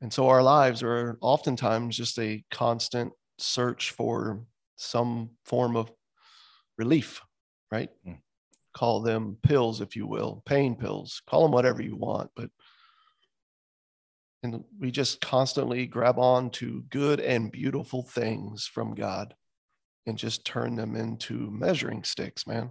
And 0.00 0.12
so 0.12 0.28
our 0.28 0.42
lives 0.42 0.82
are 0.82 1.18
oftentimes 1.20 1.96
just 1.96 2.18
a 2.18 2.44
constant 2.50 3.12
search 3.38 3.92
for 3.92 4.40
some 4.76 5.30
form 5.44 5.76
of 5.76 5.90
relief, 6.76 7.20
right? 7.70 7.90
Mm. 8.06 8.18
Call 8.74 9.00
them 9.00 9.36
pills, 9.42 9.80
if 9.80 9.96
you 9.96 10.06
will, 10.06 10.42
pain 10.46 10.76
pills, 10.76 11.20
call 11.26 11.42
them 11.42 11.52
whatever 11.52 11.82
you 11.82 11.96
want. 11.96 12.30
But 12.36 12.50
and 14.42 14.64
we 14.78 14.90
just 14.90 15.20
constantly 15.20 15.86
grab 15.86 16.18
on 16.18 16.50
to 16.50 16.84
good 16.90 17.20
and 17.20 17.50
beautiful 17.50 18.02
things 18.02 18.66
from 18.66 18.94
God 18.94 19.34
and 20.06 20.16
just 20.16 20.44
turn 20.44 20.76
them 20.76 20.94
into 20.96 21.50
measuring 21.50 22.04
sticks, 22.04 22.46
man. 22.46 22.70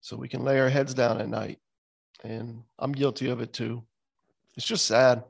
So 0.00 0.16
we 0.16 0.28
can 0.28 0.42
lay 0.42 0.58
our 0.58 0.70
heads 0.70 0.94
down 0.94 1.20
at 1.20 1.28
night. 1.28 1.58
And 2.24 2.62
I'm 2.78 2.92
guilty 2.92 3.28
of 3.28 3.40
it 3.40 3.52
too. 3.52 3.84
It's 4.56 4.66
just 4.66 4.86
sad. 4.86 5.22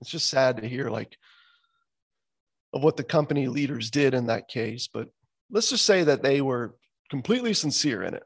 It's 0.00 0.10
just 0.10 0.28
sad 0.28 0.58
to 0.58 0.68
hear 0.68 0.90
like 0.90 1.16
of 2.72 2.82
what 2.82 2.96
the 2.96 3.04
company 3.04 3.48
leaders 3.48 3.90
did 3.90 4.14
in 4.14 4.26
that 4.26 4.48
case, 4.48 4.88
but 4.92 5.08
let's 5.50 5.70
just 5.70 5.86
say 5.86 6.04
that 6.04 6.22
they 6.22 6.40
were 6.40 6.76
completely 7.10 7.54
sincere 7.54 8.02
in 8.02 8.14
it. 8.14 8.24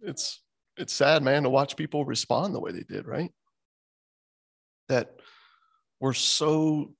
It's 0.00 0.41
it's 0.76 0.92
sad, 0.92 1.22
man, 1.22 1.42
to 1.42 1.50
watch 1.50 1.76
people 1.76 2.04
respond 2.04 2.54
the 2.54 2.60
way 2.60 2.72
they 2.72 2.82
did, 2.82 3.06
right? 3.06 3.30
That 4.88 5.20
we're 6.00 6.14
so 6.14 6.94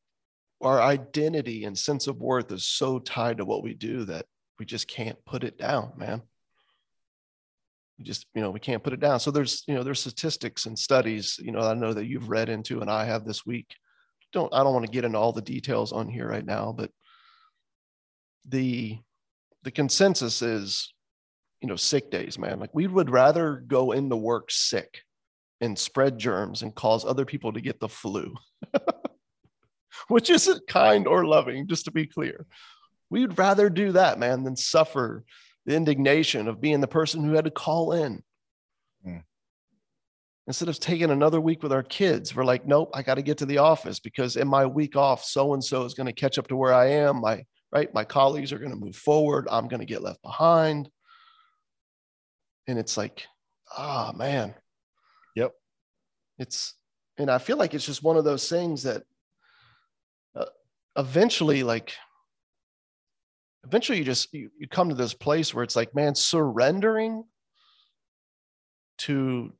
our 0.62 0.80
identity 0.80 1.64
and 1.64 1.76
sense 1.76 2.06
of 2.06 2.20
worth 2.20 2.52
is 2.52 2.64
so 2.64 2.98
tied 3.00 3.38
to 3.38 3.44
what 3.44 3.62
we 3.64 3.74
do 3.74 4.04
that 4.04 4.26
we 4.58 4.64
just 4.64 4.86
can't 4.86 5.18
put 5.24 5.42
it 5.42 5.58
down, 5.58 5.92
man. 5.96 6.22
We 7.98 8.04
just, 8.04 8.26
you 8.34 8.40
know, 8.40 8.50
we 8.50 8.60
can't 8.60 8.82
put 8.82 8.92
it 8.92 9.00
down. 9.00 9.18
So 9.18 9.32
there's, 9.32 9.64
you 9.66 9.74
know, 9.74 9.82
there's 9.82 10.00
statistics 10.00 10.66
and 10.66 10.78
studies, 10.78 11.38
you 11.42 11.50
know, 11.50 11.60
I 11.60 11.74
know 11.74 11.92
that 11.92 12.06
you've 12.06 12.30
read 12.30 12.48
into 12.48 12.80
and 12.80 12.90
I 12.90 13.04
have 13.04 13.24
this 13.24 13.44
week. 13.44 13.74
Don't 14.32 14.54
I 14.54 14.62
don't 14.62 14.72
want 14.72 14.86
to 14.86 14.92
get 14.92 15.04
into 15.04 15.18
all 15.18 15.32
the 15.32 15.42
details 15.42 15.92
on 15.92 16.08
here 16.08 16.28
right 16.28 16.44
now, 16.44 16.72
but 16.72 16.90
the 18.46 18.98
the 19.62 19.70
consensus 19.70 20.42
is, 20.42 20.92
you 21.62 21.68
know, 21.68 21.76
sick 21.76 22.10
days, 22.10 22.38
man. 22.38 22.58
Like 22.58 22.74
we 22.74 22.86
would 22.88 23.08
rather 23.08 23.62
go 23.66 23.92
into 23.92 24.16
work 24.16 24.50
sick 24.50 25.02
and 25.60 25.78
spread 25.78 26.18
germs 26.18 26.62
and 26.62 26.74
cause 26.74 27.04
other 27.04 27.24
people 27.24 27.52
to 27.52 27.60
get 27.60 27.78
the 27.78 27.88
flu. 27.88 28.34
Which 30.08 30.28
isn't 30.28 30.66
kind 30.66 31.06
or 31.06 31.24
loving, 31.24 31.68
just 31.68 31.84
to 31.84 31.92
be 31.92 32.06
clear. 32.06 32.46
We'd 33.08 33.38
rather 33.38 33.70
do 33.70 33.92
that, 33.92 34.18
man, 34.18 34.42
than 34.42 34.56
suffer 34.56 35.24
the 35.64 35.76
indignation 35.76 36.48
of 36.48 36.60
being 36.60 36.80
the 36.80 36.88
person 36.88 37.22
who 37.22 37.34
had 37.34 37.44
to 37.44 37.50
call 37.50 37.92
in. 37.92 38.22
Hmm. 39.04 39.18
Instead 40.48 40.68
of 40.68 40.80
taking 40.80 41.10
another 41.10 41.40
week 41.40 41.62
with 41.62 41.72
our 41.72 41.84
kids, 41.84 42.34
we're 42.34 42.44
like, 42.44 42.66
nope, 42.66 42.90
I 42.92 43.02
got 43.02 43.14
to 43.14 43.22
get 43.22 43.38
to 43.38 43.46
the 43.46 43.58
office 43.58 44.00
because 44.00 44.36
in 44.36 44.48
my 44.48 44.66
week 44.66 44.96
off, 44.96 45.22
so 45.22 45.54
and 45.54 45.62
so 45.62 45.84
is 45.84 45.94
going 45.94 46.08
to 46.08 46.12
catch 46.12 46.38
up 46.38 46.48
to 46.48 46.56
where 46.56 46.74
I 46.74 46.86
am. 46.86 47.20
My 47.20 47.44
right, 47.70 47.94
my 47.94 48.04
colleagues 48.04 48.52
are 48.52 48.58
going 48.58 48.72
to 48.72 48.76
move 48.76 48.96
forward. 48.96 49.46
I'm 49.48 49.68
going 49.68 49.80
to 49.80 49.86
get 49.86 50.02
left 50.02 50.22
behind. 50.22 50.88
And 52.66 52.78
it's 52.78 52.96
like, 52.96 53.26
ah, 53.76 54.12
man. 54.14 54.54
Yep. 55.36 55.52
It's, 56.38 56.74
and 57.18 57.30
I 57.30 57.38
feel 57.38 57.56
like 57.56 57.74
it's 57.74 57.86
just 57.86 58.02
one 58.02 58.16
of 58.16 58.24
those 58.24 58.48
things 58.48 58.84
that 58.84 59.02
uh, 60.34 60.46
eventually, 60.96 61.62
like, 61.62 61.92
eventually 63.64 63.98
you 63.98 64.04
just 64.04 64.32
you, 64.32 64.50
you 64.58 64.66
come 64.66 64.88
to 64.88 64.94
this 64.94 65.14
place 65.14 65.54
where 65.54 65.64
it's 65.64 65.76
like 65.76 65.94
man 65.94 66.14
surrendering 66.14 67.24
to 68.98 69.52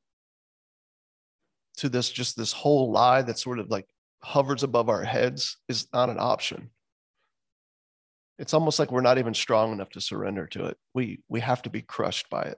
to 1.77 1.89
this 1.89 2.09
just 2.09 2.37
this 2.37 2.53
whole 2.53 2.91
lie 2.91 3.21
that 3.21 3.39
sort 3.39 3.59
of 3.59 3.69
like 3.69 3.87
hovers 4.21 4.63
above 4.63 4.89
our 4.89 5.03
heads 5.03 5.57
is 5.67 5.87
not 5.93 6.09
an 6.09 6.17
option 6.19 6.69
it's 8.39 8.53
almost 8.53 8.79
like 8.79 8.91
we're 8.91 9.01
not 9.01 9.17
even 9.17 9.33
strong 9.33 9.71
enough 9.71 9.89
to 9.89 10.01
surrender 10.01 10.47
to 10.47 10.65
it 10.65 10.77
we 10.93 11.19
we 11.27 11.39
have 11.39 11.61
to 11.61 11.69
be 11.69 11.81
crushed 11.81 12.29
by 12.29 12.41
it 12.43 12.57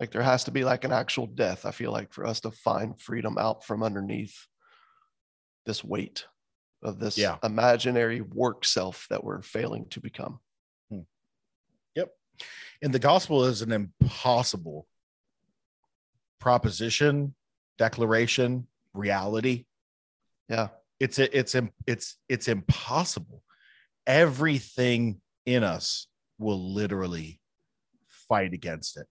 like 0.00 0.10
there 0.10 0.22
has 0.22 0.44
to 0.44 0.50
be 0.50 0.64
like 0.64 0.84
an 0.84 0.92
actual 0.92 1.26
death 1.26 1.66
i 1.66 1.70
feel 1.70 1.92
like 1.92 2.12
for 2.12 2.24
us 2.26 2.40
to 2.40 2.50
find 2.50 2.98
freedom 3.00 3.36
out 3.38 3.64
from 3.64 3.82
underneath 3.82 4.46
this 5.66 5.84
weight 5.84 6.24
of 6.82 6.98
this 6.98 7.18
Yeah. 7.18 7.36
imaginary 7.44 8.22
work 8.22 8.64
self 8.64 9.06
that 9.10 9.22
we're 9.22 9.42
failing 9.42 9.86
to 9.90 10.00
become. 10.00 10.40
Hmm. 10.90 11.00
Yep. 11.94 12.10
And 12.80 12.94
the 12.94 12.98
gospel 12.98 13.44
is 13.44 13.60
an 13.60 13.70
impossible 13.70 14.88
proposition 16.38 17.34
declaration 17.78 18.66
reality 18.94 19.66
Yeah. 20.48 20.68
it's 20.98 21.18
a, 21.18 21.38
it's 21.38 21.54
it's 21.86 22.16
it's 22.28 22.48
impossible 22.48 23.42
everything 24.06 25.20
in 25.46 25.62
us 25.62 26.06
will 26.38 26.72
literally 26.72 27.40
fight 28.08 28.54
against 28.54 28.96
it 28.96 29.06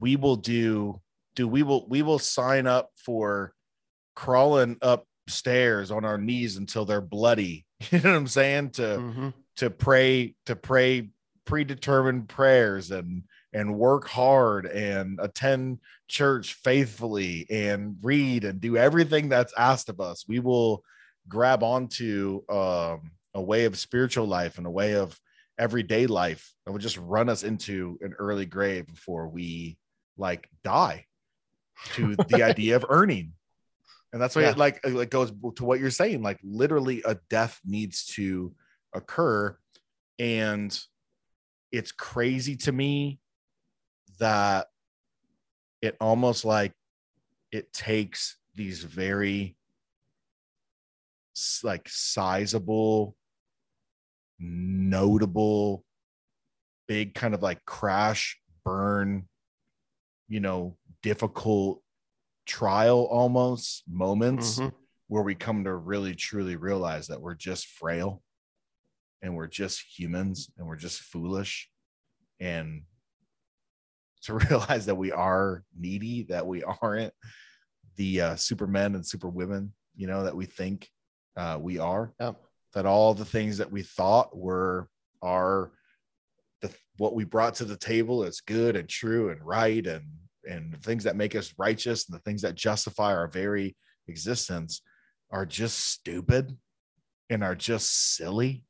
we 0.00 0.16
will 0.16 0.36
do 0.36 1.00
do 1.34 1.46
we 1.48 1.62
will 1.62 1.86
we 1.88 2.02
will 2.02 2.18
sign 2.18 2.66
up 2.66 2.90
for 2.96 3.52
crawling 4.14 4.76
upstairs 4.82 5.90
on 5.90 6.04
our 6.04 6.18
knees 6.18 6.56
until 6.56 6.84
they're 6.84 7.00
bloody. 7.00 7.64
You 7.90 8.00
know 8.00 8.10
what 8.10 8.16
i'm 8.16 8.26
saying? 8.26 8.70
To 8.70 8.82
Mhm. 8.82 9.34
to 9.56 9.70
pray 9.70 10.34
to 10.46 10.56
pray 10.56 11.10
predetermined 11.44 12.28
prayers 12.28 12.90
and 12.90 13.22
and 13.52 13.76
work 13.78 14.06
hard 14.08 14.66
and 14.66 15.18
attend 15.22 15.78
church 16.06 16.54
faithfully 16.54 17.46
and 17.50 17.96
read 18.02 18.44
and 18.44 18.60
do 18.60 18.76
everything 18.76 19.28
that's 19.30 19.54
asked 19.56 19.88
of 19.88 20.00
us. 20.00 20.24
We 20.28 20.38
will 20.40 20.84
grab 21.28 21.62
onto 21.62 22.42
um, 22.50 23.12
a 23.34 23.40
way 23.42 23.64
of 23.64 23.78
spiritual 23.78 24.26
life 24.26 24.58
and 24.58 24.66
a 24.66 24.70
way 24.70 24.94
of 24.96 25.18
everyday 25.58 26.06
life 26.06 26.52
that 26.66 26.72
would 26.72 26.82
just 26.82 26.98
run 26.98 27.28
us 27.30 27.42
into 27.42 27.98
an 28.02 28.12
early 28.18 28.44
grave 28.46 28.86
before 28.86 29.28
we 29.28 29.78
like 30.18 30.48
die 30.64 31.06
to 31.92 32.16
the 32.28 32.42
idea 32.50 32.76
of 32.76 32.84
earning 32.88 33.32
and 34.12 34.20
that's 34.20 34.34
why 34.34 34.42
Yeah. 34.42 34.50
it 34.50 34.58
like 34.58 34.80
uh, 34.86 34.98
it 34.98 35.10
goes 35.10 35.32
to 35.56 35.64
what 35.64 35.80
you're 35.80 35.90
saying 35.90 36.22
like 36.22 36.38
literally 36.42 37.02
a 37.04 37.16
death 37.30 37.60
needs 37.64 38.04
to 38.16 38.52
occur 38.92 39.56
and 40.18 40.78
it's 41.70 41.92
crazy 41.92 42.56
to 42.56 42.72
me 42.72 43.20
that 44.18 44.66
it 45.80 45.96
almost 46.00 46.44
like 46.44 46.72
it 47.52 47.72
takes 47.72 48.36
these 48.54 48.82
very 48.82 49.56
like 51.62 51.88
sizable 51.88 53.14
notable 54.40 55.84
big 56.88 57.14
kind 57.14 57.34
of 57.34 57.42
like 57.42 57.64
crash, 57.64 58.40
burn, 58.64 59.28
you 60.28 60.40
know, 60.40 60.76
difficult 61.02 61.82
trial 62.46 63.04
almost 63.10 63.84
moments 63.88 64.58
Mhm. 64.58 64.72
where 65.08 65.22
we 65.22 65.34
come 65.34 65.64
to 65.64 65.74
really 65.74 66.14
truly 66.14 66.56
realize 66.56 67.08
that 67.08 67.20
we're 67.20 67.34
just 67.34 67.66
frail 67.66 68.22
and 69.22 69.34
we're 69.34 69.46
just 69.48 69.80
humans 69.98 70.50
and 70.56 70.66
we're 70.66 70.76
just 70.76 71.00
foolish. 71.00 71.70
And 72.40 72.84
to 74.22 74.34
realize 74.50 74.86
that 74.86 74.94
we 74.96 75.12
are 75.12 75.64
needy 75.76 76.24
that 76.24 76.46
we 76.46 76.62
aren't 76.62 77.14
the 77.96 78.20
uh, 78.20 78.36
supermen 78.36 78.94
and 78.94 79.06
superwomen 79.06 79.72
you 79.94 80.06
know 80.06 80.24
that 80.24 80.36
we 80.36 80.44
think 80.46 80.90
uh, 81.36 81.58
we 81.60 81.78
are. 81.78 82.14
That 82.74 82.84
all 82.86 83.14
the 83.14 83.24
things 83.24 83.58
that 83.58 83.70
we 83.70 83.82
thought 83.82 84.36
were 84.36 84.88
are 85.22 85.72
the 86.62 86.70
what 86.96 87.14
we 87.14 87.24
brought 87.24 87.54
to 87.54 87.64
the 87.64 87.76
table 87.76 88.24
is 88.24 88.40
good 88.40 88.76
and 88.76 88.88
true 88.88 89.30
and 89.30 89.40
right 89.44 89.86
and 89.86 90.04
and 90.48 90.72
the 90.72 90.78
things 90.78 91.04
that 91.04 91.16
make 91.16 91.34
us 91.34 91.52
righteous 91.58 92.08
and 92.08 92.16
the 92.16 92.22
things 92.22 92.42
that 92.42 92.54
justify 92.54 93.14
our 93.14 93.28
very 93.28 93.76
existence 94.08 94.82
are 95.30 95.44
just 95.46 95.78
stupid 95.78 96.56
and 97.30 97.44
are 97.44 97.54
just 97.54 98.16
silly 98.16 98.64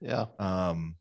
Yeah. 0.00 0.26
um 0.38 0.96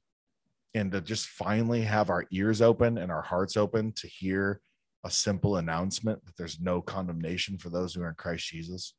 and 0.74 0.92
to 0.92 1.02
just 1.02 1.28
finally 1.28 1.82
have 1.82 2.10
our 2.10 2.26
ears 2.32 2.62
open 2.62 2.98
and 2.98 3.12
our 3.12 3.22
hearts 3.22 3.56
open 3.58 3.94
to 3.94 4.08
hear 4.08 4.60
a 5.04 5.12
simple 5.12 5.58
announcement 5.58 6.26
that 6.26 6.36
there's 6.38 6.60
no 6.60 6.82
condemnation 6.82 7.58
for 7.58 7.70
those 7.70 7.94
who 7.94 8.02
are 8.02 8.10
in 8.10 8.16
Christ 8.16 8.48
Jesus 8.48 8.94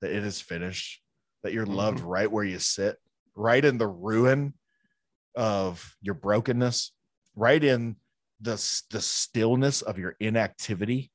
that 0.00 0.10
it 0.10 0.24
is 0.24 0.40
finished 0.40 1.00
that 1.42 1.52
you're 1.52 1.66
loved 1.66 2.00
right 2.00 2.30
where 2.30 2.44
you 2.44 2.58
sit 2.58 2.96
right 3.34 3.64
in 3.64 3.78
the 3.78 3.86
ruin 3.86 4.54
of 5.34 5.96
your 6.00 6.14
brokenness 6.14 6.92
right 7.34 7.62
in 7.62 7.96
the 8.40 8.54
the 8.90 9.00
stillness 9.00 9.82
of 9.82 9.98
your 9.98 10.16
inactivity 10.20 11.10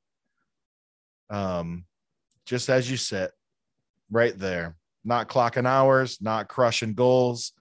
um 1.30 1.84
just 2.46 2.68
as 2.68 2.90
you 2.90 2.96
sit 2.96 3.30
right 4.10 4.38
there 4.38 4.76
not 5.04 5.28
clocking 5.28 5.66
hours 5.66 6.18
not 6.20 6.48
crushing 6.48 6.94
goals 6.94 7.52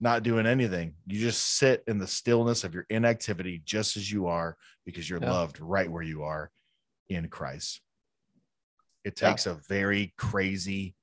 not 0.00 0.22
doing 0.22 0.46
anything 0.46 0.94
you 1.06 1.18
just 1.18 1.56
sit 1.56 1.82
in 1.86 1.98
the 1.98 2.06
stillness 2.06 2.64
of 2.64 2.72
your 2.74 2.86
inactivity 2.90 3.60
just 3.64 3.96
as 3.96 4.10
you 4.10 4.26
are 4.26 4.56
because 4.84 5.08
you're 5.08 5.20
Yeah. 5.20 5.30
loved 5.32 5.58
right 5.60 5.90
where 5.90 6.02
you 6.02 6.22
are 6.22 6.50
in 7.08 7.28
christ 7.28 7.80
it 9.04 9.20
Yeah. 9.20 9.30
takes 9.30 9.46
a 9.46 9.54
very 9.68 10.14
crazy 10.16 10.94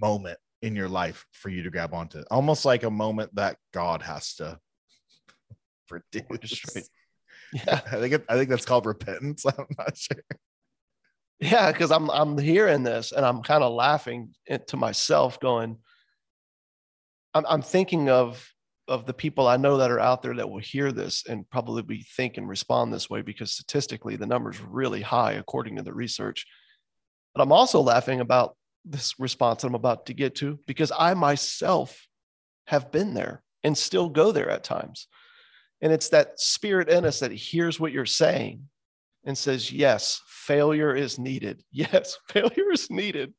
moment 0.00 0.38
in 0.62 0.74
your 0.74 0.88
life 0.88 1.26
for 1.32 1.48
you 1.48 1.62
to 1.62 1.70
grab 1.70 1.94
onto 1.94 2.22
almost 2.30 2.64
like 2.64 2.82
a 2.82 2.90
moment 2.90 3.34
that 3.34 3.56
god 3.72 4.02
has 4.02 4.34
to 4.34 4.58
produce. 5.88 6.90
Yeah. 7.50 7.80
I 7.86 7.96
think 7.96 8.12
it, 8.12 8.24
I 8.28 8.36
think 8.36 8.50
that's 8.50 8.66
called 8.66 8.84
repentance. 8.84 9.46
I'm 9.58 9.66
not 9.78 9.96
sure. 9.96 10.22
Yeah, 11.40 11.72
because 11.72 11.90
I'm 11.90 12.10
I'm 12.10 12.36
hearing 12.36 12.82
this 12.82 13.10
and 13.12 13.24
I'm 13.24 13.42
kind 13.42 13.64
of 13.64 13.72
laughing 13.72 14.34
to 14.66 14.76
myself, 14.76 15.40
going, 15.40 15.78
I'm 17.32 17.46
I'm 17.48 17.62
thinking 17.62 18.10
of 18.10 18.46
of 18.88 19.06
the 19.06 19.14
people 19.14 19.46
I 19.46 19.56
know 19.56 19.76
that 19.76 19.90
are 19.90 20.00
out 20.00 20.22
there 20.22 20.34
that 20.34 20.50
will 20.50 20.58
hear 20.58 20.92
this 20.92 21.24
and 21.26 21.48
probably 21.48 21.82
be 21.82 22.02
think 22.16 22.38
and 22.38 22.48
respond 22.48 22.92
this 22.92 23.08
way 23.08 23.22
because 23.22 23.52
statistically 23.52 24.16
the 24.16 24.26
number's 24.26 24.60
really 24.60 25.02
high 25.02 25.32
according 25.32 25.76
to 25.76 25.82
the 25.82 25.92
research. 25.92 26.46
But 27.34 27.42
I'm 27.42 27.52
also 27.52 27.80
laughing 27.80 28.20
about 28.20 28.56
this 28.90 29.14
response 29.18 29.62
that 29.62 29.68
I'm 29.68 29.74
about 29.74 30.06
to 30.06 30.14
get 30.14 30.34
to 30.36 30.58
because 30.66 30.92
I 30.96 31.14
myself 31.14 32.06
have 32.66 32.90
been 32.90 33.14
there 33.14 33.42
and 33.64 33.76
still 33.76 34.08
go 34.08 34.32
there 34.32 34.50
at 34.50 34.64
times. 34.64 35.08
And 35.80 35.92
it's 35.92 36.08
that 36.10 36.40
spirit 36.40 36.88
in 36.88 37.04
us 37.04 37.20
that 37.20 37.30
hears 37.32 37.78
what 37.78 37.92
you're 37.92 38.06
saying 38.06 38.62
and 39.24 39.36
says, 39.36 39.70
Yes, 39.70 40.20
failure 40.26 40.94
is 40.94 41.18
needed. 41.18 41.62
Yes, 41.72 42.18
failure 42.28 42.72
is 42.72 42.90
needed. 42.90 43.34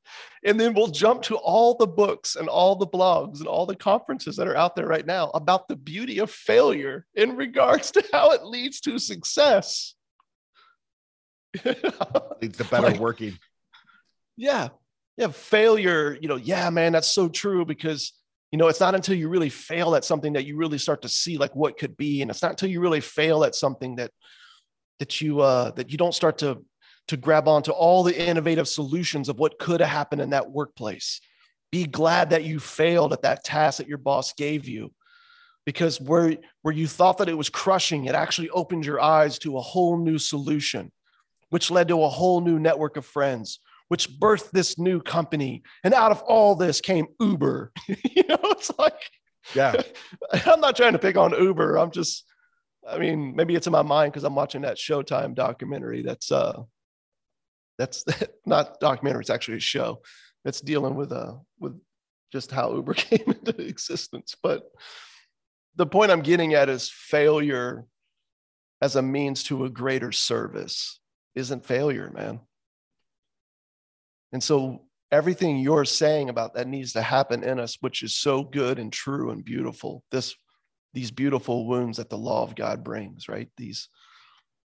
And 0.45 0.60
then 0.60 0.74
we'll 0.74 0.88
jump 0.88 1.24
to 1.24 1.36
all 1.36 1.76
the 1.76 1.88
books 1.88 2.36
and 2.36 2.47
all 2.47 2.76
the 2.76 2.88
blogs 2.88 3.39
and 3.39 3.47
all 3.47 3.66
the 3.66 3.76
conferences 3.76 4.36
that 4.38 4.47
are 4.47 4.56
out 4.56 4.76
there 4.76 4.88
right 4.88 5.06
now 5.06 5.30
about 5.34 5.68
the 5.68 5.76
beauty 5.76 6.20
of 6.20 6.30
failure 6.32 7.06
in 7.16 7.36
regards 7.36 7.91
to 7.91 8.04
how 8.14 8.32
it 8.32 8.43
leads 8.45 8.80
to 8.82 9.00
success. 9.00 9.95
Leads 11.66 12.58
to 12.58 12.64
better 12.66 12.89
Like- 12.91 13.00
working. 13.00 13.38
yeah. 14.38 14.70
Yeah. 15.20 15.28
Failure, 15.28 16.17
you 16.22 16.30
know, 16.30 16.38
yeah, 16.38 16.70
man, 16.70 16.93
that's 16.93 17.09
so 17.09 17.28
true 17.28 17.65
because, 17.65 18.13
you 18.53 18.57
know, 18.57 18.70
it's 18.70 18.80
not 18.80 18.95
until 18.95 19.15
you 19.15 19.28
really 19.28 19.49
fail 19.49 19.93
at 19.95 20.05
something 20.05 20.32
that 20.32 20.45
you 20.45 20.55
really 20.55 20.78
start 20.78 21.01
to 21.01 21.09
see 21.09 21.38
like 21.38 21.53
what 21.57 21.78
could 21.78 21.97
be. 21.97 22.22
And 22.22 22.32
it's 22.32 22.41
not 22.41 22.51
until 22.51 22.70
you 22.70 22.80
really 22.80 23.01
fail 23.01 23.43
at 23.43 23.53
something 23.53 23.97
that, 23.97 24.11
that 24.99 25.20
you, 25.20 25.41
uh, 25.41 25.72
that 25.72 25.91
you 25.91 25.97
don't 25.97 26.15
start 26.15 26.38
to, 26.38 26.63
to 27.09 27.17
grab 27.17 27.49
onto 27.49 27.72
all 27.72 28.03
the 28.03 28.17
innovative 28.17 28.70
solutions 28.70 29.28
of 29.28 29.38
what 29.38 29.59
could 29.59 29.82
have 29.82 29.89
happened 29.89 30.22
in 30.22 30.30
that 30.30 30.51
workplace. 30.51 31.20
Be 31.70 31.84
glad 31.84 32.30
that 32.30 32.45
you 32.45 32.57
failed 32.57 33.11
at 33.11 33.24
that 33.24 33.43
task 33.43 33.80
that 33.80 33.89
your 33.89 33.97
boss 33.97 34.32
gave 34.32 34.70
you 34.70 34.93
because 35.65 35.99
where, 35.99 36.38
where 36.61 36.74
you 36.74 36.88
thought 36.88 37.17
that 37.17 37.28
it 37.28 37.38
was 37.38 37.49
crushing, 37.49 38.05
it 38.05 38.15
actually 38.15 38.51
opened 38.51 38.86
your 38.86 39.01
eyes 39.01 39.38
to 39.39 39.57
a 39.57 39.61
whole 39.61 39.97
new 39.97 40.17
solution, 40.17 40.93
which 41.49 41.70
led 41.70 41.89
to 41.89 42.03
a 42.03 42.09
whole 42.09 42.39
new 42.39 42.57
network 42.57 42.95
of 42.95 43.05
friends, 43.05 43.59
which 43.90 44.10
birthed 44.20 44.52
this 44.52 44.80
new 44.80 45.02
company. 45.02 45.64
And 45.84 45.94
out 45.94 46.12
of 46.12 46.22
all 46.22 46.56
this 46.56 46.80
came 46.80 47.08
Uber. 47.20 47.72
you 47.88 48.24
know, 48.28 48.40
it's 48.44 48.72
like, 48.80 48.94
Yeah. 49.54 49.76
I'm 50.46 50.62
not 50.62 50.76
trying 50.76 50.94
to 50.94 51.00
pick 51.00 51.18
on 51.18 51.32
Uber. 51.32 51.78
I'm 51.78 51.92
just, 51.92 52.24
I 52.88 52.98
mean, 52.98 53.36
maybe 53.36 53.56
it's 53.56 53.68
in 53.68 53.74
my 53.74 53.82
mind 53.82 54.14
because 54.14 54.24
I'm 54.24 54.36
watching 54.36 54.62
that 54.62 54.78
Showtime 54.78 55.36
documentary. 55.36 56.02
That's 56.02 56.32
uh, 56.32 56.62
that's 57.78 58.06
not 58.46 58.80
documentary. 58.80 59.22
It's 59.22 59.30
actually 59.30 59.58
a 59.58 59.62
show 59.62 60.02
that's 60.46 60.62
dealing 60.62 60.96
with 60.96 61.12
uh 61.12 61.36
with 61.60 61.80
just 62.32 62.52
how 62.52 62.74
Uber 62.76 62.94
came 62.94 63.24
into 63.28 63.60
existence. 63.62 64.36
But 64.42 64.70
the 65.76 65.86
point 65.88 66.12
I'm 66.12 66.22
getting 66.22 66.54
at 66.54 66.70
is 66.70 66.92
failure 66.94 67.86
as 68.82 68.96
a 68.96 69.02
means 69.02 69.44
to 69.46 69.66
a 69.66 69.70
greater 69.70 70.12
service 70.12 71.00
isn't 71.36 71.66
failure, 71.66 72.12
man. 72.14 72.40
And 74.32 74.43
so 74.43 74.86
everything 75.11 75.57
you're 75.57 75.86
saying 75.86 76.30
about 76.30 76.53
that 76.53 76.67
needs 76.67 76.93
to 76.93 77.01
happen 77.01 77.43
in 77.43 77.59
us, 77.59 77.77
which 77.80 78.03
is 78.03 78.15
so 78.15 78.43
good 78.43 78.80
and 78.80 78.91
true 78.91 79.32
and 79.32 79.43
beautiful. 79.43 80.03
This 80.11 80.36
these 80.93 81.11
beautiful 81.11 81.67
wounds 81.67 81.97
that 81.97 82.09
the 82.09 82.17
law 82.17 82.43
of 82.43 82.55
God 82.55 82.84
brings, 82.84 83.27
right? 83.27 83.49
These 83.57 83.89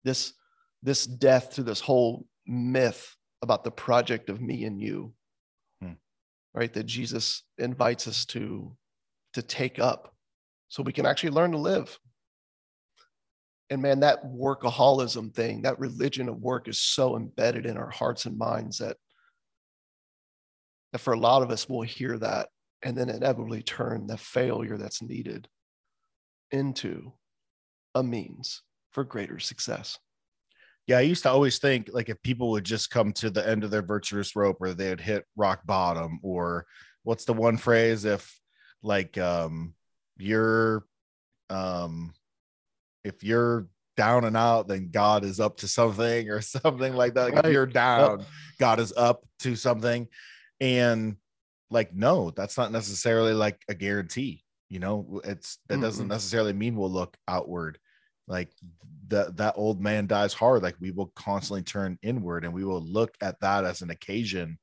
this 0.04 0.34
this 0.82 1.06
death 1.06 1.54
to 1.54 1.62
this 1.62 1.80
whole 1.80 2.26
myth 2.46 3.16
about 3.42 3.64
the 3.64 3.70
project 3.70 4.30
of 4.30 4.40
me 4.40 4.64
and 4.64 4.80
you. 4.80 5.12
Hmm. 5.80 5.92
Right? 6.54 6.72
That 6.72 6.86
Jesus 6.86 7.42
invites 7.58 8.06
us 8.08 8.24
to 8.26 8.76
to 9.34 9.42
take 9.42 9.78
up 9.78 10.14
so 10.68 10.82
we 10.82 10.92
can 10.92 11.06
actually 11.06 11.30
learn 11.30 11.52
to 11.52 11.58
live. 11.58 11.98
And 13.70 13.80
man, 13.80 14.00
that 14.00 14.24
workaholism 14.24 15.34
thing, 15.34 15.62
that 15.62 15.78
religion 15.78 16.28
of 16.28 16.40
work 16.40 16.68
is 16.68 16.80
so 16.80 17.16
embedded 17.16 17.66
in 17.66 17.76
our 17.76 17.90
hearts 17.90 18.26
and 18.26 18.36
minds 18.36 18.78
that 18.78 18.96
that 20.95 21.01
for 21.01 21.12
a 21.12 21.18
lot 21.18 21.42
of 21.42 21.51
us, 21.51 21.68
we'll 21.68 21.82
hear 21.82 22.16
that 22.18 22.51
and 22.84 22.97
then 22.97 23.09
inevitably 23.09 23.64
turn 23.64 24.07
the 24.07 24.16
failure 24.16 24.78
that's 24.78 25.03
needed 25.03 25.49
into 26.53 27.12
a 27.97 28.03
means 28.03 28.62
for 28.92 29.03
greater 29.03 29.40
success. 29.40 29.99
Yeah. 30.86 30.99
I 30.99 31.01
used 31.01 31.24
to 31.24 31.30
always 31.30 31.59
think 31.59 31.90
like 31.92 32.11
if 32.11 32.22
people 32.22 32.53
would 32.53 32.62
just 32.62 32.90
come 32.90 33.12
to 33.14 33.28
the 33.28 33.45
end 33.47 33.64
of 33.64 33.72
their 33.72 33.82
virtuous 33.82 34.36
rope 34.36 34.59
or 34.61 34.72
they'd 34.72 35.01
hit 35.01 35.24
rock 35.34 35.66
bottom, 35.66 36.20
or 36.22 36.64
what's 37.03 37.24
the 37.24 37.32
one 37.32 37.57
phrase 37.57 38.05
if 38.05 38.32
like 38.84 39.18
um 39.18 39.74
you're 40.16 40.84
um 41.51 42.14
if 43.03 43.24
you're 43.24 43.66
down 43.97 44.24
and 44.24 44.36
out, 44.36 44.68
then 44.68 44.90
God 44.92 45.24
is 45.24 45.40
up 45.40 45.57
to 45.57 45.66
something 45.66 46.30
or 46.30 46.40
something 46.40 46.95
like 46.95 47.14
that. 47.14 47.34
Like 47.34 47.47
if 47.47 47.53
you're 47.53 47.66
down, 47.66 48.24
God 48.61 48.78
is 48.78 48.92
up 48.97 49.24
to 49.40 49.57
something. 49.57 50.07
And 50.61 51.16
like, 51.70 51.94
no, 51.94 52.30
that's 52.30 52.57
not 52.57 52.72
necessarily 52.72 53.32
like 53.32 53.62
a 53.68 53.74
guarantee. 53.74 54.42
You 54.68 54.78
know, 54.80 55.20
it's 55.24 55.59
that 55.68 55.80
doesn't 55.80 56.09
necessarily 56.09 56.52
mean 56.52 56.76
we'll 56.76 56.90
look 56.90 57.16
outward. 57.28 57.78
Like 58.26 58.50
that 59.09 59.36
that 59.36 59.55
old 59.57 59.80
man 59.80 60.07
dies 60.07 60.32
hard. 60.32 60.62
Like 60.62 60.76
we 60.80 60.90
will 60.90 61.12
constantly 61.14 61.62
turn 61.62 61.98
inward 62.02 62.44
and 62.44 62.55
we 62.55 62.64
will 62.64 62.82
look 62.82 63.14
at 63.20 63.38
that 63.40 63.64
as 63.64 63.82
an 63.82 63.90
occasion 63.90 64.59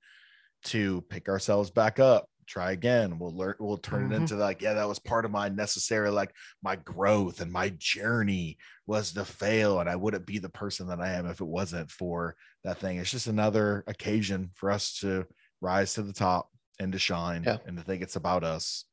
to 0.65 1.01
pick 1.09 1.29
ourselves 1.29 1.69
back 1.69 1.99
up, 1.99 2.27
try 2.47 2.71
again. 2.71 3.19
We'll 3.19 3.35
learn, 3.35 3.55
we'll 3.59 3.77
turn 3.77 4.09
Mhm. 4.09 4.11
it 4.11 4.15
into 4.15 4.35
like, 4.35 4.61
yeah, 4.61 4.73
that 4.73 4.87
was 4.87 4.99
part 4.99 5.25
of 5.25 5.31
my 5.31 5.49
necessary, 5.49 6.09
like 6.09 6.35
my 6.63 6.75
growth 6.75 7.39
and 7.39 7.51
my 7.51 7.69
journey 7.77 8.57
was 8.87 9.13
to 9.13 9.23
fail. 9.25 9.79
And 9.79 9.89
I 9.89 9.95
wouldn't 9.95 10.25
be 10.25 10.39
the 10.39 10.49
person 10.49 10.87
that 10.87 10.99
I 10.99 11.13
am 11.13 11.27
if 11.27 11.39
it 11.39 11.45
wasn't 11.45 11.89
for 11.91 12.35
that 12.63 12.79
thing. 12.79 12.97
It's 12.97 13.11
just 13.11 13.27
another 13.27 13.83
occasion 13.87 14.51
for 14.55 14.71
us 14.71 14.99
to 14.99 15.25
rise 15.62 15.93
to 15.93 16.01
the 16.03 16.14
top 16.14 16.49
and 16.80 16.91
to 16.93 16.99
shine 16.99 17.43
Yeah. 17.43 17.57
and 17.66 17.78
to 17.78 17.84
think 17.84 18.01
it's 18.01 18.16
about 18.16 18.43
us 18.43 18.86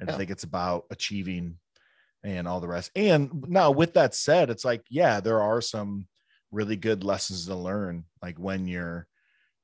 and 0.00 0.08
Yeah. 0.08 0.12
to 0.12 0.18
think 0.18 0.30
it's 0.30 0.44
about 0.44 0.84
achieving 0.90 1.58
and 2.24 2.48
all 2.48 2.60
the 2.60 2.68
rest. 2.68 2.90
And 2.96 3.48
now, 3.48 3.70
with 3.70 3.94
that 3.94 4.14
said, 4.14 4.50
it's 4.50 4.64
like, 4.64 4.84
yeah, 4.90 5.20
there 5.20 5.40
are 5.40 5.60
some 5.60 6.08
really 6.50 6.76
good 6.76 7.04
lessons 7.04 7.46
to 7.46 7.54
learn, 7.54 8.04
like 8.22 8.38
when 8.38 8.66
you're 8.66 9.06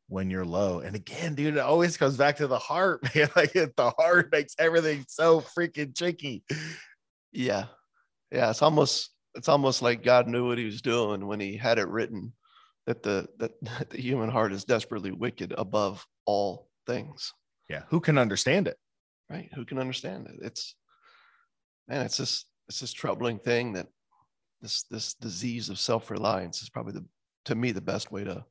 when 0.08 0.28
you're 0.28 0.44
low. 0.44 0.80
And 0.80 0.94
again, 0.94 1.34
dude, 1.34 1.56
it 1.56 1.60
always 1.60 1.96
comes 1.96 2.18
back 2.18 2.36
to 2.36 2.46
the 2.46 2.58
heart, 2.58 3.02
man. 3.14 3.30
Like 3.34 3.52
the 3.52 3.94
heart 3.98 4.30
makes 4.30 4.54
everything 4.58 5.06
so 5.08 5.40
freaking 5.40 5.96
tricky. 5.96 6.44
Yeah. 7.32 7.66
Yeah. 8.30 8.50
It's 8.50 8.60
almost 8.62 9.10
it's 9.34 9.48
almost 9.48 9.80
like 9.80 10.02
God 10.04 10.28
knew 10.28 10.46
what 10.46 10.58
he 10.58 10.66
was 10.66 10.82
doing 10.82 11.26
when 11.26 11.40
he 11.40 11.56
had 11.56 11.78
it 11.78 11.88
written 11.88 12.34
that 12.86 13.02
the 13.02 13.26
that, 13.38 13.52
that 13.62 13.90
the 13.90 14.00
human 14.00 14.28
heart 14.30 14.52
is 14.52 14.64
desperately 14.64 15.12
wicked 15.12 15.54
above 15.56 16.06
all 16.26 16.68
things. 16.86 17.32
Yeah. 17.68 17.82
Who 17.88 18.00
can 18.00 18.18
understand 18.18 18.68
it? 18.68 18.76
Right. 19.30 19.48
Who 19.54 19.64
can 19.64 19.78
understand 19.78 20.26
it? 20.26 20.36
It's 20.42 20.74
man, 21.88 22.04
it's 22.04 22.16
this 22.16 22.44
it's 22.68 22.80
this 22.80 22.92
troubling 22.92 23.38
thing 23.38 23.72
that 23.74 23.88
this 24.60 24.84
this 24.84 25.14
disease 25.14 25.68
of 25.68 25.78
self-reliance 25.78 26.62
is 26.62 26.70
probably 26.70 26.92
the 26.92 27.04
to 27.44 27.54
me 27.54 27.72
the 27.72 27.80
best 27.80 28.12
way 28.12 28.24
to 28.24 28.44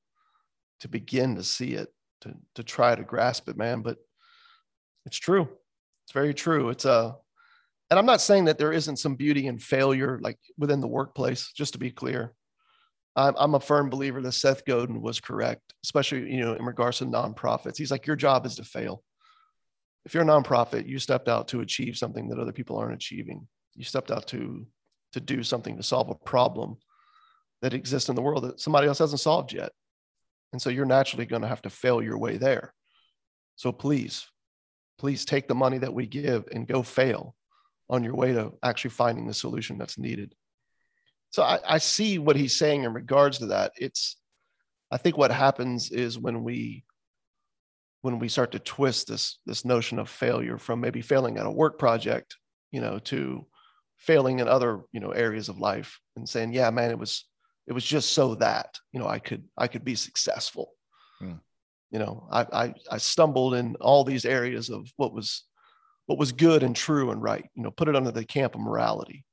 to 0.81 0.87
begin 0.87 1.35
to 1.35 1.43
see 1.43 1.73
it 1.73 1.89
to 2.21 2.33
to 2.55 2.63
try 2.63 2.93
to 2.93 3.03
grasp 3.03 3.47
it 3.49 3.57
man 3.57 3.81
but 3.81 3.97
it's 5.05 5.17
true 5.17 5.47
it's 6.03 6.11
very 6.11 6.33
true 6.33 6.69
it's 6.69 6.85
a 6.85 7.15
and 7.89 7.97
i'm 7.97 8.05
not 8.05 8.21
saying 8.21 8.45
that 8.45 8.57
there 8.57 8.73
isn't 8.73 8.97
some 8.97 9.15
beauty 9.15 9.47
in 9.47 9.57
failure 9.57 10.19
like 10.21 10.37
within 10.57 10.81
the 10.81 10.87
workplace 10.87 11.51
just 11.53 11.73
to 11.73 11.79
be 11.79 11.91
clear 11.91 12.33
i'm, 13.15 13.55
a 13.55 13.59
firm 13.59 13.89
believer 13.89 14.21
that 14.21 14.31
seth 14.31 14.65
godin 14.65 15.01
was 15.01 15.19
correct 15.19 15.73
especially 15.83 16.31
you 16.31 16.41
know 16.41 16.53
in 16.53 16.65
regards 16.65 16.99
to 16.99 17.05
nonprofits 17.05 17.77
he's 17.77 17.91
like 17.91 18.07
your 18.07 18.15
job 18.15 18.45
is 18.45 18.55
to 18.55 18.63
fail 18.63 19.03
if 20.05 20.13
you're 20.13 20.23
a 20.23 20.25
nonprofit 20.25 20.87
you 20.87 20.97
stepped 20.97 21.27
out 21.27 21.47
to 21.47 21.61
achieve 21.61 21.97
something 21.97 22.27
that 22.29 22.39
other 22.39 22.53
people 22.53 22.77
aren't 22.77 22.93
achieving 22.93 23.47
you 23.75 23.83
stepped 23.83 24.11
out 24.11 24.27
to 24.27 24.65
to 25.13 25.19
do 25.19 25.43
something 25.43 25.77
to 25.77 25.83
solve 25.83 26.09
a 26.09 26.15
problem 26.15 26.77
that 27.61 27.73
exists 27.73 28.09
in 28.09 28.15
the 28.15 28.21
world 28.21 28.43
that 28.43 28.59
somebody 28.59 28.87
else 28.87 28.99
hasn't 28.99 29.19
solved 29.19 29.53
yet. 29.53 29.71
And 30.53 30.61
so 30.61 30.69
you're 30.69 30.85
naturally 30.85 31.25
going 31.25 31.43
to 31.43 31.47
have 31.47 31.61
to 31.63 31.69
fail 31.69 32.01
your 32.01 32.17
way 32.17 32.37
there. 32.37 32.73
So 33.55 33.71
please, 33.71 34.27
please 34.97 35.25
take 35.25 35.47
the 35.47 35.55
money 35.55 35.77
that 35.77 35.93
we 35.93 36.07
give 36.07 36.45
and 36.51 36.67
go 36.67 36.81
fail 36.83 37.35
on 37.89 38.03
your 38.03 38.15
way 38.15 38.33
to 38.33 38.53
actually 38.63 38.91
finding 38.91 39.27
the 39.27 39.33
solution 39.33 39.77
that's 39.77 39.97
needed. 39.97 40.33
So 41.31 41.43
I, 41.43 41.59
I 41.67 41.77
see 41.77 42.19
what 42.19 42.35
he's 42.35 42.55
saying 42.55 42.83
in 42.83 42.93
regards 42.93 43.39
to 43.39 43.47
that. 43.47 43.73
It's, 43.77 44.17
I 44.91 44.97
think 44.97 45.17
what 45.17 45.31
happens 45.31 45.91
is 45.91 46.19
when 46.19 46.43
we, 46.43 46.83
when 48.01 48.19
we 48.19 48.27
start 48.27 48.51
to 48.51 48.59
twist 48.59 49.07
this, 49.07 49.39
this 49.45 49.63
notion 49.63 49.99
of 49.99 50.09
failure 50.09 50.57
from 50.57 50.81
maybe 50.81 51.01
failing 51.01 51.37
at 51.37 51.45
a 51.45 51.51
work 51.51 51.79
project, 51.79 52.35
you 52.71 52.81
know, 52.81 52.99
to 52.99 53.45
failing 54.01 54.39
in 54.39 54.47
other 54.47 54.81
you 54.91 54.99
know 54.99 55.11
areas 55.11 55.47
of 55.47 55.59
life 55.59 55.99
and 56.15 56.27
saying 56.27 56.51
yeah 56.51 56.69
man 56.71 56.89
it 56.89 56.97
was 56.97 57.25
it 57.67 57.73
was 57.73 57.85
just 57.85 58.13
so 58.13 58.33
that 58.33 58.79
you 58.91 58.99
know 58.99 59.07
i 59.07 59.19
could 59.19 59.43
i 59.57 59.67
could 59.67 59.85
be 59.85 59.93
successful 59.93 60.71
hmm. 61.19 61.33
you 61.91 61.99
know 61.99 62.27
I, 62.31 62.41
I 62.41 62.73
i 62.89 62.97
stumbled 62.97 63.53
in 63.53 63.75
all 63.75 64.03
these 64.03 64.25
areas 64.25 64.69
of 64.69 64.91
what 64.97 65.13
was 65.13 65.43
what 66.07 66.17
was 66.17 66.31
good 66.31 66.63
and 66.63 66.75
true 66.75 67.11
and 67.11 67.21
right 67.21 67.47
you 67.53 67.61
know 67.61 67.69
put 67.69 67.89
it 67.89 67.95
under 67.95 68.09
the 68.11 68.25
camp 68.25 68.55
of 68.55 68.61
morality 68.61 69.23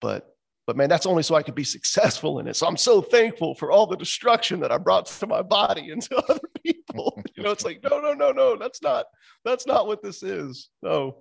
but 0.00 0.34
but 0.72 0.78
man 0.78 0.88
that's 0.88 1.04
only 1.04 1.22
so 1.22 1.34
i 1.34 1.42
could 1.42 1.54
be 1.54 1.64
successful 1.64 2.38
in 2.38 2.48
it 2.48 2.56
so 2.56 2.66
i'm 2.66 2.78
so 2.78 3.02
thankful 3.02 3.54
for 3.54 3.70
all 3.70 3.86
the 3.86 3.96
destruction 3.96 4.58
that 4.58 4.72
i 4.72 4.78
brought 4.78 5.04
to 5.04 5.26
my 5.26 5.42
body 5.42 5.90
and 5.90 6.00
to 6.00 6.16
other 6.30 6.40
people 6.64 7.22
you 7.36 7.42
know 7.42 7.50
it's 7.50 7.64
like 7.64 7.82
no 7.82 8.00
no 8.00 8.14
no 8.14 8.32
no 8.32 8.56
that's 8.56 8.80
not 8.80 9.04
that's 9.44 9.66
not 9.66 9.86
what 9.86 10.02
this 10.02 10.22
is 10.22 10.70
no 10.82 11.18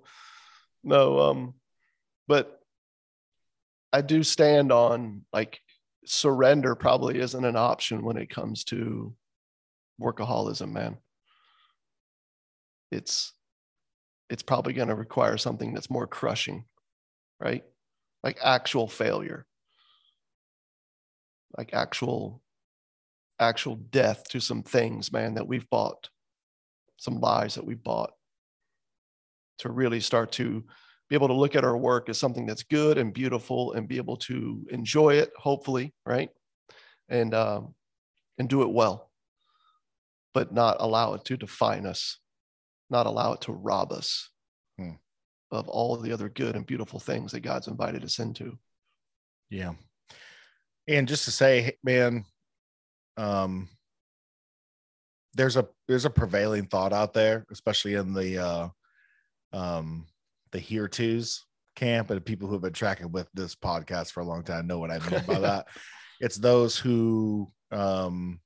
no 0.86 1.20
um 1.20 1.54
but 2.30 2.62
I 3.92 4.00
do 4.00 4.24
stand 4.24 4.72
on 4.72 5.26
like 5.34 5.60
surrender 6.06 6.76
probably 6.76 7.20
isn't 7.20 7.44
an 7.44 7.58
option 7.58 8.06
when 8.06 8.16
it 8.16 8.30
comes 8.30 8.64
to 8.66 9.14
workaholism, 10.00 10.72
man. 10.72 10.98
It's 12.90 13.34
it's 14.30 14.44
probably 14.44 14.72
going 14.72 14.88
to 14.88 14.96
require 14.96 15.36
something 15.36 15.74
that's 15.74 15.90
more 15.90 16.08
crushing, 16.08 16.64
right? 17.38 17.66
Like 18.24 18.38
actual 18.44 18.88
failure. 18.88 19.46
Like 21.58 21.74
actual 21.74 22.42
actual 23.40 23.76
death 23.76 24.24
to 24.30 24.40
some 24.40 24.64
things, 24.64 25.12
man, 25.12 25.34
that 25.34 25.48
we've 25.48 25.70
bought. 25.70 26.10
Some 26.98 27.20
lies 27.20 27.56
that 27.56 27.66
we've 27.66 27.84
bought 27.84 28.12
to 29.60 29.72
really 29.72 30.00
start 30.00 30.32
to 30.34 30.64
be 31.10 31.16
able 31.16 31.28
to 31.28 31.34
look 31.34 31.56
at 31.56 31.64
our 31.64 31.78
work 31.78 32.10
as 32.10 32.18
something 32.18 32.46
that's 32.46 32.64
good 32.64 32.98
and 32.98 33.14
beautiful 33.14 33.74
and 33.74 33.88
be 33.88 33.98
able 33.98 34.18
to 34.18 34.66
enjoy 34.70 35.16
it, 35.16 35.32
hopefully, 35.38 35.94
right? 36.06 36.30
And 37.10 37.34
um, 37.34 37.76
and 38.38 38.48
do 38.48 38.62
it 38.62 38.72
well, 38.72 39.12
but 40.34 40.54
not 40.54 40.78
allow 40.80 41.14
it 41.16 41.26
to 41.26 41.38
define 41.38 41.86
us, 41.86 42.18
not 42.90 43.08
allow 43.08 43.34
it 43.34 43.42
to 43.42 43.52
rob 43.52 43.92
us 43.92 44.30
hmm. 44.80 44.92
Of 45.52 45.68
all 45.68 45.98
the 45.98 46.14
other 46.14 46.30
good 46.30 46.56
and 46.56 46.66
beautiful 46.66 47.00
things 47.00 47.32
that 47.32 47.42
God's 47.42 47.68
invited 47.68 48.04
us 48.04 48.20
into. 48.20 48.58
Yeah. 49.50 49.74
And 50.88 51.08
just 51.08 51.26
to 51.26 51.32
say, 51.32 51.78
man, 51.84 52.26
um, 53.18 53.70
there's 55.34 55.58
a 55.58 55.68
there's 55.88 56.06
a 56.06 56.10
prevailing 56.10 56.66
thought 56.66 56.94
out 56.94 57.14
there, 57.14 57.46
especially 57.52 57.94
in 57.94 58.14
the 58.14 58.38
uh, 58.38 58.70
um, 59.54 60.08
the 60.52 60.60
here 60.60 60.88
tos 60.88 61.46
camp 61.76 62.10
and 62.10 62.26
people 62.26 62.48
who 62.48 62.54
have 62.54 62.62
been 62.62 62.74
tracking 62.74 63.12
with 63.12 63.30
this 63.34 63.56
podcast 63.56 64.12
for 64.12 64.20
a 64.20 64.26
long 64.26 64.44
time 64.44 64.68
know 64.68 64.80
what 64.80 64.92
I 64.92 65.00
mean 65.10 65.24
by 65.26 65.40
that. 65.40 65.68
It's 66.24 66.38
those 66.38 66.78
who 66.78 67.52
um, 67.72 68.42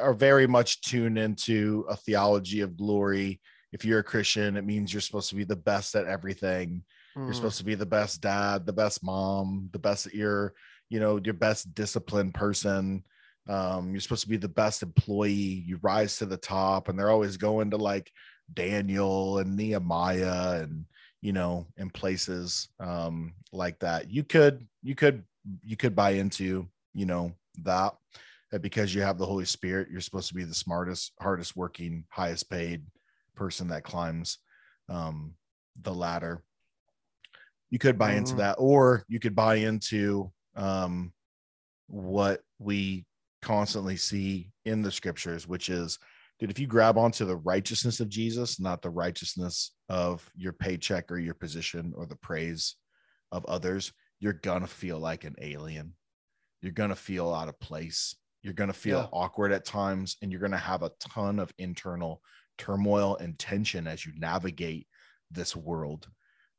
are 0.00 0.14
very 0.14 0.46
much 0.46 0.80
tuned 0.80 1.18
into 1.18 1.84
a 1.86 1.96
theology 1.96 2.62
of 2.62 2.78
glory. 2.78 3.42
If 3.74 3.84
you're 3.84 3.98
a 3.98 4.04
Christian, 4.04 4.56
it 4.56 4.64
means 4.64 4.92
you're 4.92 5.02
supposed 5.02 5.28
to 5.28 5.34
be 5.34 5.44
the 5.44 5.56
best 5.56 5.94
at 5.96 6.06
everything. 6.06 6.84
Mm. 7.16 7.22
You're 7.22 7.26
hmm. 7.26 7.32
supposed 7.32 7.58
to 7.58 7.64
be 7.64 7.74
the 7.74 7.84
best 7.84 8.22
dad, 8.22 8.64
the 8.64 8.72
best 8.72 9.04
mom, 9.04 9.68
the 9.72 9.78
best 9.78 10.14
you're, 10.14 10.54
you 10.88 11.00
know, 11.00 11.20
your 11.22 11.34
best 11.34 11.74
disciplined 11.74 12.34
person. 12.34 13.04
Um, 13.46 13.90
you're 13.90 14.00
supposed 14.00 14.22
to 14.22 14.28
be 14.30 14.38
the 14.38 14.48
best 14.48 14.82
employee. 14.82 15.64
You 15.66 15.78
rise 15.82 16.16
to 16.18 16.26
the 16.26 16.38
top, 16.38 16.88
and 16.88 16.98
they're 16.98 17.10
always 17.10 17.36
going 17.36 17.72
to 17.72 17.76
like 17.76 18.10
Daniel 18.54 19.38
and 19.38 19.56
Nehemiah 19.56 20.62
and 20.62 20.86
you 21.24 21.32
know, 21.32 21.66
in 21.78 21.88
places 21.88 22.68
um, 22.78 23.32
like 23.50 23.78
that. 23.78 24.10
You 24.10 24.24
could, 24.24 24.68
you 24.82 24.94
could, 24.94 25.24
you 25.62 25.74
could 25.74 25.96
buy 25.96 26.10
into, 26.10 26.68
you 26.92 27.06
know, 27.06 27.32
that, 27.62 27.94
that 28.52 28.60
because 28.60 28.94
you 28.94 29.00
have 29.00 29.16
the 29.16 29.24
Holy 29.24 29.46
Spirit, 29.46 29.88
you're 29.90 30.02
supposed 30.02 30.28
to 30.28 30.34
be 30.34 30.44
the 30.44 30.54
smartest, 30.54 31.12
hardest 31.18 31.56
working, 31.56 32.04
highest 32.10 32.50
paid 32.50 32.82
person 33.34 33.68
that 33.68 33.84
climbs 33.84 34.38
um, 34.88 35.34
the 35.82 35.94
ladder. 35.94 36.42
You 37.70 37.78
could 37.78 37.98
buy 37.98 38.12
into 38.12 38.36
that, 38.36 38.56
or 38.58 39.04
you 39.08 39.18
could 39.18 39.34
buy 39.34 39.56
into 39.56 40.30
um, 40.54 41.12
what 41.88 42.40
we 42.58 43.04
constantly 43.42 43.96
see 43.96 44.50
in 44.64 44.82
the 44.82 44.92
scriptures, 44.92 45.48
which 45.48 45.68
is 45.68 45.98
dude, 46.38 46.50
if 46.50 46.58
you 46.58 46.66
grab 46.66 46.98
onto 46.98 47.24
the 47.24 47.36
righteousness 47.36 48.00
of 48.00 48.08
Jesus, 48.08 48.60
not 48.60 48.82
the 48.82 48.90
righteousness 48.90 49.72
of 49.88 50.28
your 50.36 50.52
paycheck 50.52 51.10
or 51.10 51.18
your 51.18 51.34
position 51.34 51.92
or 51.96 52.06
the 52.06 52.16
praise 52.16 52.76
of 53.32 53.44
others, 53.46 53.92
you're 54.20 54.32
gonna 54.32 54.66
feel 54.66 54.98
like 54.98 55.24
an 55.24 55.34
alien. 55.40 55.94
You're 56.62 56.72
gonna 56.72 56.96
feel 56.96 57.32
out 57.32 57.48
of 57.48 57.58
place. 57.60 58.16
You're 58.42 58.54
gonna 58.54 58.72
feel 58.72 59.00
yeah. 59.00 59.08
awkward 59.12 59.52
at 59.52 59.64
times, 59.64 60.16
and 60.22 60.30
you're 60.30 60.40
gonna 60.40 60.56
have 60.56 60.82
a 60.82 60.92
ton 61.00 61.38
of 61.38 61.52
internal 61.58 62.22
turmoil 62.58 63.16
and 63.16 63.38
tension 63.38 63.86
as 63.86 64.04
you 64.04 64.12
navigate 64.16 64.86
this 65.30 65.54
world. 65.54 66.08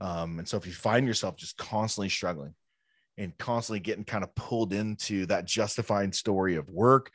Um, 0.02 0.40
and 0.40 0.48
so 0.48 0.58
if 0.58 0.68
you 0.68 0.74
find 0.74 1.08
yourself 1.08 1.38
just 1.38 1.58
constantly 1.58 2.10
struggling 2.10 2.54
and 3.18 3.38
constantly 3.38 3.80
getting 3.80 4.04
kind 4.04 4.24
of 4.24 4.36
pulled 4.36 4.74
into 4.74 5.26
that 5.28 5.46
justifying 5.46 6.12
story 6.12 6.56
of 6.56 6.70
work, 6.70 7.12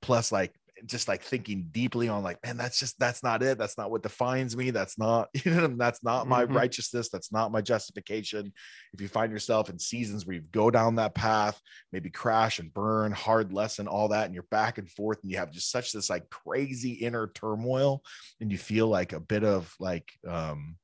plus 0.00 0.30
like 0.30 0.54
just 0.86 1.08
like 1.08 1.22
thinking 1.22 1.68
deeply 1.70 2.08
on 2.08 2.22
like 2.22 2.38
man 2.44 2.56
that's 2.56 2.78
just 2.78 2.98
that's 2.98 3.22
not 3.22 3.42
it 3.42 3.58
that's 3.58 3.78
not 3.78 3.90
what 3.90 4.02
defines 4.02 4.56
me 4.56 4.70
that's 4.70 4.98
not 4.98 5.28
you 5.44 5.50
know 5.50 5.66
that's 5.76 6.02
not 6.02 6.26
my 6.26 6.44
mm-hmm. 6.44 6.56
righteousness 6.56 7.08
that's 7.08 7.32
not 7.32 7.52
my 7.52 7.60
justification 7.60 8.52
if 8.92 9.00
you 9.00 9.08
find 9.08 9.32
yourself 9.32 9.70
in 9.70 9.78
seasons 9.78 10.26
where 10.26 10.36
you 10.36 10.42
go 10.52 10.70
down 10.70 10.96
that 10.96 11.14
path 11.14 11.60
maybe 11.92 12.10
crash 12.10 12.58
and 12.58 12.74
burn 12.74 13.12
hard 13.12 13.52
lesson 13.52 13.88
all 13.88 14.08
that 14.08 14.26
and 14.26 14.34
you're 14.34 14.44
back 14.50 14.78
and 14.78 14.90
forth 14.90 15.18
and 15.22 15.30
you 15.30 15.38
have 15.38 15.50
just 15.50 15.70
such 15.70 15.92
this 15.92 16.10
like 16.10 16.28
crazy 16.30 16.92
inner 16.92 17.28
turmoil 17.34 18.02
and 18.40 18.50
you 18.50 18.58
feel 18.58 18.88
like 18.88 19.12
a 19.12 19.20
bit 19.20 19.44
of 19.44 19.74
like 19.78 20.10
um 20.28 20.76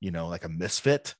you 0.00 0.10
know 0.10 0.28
like 0.28 0.44
a 0.44 0.48
misfit 0.48 1.14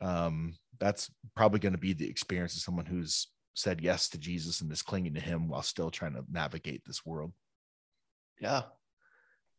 um 0.00 0.54
that's 0.78 1.10
probably 1.36 1.60
going 1.60 1.74
to 1.74 1.78
be 1.78 1.92
the 1.92 2.08
experience 2.08 2.56
of 2.56 2.62
someone 2.62 2.86
who's 2.86 3.28
said 3.54 3.80
yes 3.80 4.08
to 4.08 4.18
Jesus 4.18 4.60
and 4.60 4.72
is 4.72 4.82
clinging 4.82 5.14
to 5.14 5.20
him 5.20 5.48
while 5.48 5.62
still 5.62 5.90
trying 5.90 6.14
to 6.14 6.24
navigate 6.30 6.82
this 6.86 7.04
world. 7.04 7.32
Yeah. 8.40 8.62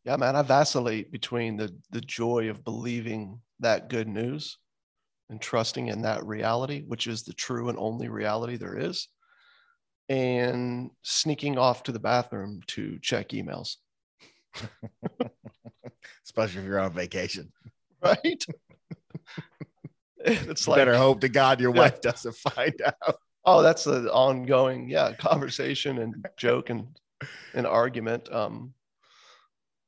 Yeah, 0.04 0.16
man, 0.16 0.34
I 0.34 0.42
vacillate 0.42 1.12
between 1.12 1.56
the 1.56 1.72
the 1.90 2.00
joy 2.00 2.50
of 2.50 2.64
believing 2.64 3.40
that 3.60 3.88
good 3.88 4.08
news 4.08 4.58
and 5.30 5.40
trusting 5.40 5.86
in 5.88 6.02
that 6.02 6.26
reality, 6.26 6.82
which 6.86 7.06
is 7.06 7.22
the 7.22 7.32
true 7.32 7.68
and 7.68 7.78
only 7.78 8.08
reality 8.08 8.56
there 8.56 8.76
is, 8.76 9.06
and 10.08 10.90
sneaking 11.02 11.56
off 11.56 11.84
to 11.84 11.92
the 11.92 12.00
bathroom 12.00 12.60
to 12.66 12.98
check 13.00 13.28
emails. 13.28 13.76
Especially 16.24 16.60
if 16.62 16.66
you're 16.66 16.80
on 16.80 16.92
vacation. 16.92 17.52
Right? 18.02 18.44
it's 20.24 20.66
like, 20.66 20.78
better 20.78 20.96
hope 20.96 21.20
to 21.20 21.28
God 21.28 21.60
your 21.60 21.72
Yeah. 21.74 21.82
wife 21.82 22.00
doesn't 22.00 22.36
find 22.36 22.74
out. 22.84 23.16
oh, 23.44 23.62
that's 23.62 23.86
an 23.86 24.08
ongoing, 24.08 24.88
yeah, 24.90 25.12
conversation 25.14 25.98
and 25.98 26.26
joke 26.36 26.70
and 26.70 26.88
an 27.54 27.66
argument. 27.66 28.32
Um, 28.32 28.74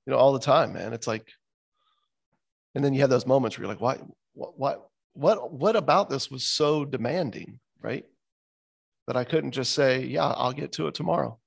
you 0.06 0.12
know, 0.12 0.18
all 0.18 0.32
the 0.32 0.38
time, 0.38 0.72
man. 0.72 0.92
It's 0.92 1.06
like, 1.06 1.30
and 2.74 2.84
then 2.84 2.92
you 2.92 3.00
have 3.00 3.10
those 3.10 3.26
moments 3.26 3.56
where 3.56 3.64
you're 3.64 3.72
like, 3.72 3.80
why, 3.80 3.98
what, 4.34 4.58
what, 4.58 4.88
what, 5.14 5.52
what 5.52 5.76
about 5.76 6.10
this 6.10 6.30
was 6.30 6.44
so 6.44 6.84
demanding, 6.84 7.60
right? 7.80 8.04
That 9.06 9.16
I 9.16 9.24
couldn't 9.24 9.52
just 9.52 9.72
say, 9.72 10.04
yeah, 10.04 10.26
I'll 10.26 10.52
get 10.52 10.72
to 10.72 10.88
it 10.88 10.94
tomorrow. 10.94 11.38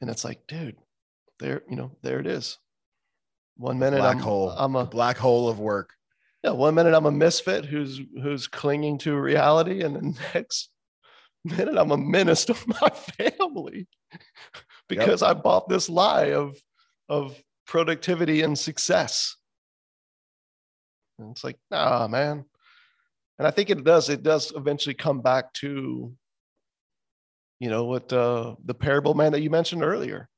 And 0.00 0.10
it's 0.10 0.24
like, 0.24 0.46
dude, 0.46 0.76
there, 1.40 1.62
you 1.68 1.76
know, 1.76 1.92
there 2.02 2.20
it 2.20 2.26
is. 2.26 2.58
One 3.56 3.78
minute 3.78 3.98
Black 3.98 4.16
I'm, 4.16 4.22
hole. 4.22 4.50
I'm 4.50 4.76
a 4.76 4.84
Black 4.84 5.16
hole 5.16 5.48
of 5.48 5.58
work. 5.58 5.94
yeah, 6.42 6.50
one 6.50 6.74
minute 6.74 6.94
I'm 6.94 7.06
a 7.06 7.12
misfit 7.12 7.64
who's 7.64 8.00
who's 8.20 8.48
clinging 8.48 8.98
to 8.98 9.16
reality, 9.16 9.82
and 9.82 9.94
the 9.94 10.20
next 10.34 10.70
minute 11.44 11.76
I'm 11.76 11.90
a 11.90 11.96
menace 11.96 12.44
to 12.46 12.56
my 12.66 12.88
family 12.88 13.86
because 14.88 15.22
I 15.22 15.34
bought 15.34 15.68
this 15.68 15.88
lie 15.88 16.32
of 16.32 16.56
of 17.08 17.40
productivity 17.66 18.42
and 18.42 18.58
success. 18.58 19.36
And 21.18 21.30
it's 21.30 21.44
like, 21.44 21.58
nah, 21.70 22.08
man. 22.08 22.44
And 23.38 23.46
I 23.46 23.50
think 23.50 23.70
it 23.70 23.84
does, 23.84 24.08
it 24.08 24.22
does 24.22 24.52
eventually 24.54 24.94
come 24.94 25.20
back 25.20 25.52
to, 25.54 26.12
you 27.60 27.70
know, 27.70 27.84
what 27.84 28.12
uh, 28.12 28.54
the 28.64 28.74
parable 28.74 29.14
man 29.14 29.32
that 29.32 29.42
you 29.42 29.50
mentioned 29.50 29.82
earlier, 29.82 30.28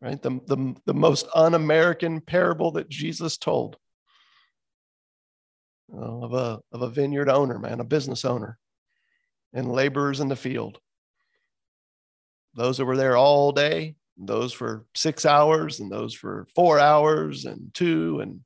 right? 0.00 0.20
The, 0.20 0.40
the, 0.46 0.74
the 0.86 0.94
most 0.94 1.26
un 1.34 1.54
American 1.54 2.20
parable 2.20 2.72
that 2.72 2.88
Jesus 2.88 3.36
told 3.36 3.76
know, 5.92 6.20
of 6.22 6.32
a 6.34 6.60
of 6.72 6.82
a 6.82 6.90
vineyard 6.90 7.28
owner, 7.28 7.58
man, 7.58 7.80
a 7.80 7.84
business 7.84 8.24
owner, 8.24 8.58
and 9.52 9.70
laborers 9.70 10.20
in 10.20 10.28
the 10.28 10.36
field. 10.36 10.78
Those 12.54 12.78
that 12.78 12.84
were 12.84 12.96
there 12.96 13.16
all 13.16 13.52
day, 13.52 13.96
those 14.16 14.52
for 14.52 14.84
six 14.94 15.24
hours, 15.24 15.80
and 15.80 15.90
those 15.90 16.14
for 16.14 16.46
four 16.54 16.78
hours 16.78 17.44
and 17.44 17.72
two, 17.72 18.20
and 18.20 18.40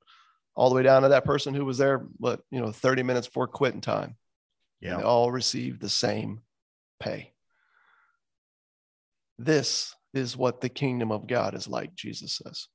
all 0.55 0.69
the 0.69 0.75
way 0.75 0.83
down 0.83 1.03
to 1.03 1.09
that 1.09 1.25
person 1.25 1.55
who 1.55 1.65
was 1.65 1.79
there, 1.79 2.07
what 2.19 2.41
you 2.51 2.61
know, 2.61 2.71
30 2.71 3.03
minutes 3.03 3.27
before 3.27 3.49
quitting 3.49 3.81
time. 3.81 4.17
Yeah. 4.81 4.99
They 4.99 5.03
all 5.03 5.33
received 5.33 5.81
the 5.81 5.89
same 5.89 6.41
pay. 7.01 7.33
This 9.39 9.95
is 10.13 10.37
what 10.37 10.61
the 10.61 10.69
kingdom 10.69 11.11
of 11.11 11.27
God 11.27 11.55
is 11.55 11.67
like, 11.67 11.95
Jesus 11.95 12.41
says. 12.45 12.69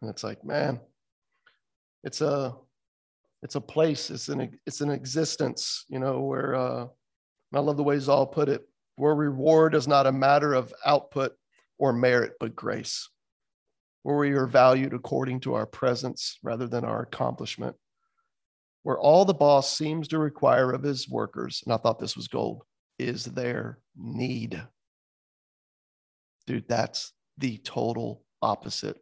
And 0.00 0.10
it's 0.10 0.24
like, 0.24 0.44
man, 0.44 0.80
it's 2.02 2.20
a 2.20 2.54
it's 3.42 3.56
a 3.56 3.60
place, 3.60 4.10
it's 4.10 4.28
an 4.28 4.58
it's 4.66 4.80
an 4.80 4.90
existence, 4.90 5.84
you 5.88 5.98
know, 5.98 6.20
where 6.20 6.54
uh 6.54 6.86
I 7.54 7.60
love 7.60 7.76
the 7.76 7.82
way 7.82 7.98
Zahl 7.98 8.26
put 8.26 8.48
it, 8.48 8.66
where 8.96 9.14
reward 9.14 9.74
is 9.74 9.86
not 9.86 10.06
a 10.06 10.12
matter 10.12 10.54
of 10.54 10.72
output 10.86 11.32
or 11.78 11.92
merit, 11.92 12.34
but 12.40 12.56
grace. 12.56 13.10
Where 14.04 14.16
we 14.16 14.32
are 14.32 14.46
valued 14.46 14.94
according 14.94 15.40
to 15.40 15.54
our 15.54 15.66
presence 15.66 16.38
rather 16.42 16.66
than 16.66 16.84
our 16.84 17.02
accomplishment. 17.02 17.76
Where 18.84 18.98
all 18.98 19.24
the 19.24 19.34
boss 19.34 19.76
seems 19.76 20.08
to 20.08 20.18
require 20.18 20.72
of 20.72 20.82
his 20.82 21.08
workers, 21.08 21.62
and 21.64 21.72
I 21.72 21.76
thought 21.76 22.00
this 22.00 22.16
was 22.16 22.26
gold, 22.26 22.62
is 22.98 23.24
their 23.24 23.78
need. 23.96 24.60
Dude, 26.46 26.68
that's 26.68 27.12
the 27.38 27.58
total 27.58 28.24
opposite 28.40 28.98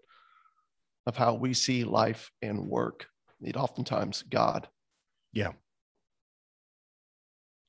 of 1.07 1.16
how 1.16 1.34
we 1.34 1.55
see 1.55 1.84
life 1.84 2.30
and 2.43 2.66
work. 2.66 3.07
It 3.43 3.57
oftentimes 3.57 4.22
God. 4.28 4.68
Yeah. 5.32 5.53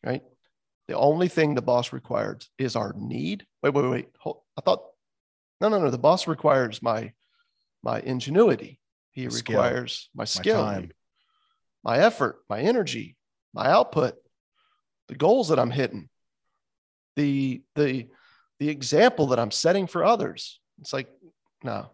Right? 0.04 0.24
The 0.88 0.98
only 0.98 1.28
thing 1.28 1.56
the 1.56 1.62
boss 1.62 1.94
requires 1.94 2.50
is 2.58 2.76
our 2.76 2.94
need. 2.98 3.46
Wait, 3.64 3.74
wait, 3.74 3.90
wait. 3.90 4.10
Hold, 4.20 4.42
I 4.58 4.62
thought 4.62 4.84
no, 5.62 5.70
no, 5.70 5.80
no. 5.80 5.92
The 5.92 5.98
boss 5.98 6.28
requires 6.28 6.82
my 6.82 7.14
my 7.84 8.00
ingenuity. 8.00 8.80
He 9.12 9.28
requires 9.28 10.10
my 10.16 10.22
My 10.22 10.26
skill, 10.26 10.64
time. 10.64 10.92
my 11.84 12.00
effort, 12.00 12.40
my 12.50 12.60
energy, 12.62 13.16
my 13.54 13.68
output, 13.68 14.16
the 15.08 15.16
goals 15.16 15.50
that 15.50 15.60
I'm 15.60 15.72
hitting, 15.72 16.10
the 17.16 17.62
the 17.76 18.08
the 18.60 18.70
example 18.70 19.28
that 19.28 19.40
I'm 19.40 19.52
setting 19.52 19.88
for 19.88 20.04
others. 20.04 20.60
It's 20.80 20.94
like, 20.94 21.10
no. 21.64 21.92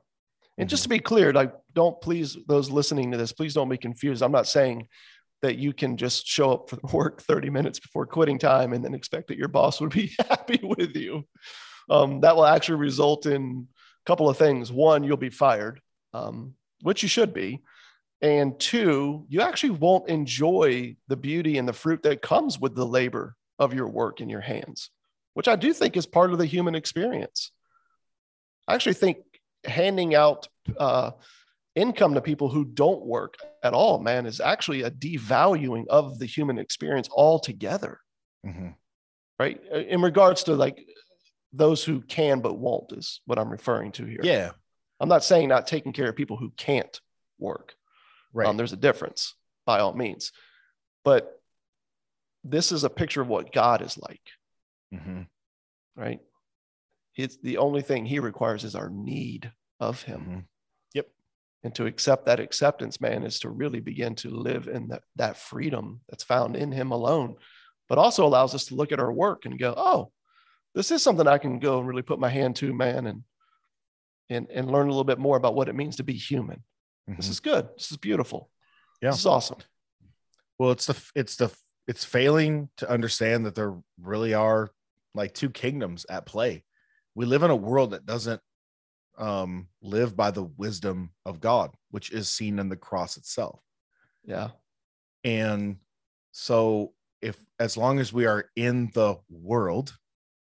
And 0.58 0.70
just 0.70 0.84
to 0.84 0.90
be 0.90 1.00
clear, 1.00 1.32
like, 1.34 1.54
don't 1.74 2.00
please 2.02 2.38
those 2.48 2.70
listening 2.70 3.12
to 3.12 3.18
this, 3.18 3.32
please 3.32 3.54
don't 3.54 3.70
be 3.70 3.78
confused. 3.78 4.24
I'm 4.24 4.32
not 4.32 4.48
saying 4.48 4.88
that 5.42 5.58
you 5.58 5.72
can 5.72 5.98
just 5.98 6.28
show 6.28 6.54
up 6.54 6.70
for 6.70 6.80
work 6.94 7.22
30 7.22 7.50
minutes 7.50 7.80
before 7.80 8.06
quitting 8.06 8.40
time 8.40 8.74
and 8.74 8.84
then 8.84 8.94
expect 8.94 9.28
that 9.28 9.38
your 9.38 9.48
boss 9.48 9.80
would 9.80 9.92
be 9.92 10.16
happy 10.30 10.60
with 10.64 10.96
you. 10.96 11.26
Um, 11.90 12.22
that 12.22 12.36
will 12.36 12.46
actually 12.46 12.80
result 12.80 13.26
in 13.26 13.68
a 14.06 14.10
couple 14.10 14.30
of 14.30 14.38
things. 14.38 14.72
One, 14.72 15.04
you'll 15.04 15.18
be 15.18 15.30
fired, 15.30 15.80
um, 16.14 16.56
which 16.82 17.04
you 17.04 17.10
should 17.10 17.34
be. 17.34 17.62
And 18.22 18.60
two, 18.60 19.26
you 19.30 19.42
actually 19.42 19.72
won't 19.72 20.10
enjoy 20.10 20.96
the 21.08 21.16
beauty 21.16 21.60
and 21.60 21.68
the 21.68 21.74
fruit 21.74 22.02
that 22.04 22.24
comes 22.24 22.60
with 22.60 22.76
the 22.76 22.86
labor 22.86 23.36
of 23.60 23.74
your 23.74 23.88
work 23.88 24.22
in 24.22 24.30
your 24.30 24.42
hands, 24.42 24.90
which 25.36 25.48
I 25.48 25.56
do 25.56 25.72
think 25.72 25.96
is 25.96 26.08
part 26.08 26.32
of 26.32 26.40
the 26.40 26.46
human 26.46 26.74
experience. 26.74 27.52
I 28.68 28.74
actually 28.74 28.96
think 28.96 29.20
handing 29.68 30.16
out 30.16 30.48
uh, 30.78 31.12
income 31.76 32.14
to 32.16 32.22
people 32.22 32.50
who 32.50 32.66
don't 32.66 33.06
work 33.06 33.36
at 33.64 33.74
all, 33.74 34.00
man, 34.00 34.26
is 34.26 34.40
actually 34.40 34.82
a 34.84 34.92
devaluing 34.92 35.86
of 35.88 36.18
the 36.20 36.26
human 36.26 36.58
experience 36.58 37.10
altogether, 37.16 38.00
Mhm. 38.46 38.76
right? 39.40 39.64
In 39.66 40.02
regards 40.02 40.44
to 40.46 40.56
like 40.56 40.88
those 41.54 41.84
who 41.84 42.02
can 42.02 42.42
but 42.42 42.58
won't, 42.58 42.92
is 42.94 43.22
what 43.26 43.40
I'm 43.40 43.50
referring 43.50 43.92
to 43.94 44.06
here. 44.06 44.22
Yeah. 44.24 44.52
I'm 45.00 45.10
not 45.10 45.24
saying 45.24 45.48
not 45.50 45.68
taking 45.68 45.94
care 45.94 46.10
of 46.10 46.16
people 46.16 46.38
who 46.38 46.50
can't 46.52 47.00
work. 47.38 47.76
Right. 48.34 48.48
Um, 48.48 48.58
there's 48.58 48.74
a 48.74 48.78
difference 48.78 49.36
by 49.66 49.80
all 49.80 49.94
means. 49.94 50.32
But 51.04 51.42
this 52.44 52.72
is 52.72 52.84
a 52.84 52.90
picture 52.90 53.22
of 53.22 53.28
what 53.28 53.54
God 53.54 53.82
is 53.82 53.98
like, 53.98 54.22
Mhm. 54.94 55.28
right? 55.96 56.20
It's 57.16 57.38
the 57.38 57.58
only 57.58 57.82
thing 57.82 58.06
he 58.06 58.20
requires 58.20 58.64
is 58.64 58.76
our 58.76 58.90
need 58.90 59.52
of 59.80 60.04
him. 60.04 60.22
Mhm. 60.26 60.46
And 61.64 61.74
to 61.76 61.88
accept 61.88 62.26
that 62.26 62.40
acceptance, 62.40 63.02
man, 63.02 63.24
is 63.24 63.40
to 63.40 63.50
really 63.50 63.80
begin 63.80 64.14
to 64.18 64.30
live 64.30 64.68
in 64.68 64.90
that, 64.90 65.02
that 65.16 65.38
freedom 65.38 66.02
that's 66.08 66.24
found 66.24 66.56
in 66.56 66.72
him 66.72 66.92
alone, 66.92 67.36
but 67.90 67.98
also 67.98 68.26
allows 68.26 68.54
us 68.54 68.66
to 68.66 68.76
look 68.76 68.92
at 68.92 69.00
our 69.00 69.12
work 69.12 69.44
and 69.44 69.58
go, 69.60 69.74
oh, 69.76 70.12
this 70.76 70.92
is 70.92 71.02
something 71.02 71.28
I 71.28 71.40
can 71.40 71.58
go 71.60 71.80
and 71.80 71.88
really 71.88 72.04
put 72.04 72.20
my 72.20 72.30
hand 72.30 72.56
to, 72.58 72.74
man, 72.74 73.08
and 73.08 73.24
and 74.30 74.48
and 74.52 74.70
learn 74.72 74.86
a 74.86 74.92
little 74.92 75.04
bit 75.04 75.18
more 75.18 75.36
about 75.36 75.56
what 75.56 75.68
it 75.68 75.76
means 75.76 75.96
to 75.96 76.04
be 76.04 76.14
human. 76.14 76.64
This 77.08 77.28
Mhm. 77.28 77.32
is 77.32 77.40
good. 77.40 77.70
This 77.76 77.92
is 77.92 77.98
beautiful. 77.98 78.52
Yeah. 79.02 79.10
This 79.10 79.20
is 79.22 79.26
awesome. 79.26 79.58
Well, 80.60 80.72
it's 80.72 80.86
the 80.86 81.12
it's 81.16 81.38
the 81.38 81.50
it's 81.88 82.06
failing 82.06 82.70
to 82.78 82.90
understand 82.90 83.46
that 83.46 83.56
there 83.56 83.76
really 84.00 84.36
are 84.36 84.70
like 85.16 85.34
two 85.34 85.50
kingdoms 85.50 86.06
at 86.08 86.28
play. 86.28 86.64
We 87.16 87.26
live 87.26 87.42
in 87.44 87.52
a 87.52 87.56
world 87.56 87.92
that 87.92 88.06
doesn't 88.06 88.42
um 89.18 89.68
live 89.82 90.16
by 90.16 90.32
the 90.32 90.44
wisdom 90.44 91.12
of 91.26 91.40
God, 91.40 91.72
which 91.92 92.12
is 92.12 92.30
seen 92.30 92.60
in 92.60 92.70
the 92.70 92.76
cross 92.76 93.18
itself. 93.18 93.60
Yeah. 94.24 94.50
And 95.24 95.78
so 96.32 96.94
if 97.22 97.38
as 97.60 97.78
long 97.78 98.00
as 98.00 98.14
we 98.14 98.26
are 98.26 98.50
in 98.56 98.92
the 98.94 99.16
world, 99.30 99.98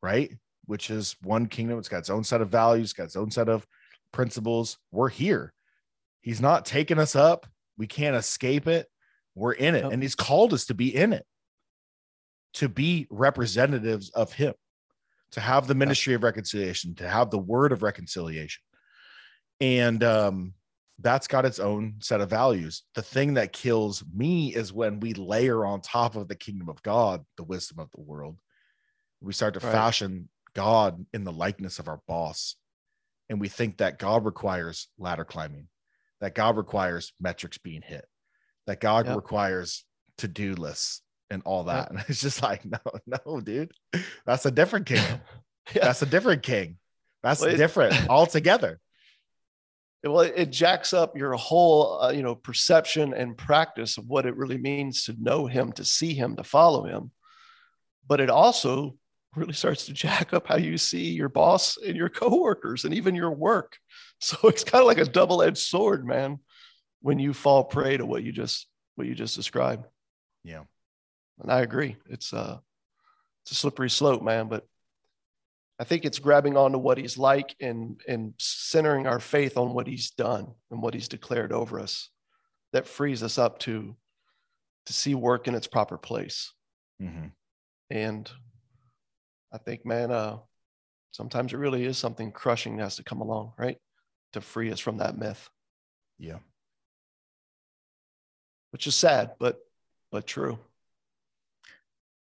right, 0.02 0.30
which 0.66 0.90
is 0.90 1.16
one 1.22 1.46
kingdom, 1.46 1.78
it's 1.78 1.88
got 1.88 1.98
its 1.98 2.10
own 2.10 2.24
set 2.24 2.42
of 2.42 2.50
values, 2.50 2.92
got 2.92 3.04
its 3.04 3.16
own 3.16 3.30
set 3.30 3.48
of 3.48 3.66
principles, 4.12 4.78
we're 4.92 5.08
here. 5.08 5.52
He's 6.20 6.40
not 6.40 6.66
taking 6.66 6.98
us 6.98 7.16
up. 7.16 7.46
We 7.78 7.86
can't 7.86 8.16
escape 8.16 8.66
it. 8.66 8.86
We're 9.34 9.52
in 9.52 9.74
it. 9.74 9.84
And 9.84 10.02
he's 10.02 10.14
called 10.14 10.52
us 10.52 10.66
to 10.66 10.74
be 10.74 10.94
in 10.94 11.12
it, 11.12 11.24
to 12.54 12.68
be 12.68 13.06
representatives 13.08 14.10
of 14.10 14.32
him, 14.32 14.54
to 15.32 15.40
have 15.40 15.66
the 15.66 15.74
ministry 15.74 16.14
of 16.14 16.22
reconciliation, 16.22 16.94
to 16.96 17.08
have 17.08 17.30
the 17.30 17.38
word 17.38 17.72
of 17.72 17.82
reconciliation. 17.82 18.62
And 19.60 20.02
um, 20.04 20.54
that's 20.98 21.28
got 21.28 21.44
its 21.44 21.58
own 21.58 21.96
set 22.00 22.20
of 22.20 22.30
values. 22.30 22.84
The 22.94 23.02
thing 23.02 23.34
that 23.34 23.52
kills 23.52 24.04
me 24.14 24.54
is 24.54 24.72
when 24.72 25.00
we 25.00 25.14
layer 25.14 25.64
on 25.64 25.80
top 25.80 26.16
of 26.16 26.28
the 26.28 26.36
kingdom 26.36 26.68
of 26.68 26.82
God 26.82 27.24
the 27.36 27.44
wisdom 27.44 27.78
of 27.78 27.90
the 27.92 28.00
world. 28.00 28.38
We 29.20 29.32
start 29.32 29.54
to 29.54 29.60
Right. 29.60 29.72
fashion 29.72 30.28
God 30.54 31.04
in 31.12 31.24
the 31.24 31.32
likeness 31.32 31.78
of 31.78 31.88
our 31.88 32.00
boss. 32.06 32.56
And 33.28 33.40
we 33.40 33.48
think 33.48 33.78
that 33.78 33.98
God 33.98 34.24
requires 34.24 34.88
ladder 34.98 35.24
climbing. 35.24 35.68
that 36.20 36.34
God 36.34 36.56
requires 36.56 37.12
metrics 37.20 37.58
being 37.58 37.80
hit, 37.82 38.04
that 38.66 38.80
God 38.80 39.06
Yep. 39.06 39.16
requires 39.16 39.84
to 40.16 40.26
do 40.26 40.54
lists 40.54 41.02
and 41.30 41.42
all 41.44 41.64
that. 41.64 41.90
And 41.90 42.04
it's 42.08 42.20
just 42.20 42.42
like, 42.42 42.64
no, 42.64 42.78
no, 43.26 43.40
dude, 43.40 43.72
that's 44.26 44.46
a 44.46 44.50
different 44.50 44.86
king. 44.94 45.04
Yeah. 45.74 45.84
That's 45.84 46.02
a 46.02 46.06
different 46.06 46.42
king. 46.42 46.76
That's 47.22 47.40
Well, 47.40 47.50
it- 47.50 47.56
different 47.56 48.08
altogether. 48.08 48.80
well 50.04 50.20
it, 50.20 50.32
it 50.36 50.50
jacks 50.50 50.92
up 50.94 51.16
your 51.16 51.32
whole 51.34 52.00
uh, 52.02 52.10
you 52.12 52.22
know 52.22 52.34
perception 52.36 53.12
and 53.12 53.36
practice 53.36 53.98
of 53.98 54.06
what 54.06 54.26
it 54.26 54.36
really 54.36 54.56
means 54.58 55.04
to 55.04 55.16
know 55.20 55.46
him 55.46 55.72
to 55.72 55.84
see 55.84 56.14
him 56.14 56.36
to 56.36 56.44
follow 56.44 56.84
him 56.84 57.10
but 58.06 58.20
it 58.20 58.30
also 58.30 58.94
really 59.34 59.52
starts 59.52 59.86
to 59.86 59.92
jack 59.92 60.32
up 60.32 60.46
how 60.46 60.56
you 60.56 60.78
see 60.78 61.10
your 61.10 61.28
boss 61.28 61.76
and 61.84 61.96
your 61.96 62.08
coworkers 62.08 62.84
and 62.84 62.94
even 62.94 63.14
your 63.16 63.32
work 63.32 63.76
so 64.20 64.36
it's 64.48 64.62
kind 64.64 64.80
of 64.80 64.86
like 64.86 64.98
a 64.98 65.04
double-edged 65.04 65.58
sword 65.58 66.06
man 66.06 66.38
when 67.02 67.18
you 67.18 67.34
fall 67.34 67.64
prey 67.64 67.96
to 67.96 68.06
what 68.06 68.22
you 68.22 68.30
just 68.32 68.68
what 68.94 69.06
you 69.08 69.14
just 69.16 69.34
described 69.36 69.84
Yeah. 70.44 70.62
And 71.40 71.50
i 71.52 71.60
agree 71.60 71.96
it's 72.08 72.32
uh 72.32 72.58
it's 73.42 73.52
a 73.52 73.54
slippery 73.54 73.90
slope 73.90 74.22
man 74.22 74.48
but 74.48 74.64
I 75.80 75.84
think 75.84 76.04
it's 76.04 76.18
grabbing 76.18 76.56
onto 76.56 76.76
what 76.76 76.98
he's 76.98 77.16
like 77.16 77.54
and 77.60 78.00
and 78.08 78.34
centering 78.36 79.06
our 79.06 79.20
faith 79.20 79.56
on 79.56 79.74
what 79.74 79.86
he's 79.86 80.10
done 80.10 80.52
and 80.72 80.82
what 80.82 80.92
he's 80.92 81.06
declared 81.06 81.52
over 81.52 81.78
us 81.78 82.10
that 82.72 82.88
frees 82.88 83.22
us 83.22 83.38
up 83.38 83.60
to 83.60 83.94
to 84.86 84.92
see 84.92 85.14
work 85.14 85.46
in 85.46 85.54
its 85.54 85.68
proper 85.68 85.96
place. 85.96 86.52
Mhm. 87.00 87.30
And 87.90 88.28
I 89.52 89.58
think, 89.58 89.86
man, 89.86 90.10
uh, 90.10 90.38
sometimes 91.12 91.52
it 91.52 91.58
really 91.58 91.84
is 91.84 91.96
something 91.96 92.32
crushing 92.32 92.76
that 92.78 92.82
has 92.82 92.96
to 92.96 93.04
come 93.04 93.20
along, 93.20 93.52
right? 93.56 93.78
To 94.32 94.40
free 94.40 94.72
us 94.72 94.80
from 94.80 94.96
that 94.96 95.16
myth, 95.16 95.48
Yeah. 96.18 96.40
which 98.70 98.88
is 98.88 98.96
sad, 98.96 99.36
but 99.38 99.60
but 100.10 100.26
true. 100.26 100.58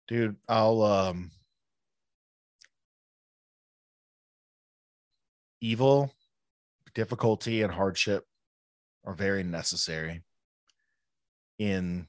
Dude, 0.09 0.37
I'll 0.47 0.81
um 0.81 1.29
evil, 5.61 6.11
difficulty, 6.95 7.61
and 7.61 7.71
hardship 7.71 8.25
are 9.05 9.13
very 9.13 9.43
necessary 9.43 10.23
in 11.59 12.07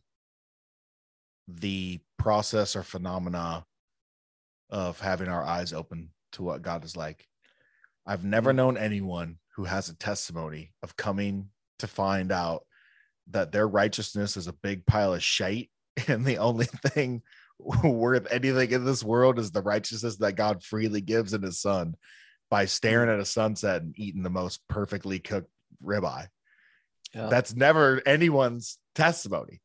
the 1.47 2.01
process 2.17 2.75
or 2.75 2.83
phenomena 2.83 3.67
of 4.71 4.99
having 4.99 5.29
our 5.29 5.45
eyes 5.45 5.75
open 5.75 6.09
to 6.33 6.43
what 6.43 6.63
God 6.63 6.87
is 6.87 6.97
like. 6.97 7.29
I've 8.07 8.25
never 8.25 8.55
known 8.55 8.79
anyone 8.79 9.37
who 9.57 9.65
has 9.65 9.91
a 9.91 9.97
testimony 9.97 10.73
of 10.83 10.97
coming 10.97 11.51
to 11.81 11.87
find 11.87 12.33
out 12.33 12.63
that 13.27 13.53
their 13.53 13.69
righteousness 13.69 14.39
is 14.39 14.47
a 14.47 14.55
big 14.55 14.87
pile 14.87 15.13
of 15.13 15.23
shite 15.23 15.69
and 16.09 16.25
the 16.25 16.39
only 16.39 16.65
thing 16.65 17.21
worth 17.85 18.27
anything 18.31 18.71
in 18.71 18.85
this 18.85 19.05
world 19.05 19.39
is 19.39 19.51
the 19.51 19.63
righteousness 19.63 20.17
that 20.17 20.33
God 20.33 20.63
freely 20.63 21.01
gives 21.01 21.35
in 21.35 21.43
his 21.43 21.61
son 21.61 21.95
by 22.51 22.65
staring 22.65 23.11
at 23.11 23.21
a 23.21 23.25
sunset 23.25 23.83
and 23.83 23.95
eating 23.97 24.23
the 24.23 24.31
most 24.31 24.61
perfectly 24.69 25.19
cooked 25.19 25.51
ribeye. 25.85 26.27
Yeah. 27.15 27.29
That's 27.29 27.55
never 27.55 28.03
anyone's 28.07 28.79
testimony. 28.95 29.61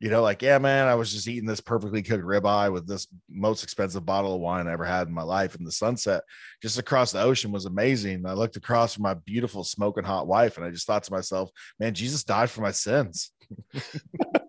You 0.00 0.08
know, 0.08 0.22
like, 0.22 0.40
yeah, 0.40 0.56
man, 0.56 0.88
I 0.88 0.94
was 0.94 1.12
just 1.12 1.28
eating 1.28 1.46
this 1.46 1.60
perfectly 1.60 2.02
cooked 2.02 2.24
ribeye 2.24 2.72
with 2.72 2.88
this 2.88 3.06
most 3.28 3.62
expensive 3.62 4.06
bottle 4.06 4.34
of 4.34 4.40
wine 4.40 4.66
I 4.66 4.72
ever 4.72 4.86
had 4.86 5.08
in 5.08 5.12
my 5.12 5.22
life. 5.22 5.54
And 5.54 5.66
the 5.66 5.72
sunset 5.72 6.22
just 6.62 6.78
across 6.78 7.12
the 7.12 7.20
ocean 7.20 7.52
was 7.52 7.66
amazing. 7.66 8.24
I 8.24 8.32
looked 8.32 8.56
across 8.56 8.94
from 8.94 9.02
my 9.02 9.12
beautiful 9.12 9.62
smoking 9.62 10.04
hot 10.04 10.26
wife 10.26 10.56
and 10.56 10.64
I 10.64 10.70
just 10.70 10.86
thought 10.86 11.02
to 11.02 11.12
myself, 11.12 11.50
man, 11.78 11.92
Jesus 11.92 12.24
died 12.24 12.48
for 12.48 12.62
my 12.62 12.70
sins. 12.70 13.30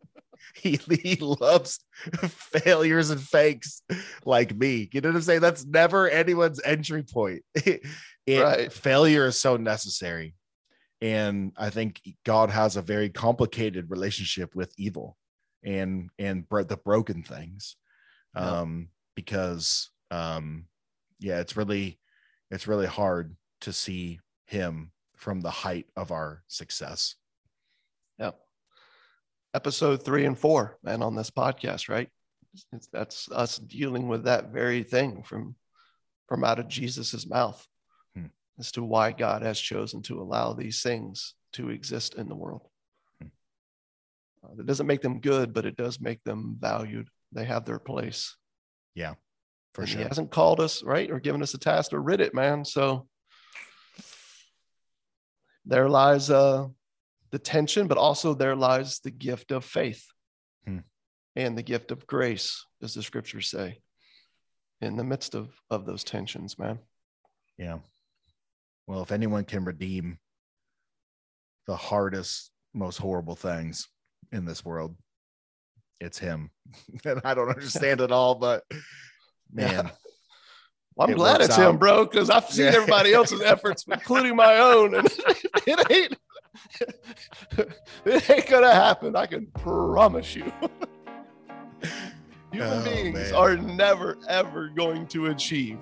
he, 0.77 0.79
he 1.01 1.15
loves 1.15 1.79
failures 2.27 3.09
and 3.09 3.21
fakes 3.21 3.81
like 4.25 4.55
me. 4.55 4.89
You 4.91 5.01
know 5.01 5.09
what 5.09 5.15
I'm 5.15 5.21
saying? 5.21 5.41
That's 5.41 5.65
never 5.65 6.09
anyone's 6.09 6.61
entry 6.63 7.03
point. 7.03 7.43
It- 8.27 8.43
Right. 8.43 8.71
Failure 8.71 9.25
is 9.25 9.39
so 9.41 9.57
necessary. 9.57 10.35
And 11.01 11.53
I 11.57 11.71
think 11.71 11.99
God 12.23 12.51
has 12.51 12.77
a 12.77 12.81
very 12.83 13.09
complicated 13.09 13.89
relationship 13.89 14.53
with 14.55 14.71
evil 14.77 15.17
and 15.63 16.11
and 16.19 16.45
the 16.49 16.77
broken 16.77 17.23
things. 17.23 17.75
Yeah. 18.35 18.59
Um, 18.59 18.89
because 19.15 19.89
um, 20.11 20.65
yeah, 21.19 21.39
it's 21.39 21.57
really 21.57 21.99
it's 22.51 22.67
really 22.67 22.85
hard 22.85 23.35
to 23.61 23.73
see 23.73 24.19
him 24.45 24.91
from 25.17 25.41
the 25.41 25.49
height 25.51 25.87
of 25.95 26.11
our 26.11 26.43
success. 26.47 27.15
Yeah. 28.19 28.31
Episode 29.53 30.03
three 30.03 30.25
and 30.25 30.37
four, 30.37 30.77
man, 30.83 31.01
on 31.03 31.15
this 31.15 31.29
podcast, 31.29 31.89
right? 31.89 32.09
It's, 32.73 32.87
that's 32.87 33.29
us 33.31 33.57
dealing 33.57 34.07
with 34.07 34.23
that 34.25 34.51
very 34.51 34.83
thing 34.83 35.23
from 35.23 35.55
from 36.27 36.43
out 36.45 36.59
of 36.59 36.67
Jesus's 36.69 37.27
mouth 37.27 37.65
Hmm. 38.15 38.27
as 38.59 38.71
to 38.73 38.83
why 38.83 39.11
God 39.11 39.41
has 39.41 39.59
chosen 39.59 40.01
to 40.03 40.21
allow 40.21 40.53
these 40.53 40.81
things 40.81 41.33
to 41.53 41.69
exist 41.69 42.15
in 42.15 42.29
the 42.29 42.35
world. 42.35 42.67
Hmm. 43.21 43.27
Uh, 44.43 44.55
that 44.55 44.65
doesn't 44.65 44.87
make 44.87 45.01
them 45.01 45.19
good, 45.19 45.53
but 45.53 45.65
it 45.65 45.75
does 45.75 45.99
make 45.99 46.23
them 46.23 46.55
valued. 46.59 47.09
They 47.33 47.43
have 47.45 47.65
their 47.65 47.79
place. 47.79 48.35
Yeah, 48.95 49.15
for 49.73 49.81
And 49.81 49.89
sure. 49.89 50.01
He 50.01 50.07
hasn't 50.07 50.31
called 50.31 50.59
us, 50.61 50.83
right, 50.83 51.11
or 51.11 51.19
given 51.19 51.41
us 51.41 51.53
a 51.53 51.57
task 51.57 51.91
to 51.91 51.99
rid 51.99 52.21
it, 52.21 52.33
man. 52.33 52.63
So 52.65 53.07
there 55.65 55.89
lies 55.89 56.29
uh, 56.29 56.67
the 57.31 57.39
tension, 57.39 57.87
but 57.87 57.97
also 57.97 58.33
there 58.33 58.55
lies 58.55 58.99
the 58.99 59.11
gift 59.11 59.51
of 59.51 59.63
faith 59.65 60.05
Hmm. 60.65 60.79
and 61.35 61.57
the 61.57 61.63
gift 61.63 61.91
of 61.91 62.05
grace, 62.07 62.65
as 62.83 62.93
the 62.93 63.01
scriptures 63.03 63.49
say, 63.49 63.79
in 64.81 64.97
the 64.97 65.03
midst 65.03 65.33
of, 65.35 65.49
of 65.69 65.85
those 65.85 66.03
tensions, 66.03 66.59
man. 66.59 66.79
Yeah. 67.57 67.79
Well, 68.87 69.01
if 69.03 69.11
anyone 69.11 69.45
can 69.45 69.63
redeem 69.63 70.17
the 71.67 71.75
hardest, 71.75 72.51
most 72.73 72.97
horrible 72.97 73.35
things 73.35 73.87
in 74.31 74.45
this 74.45 74.65
world, 74.65 74.95
it's 75.99 76.17
him. 76.17 76.49
and 77.05 77.21
I 77.23 77.33
don't 77.33 77.49
understand 77.49 78.01
it 78.01 78.11
all, 78.11 78.35
but 78.35 78.63
man, 79.53 79.91
Well, 80.95 81.07
I'm 81.07 81.11
It 81.11 81.17
glad 81.17 81.41
it's 81.41 81.55
him, 81.55 81.77
bro, 81.77 82.05
because 82.05 82.29
I've 82.29 82.49
seen 82.49 82.65
Yeah. 82.65 82.73
everybody 82.75 83.13
else's 83.13 83.41
efforts, 83.41 83.85
including 83.89 84.35
my 84.35 84.57
own, 84.57 84.95
and 84.95 85.07
it 85.67 85.91
ain't 85.91 86.17
it 88.05 88.29
ain't 88.29 88.47
gonna 88.47 88.73
happen. 88.73 89.15
I 89.15 89.25
can 89.25 89.45
promise 89.47 90.35
you. 90.35 90.51
Human 92.51 92.67
Oh, 92.79 92.83
beings 92.83 93.13
man. 93.13 93.33
are 93.33 93.55
never 93.55 94.17
ever 94.27 94.67
going 94.69 95.07
to 95.07 95.27
achieve 95.27 95.79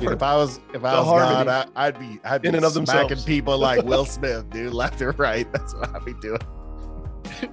dude, 0.00 0.12
if 0.12 0.22
I 0.22 0.34
was 0.34 0.58
if 0.72 0.82
I 0.82 0.92
The 0.96 1.02
was 1.02 1.06
God, 1.44 1.48
I, 1.48 1.66
I'd 1.76 1.98
be 1.98 2.18
I'd 2.24 2.40
be 2.42 2.48
in 2.48 2.54
and 2.54 2.64
of 2.64 2.72
smacking 2.72 3.08
themselves. 3.08 3.24
people 3.24 3.58
like 3.58 3.82
Will 3.84 4.06
Smith, 4.06 4.48
dude, 4.50 4.72
left 4.72 5.02
or 5.02 5.10
right. 5.12 5.50
That's 5.52 5.74
what 5.74 5.94
I'd 5.94 6.04
be 6.04 6.14
doing. 6.14 6.40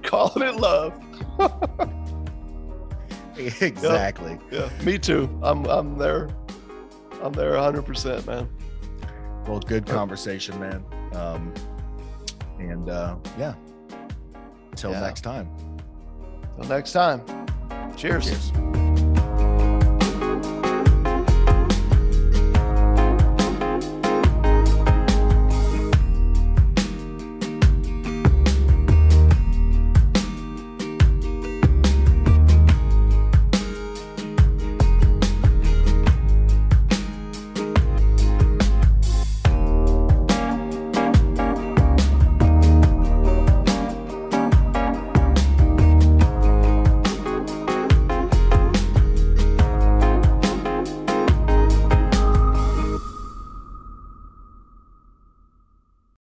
Calling 0.02 0.48
it 0.48 0.56
love. 0.56 0.94
exactly. 3.36 4.38
Yeah, 4.50 4.68
me 4.82 4.98
too. 4.98 5.28
I'm 5.42 5.64
I'm 5.66 5.98
there. 5.98 6.30
I'm 7.22 7.32
there 7.32 7.52
100, 7.52 7.82
percent 7.84 8.26
man. 8.26 8.48
Well, 9.46 9.60
good 9.60 9.86
conversation, 9.86 10.58
man. 10.58 10.84
Um, 11.14 11.52
and 12.70 12.88
uh, 12.88 13.16
yeah. 13.38 13.54
Until 14.70 14.92
Yeah. 14.92 15.00
next 15.00 15.20
time. 15.22 15.48
Till 16.56 16.68
next 16.68 16.92
time. 16.92 17.20
Cheers. 17.96 18.24
Cheers. 18.26 18.81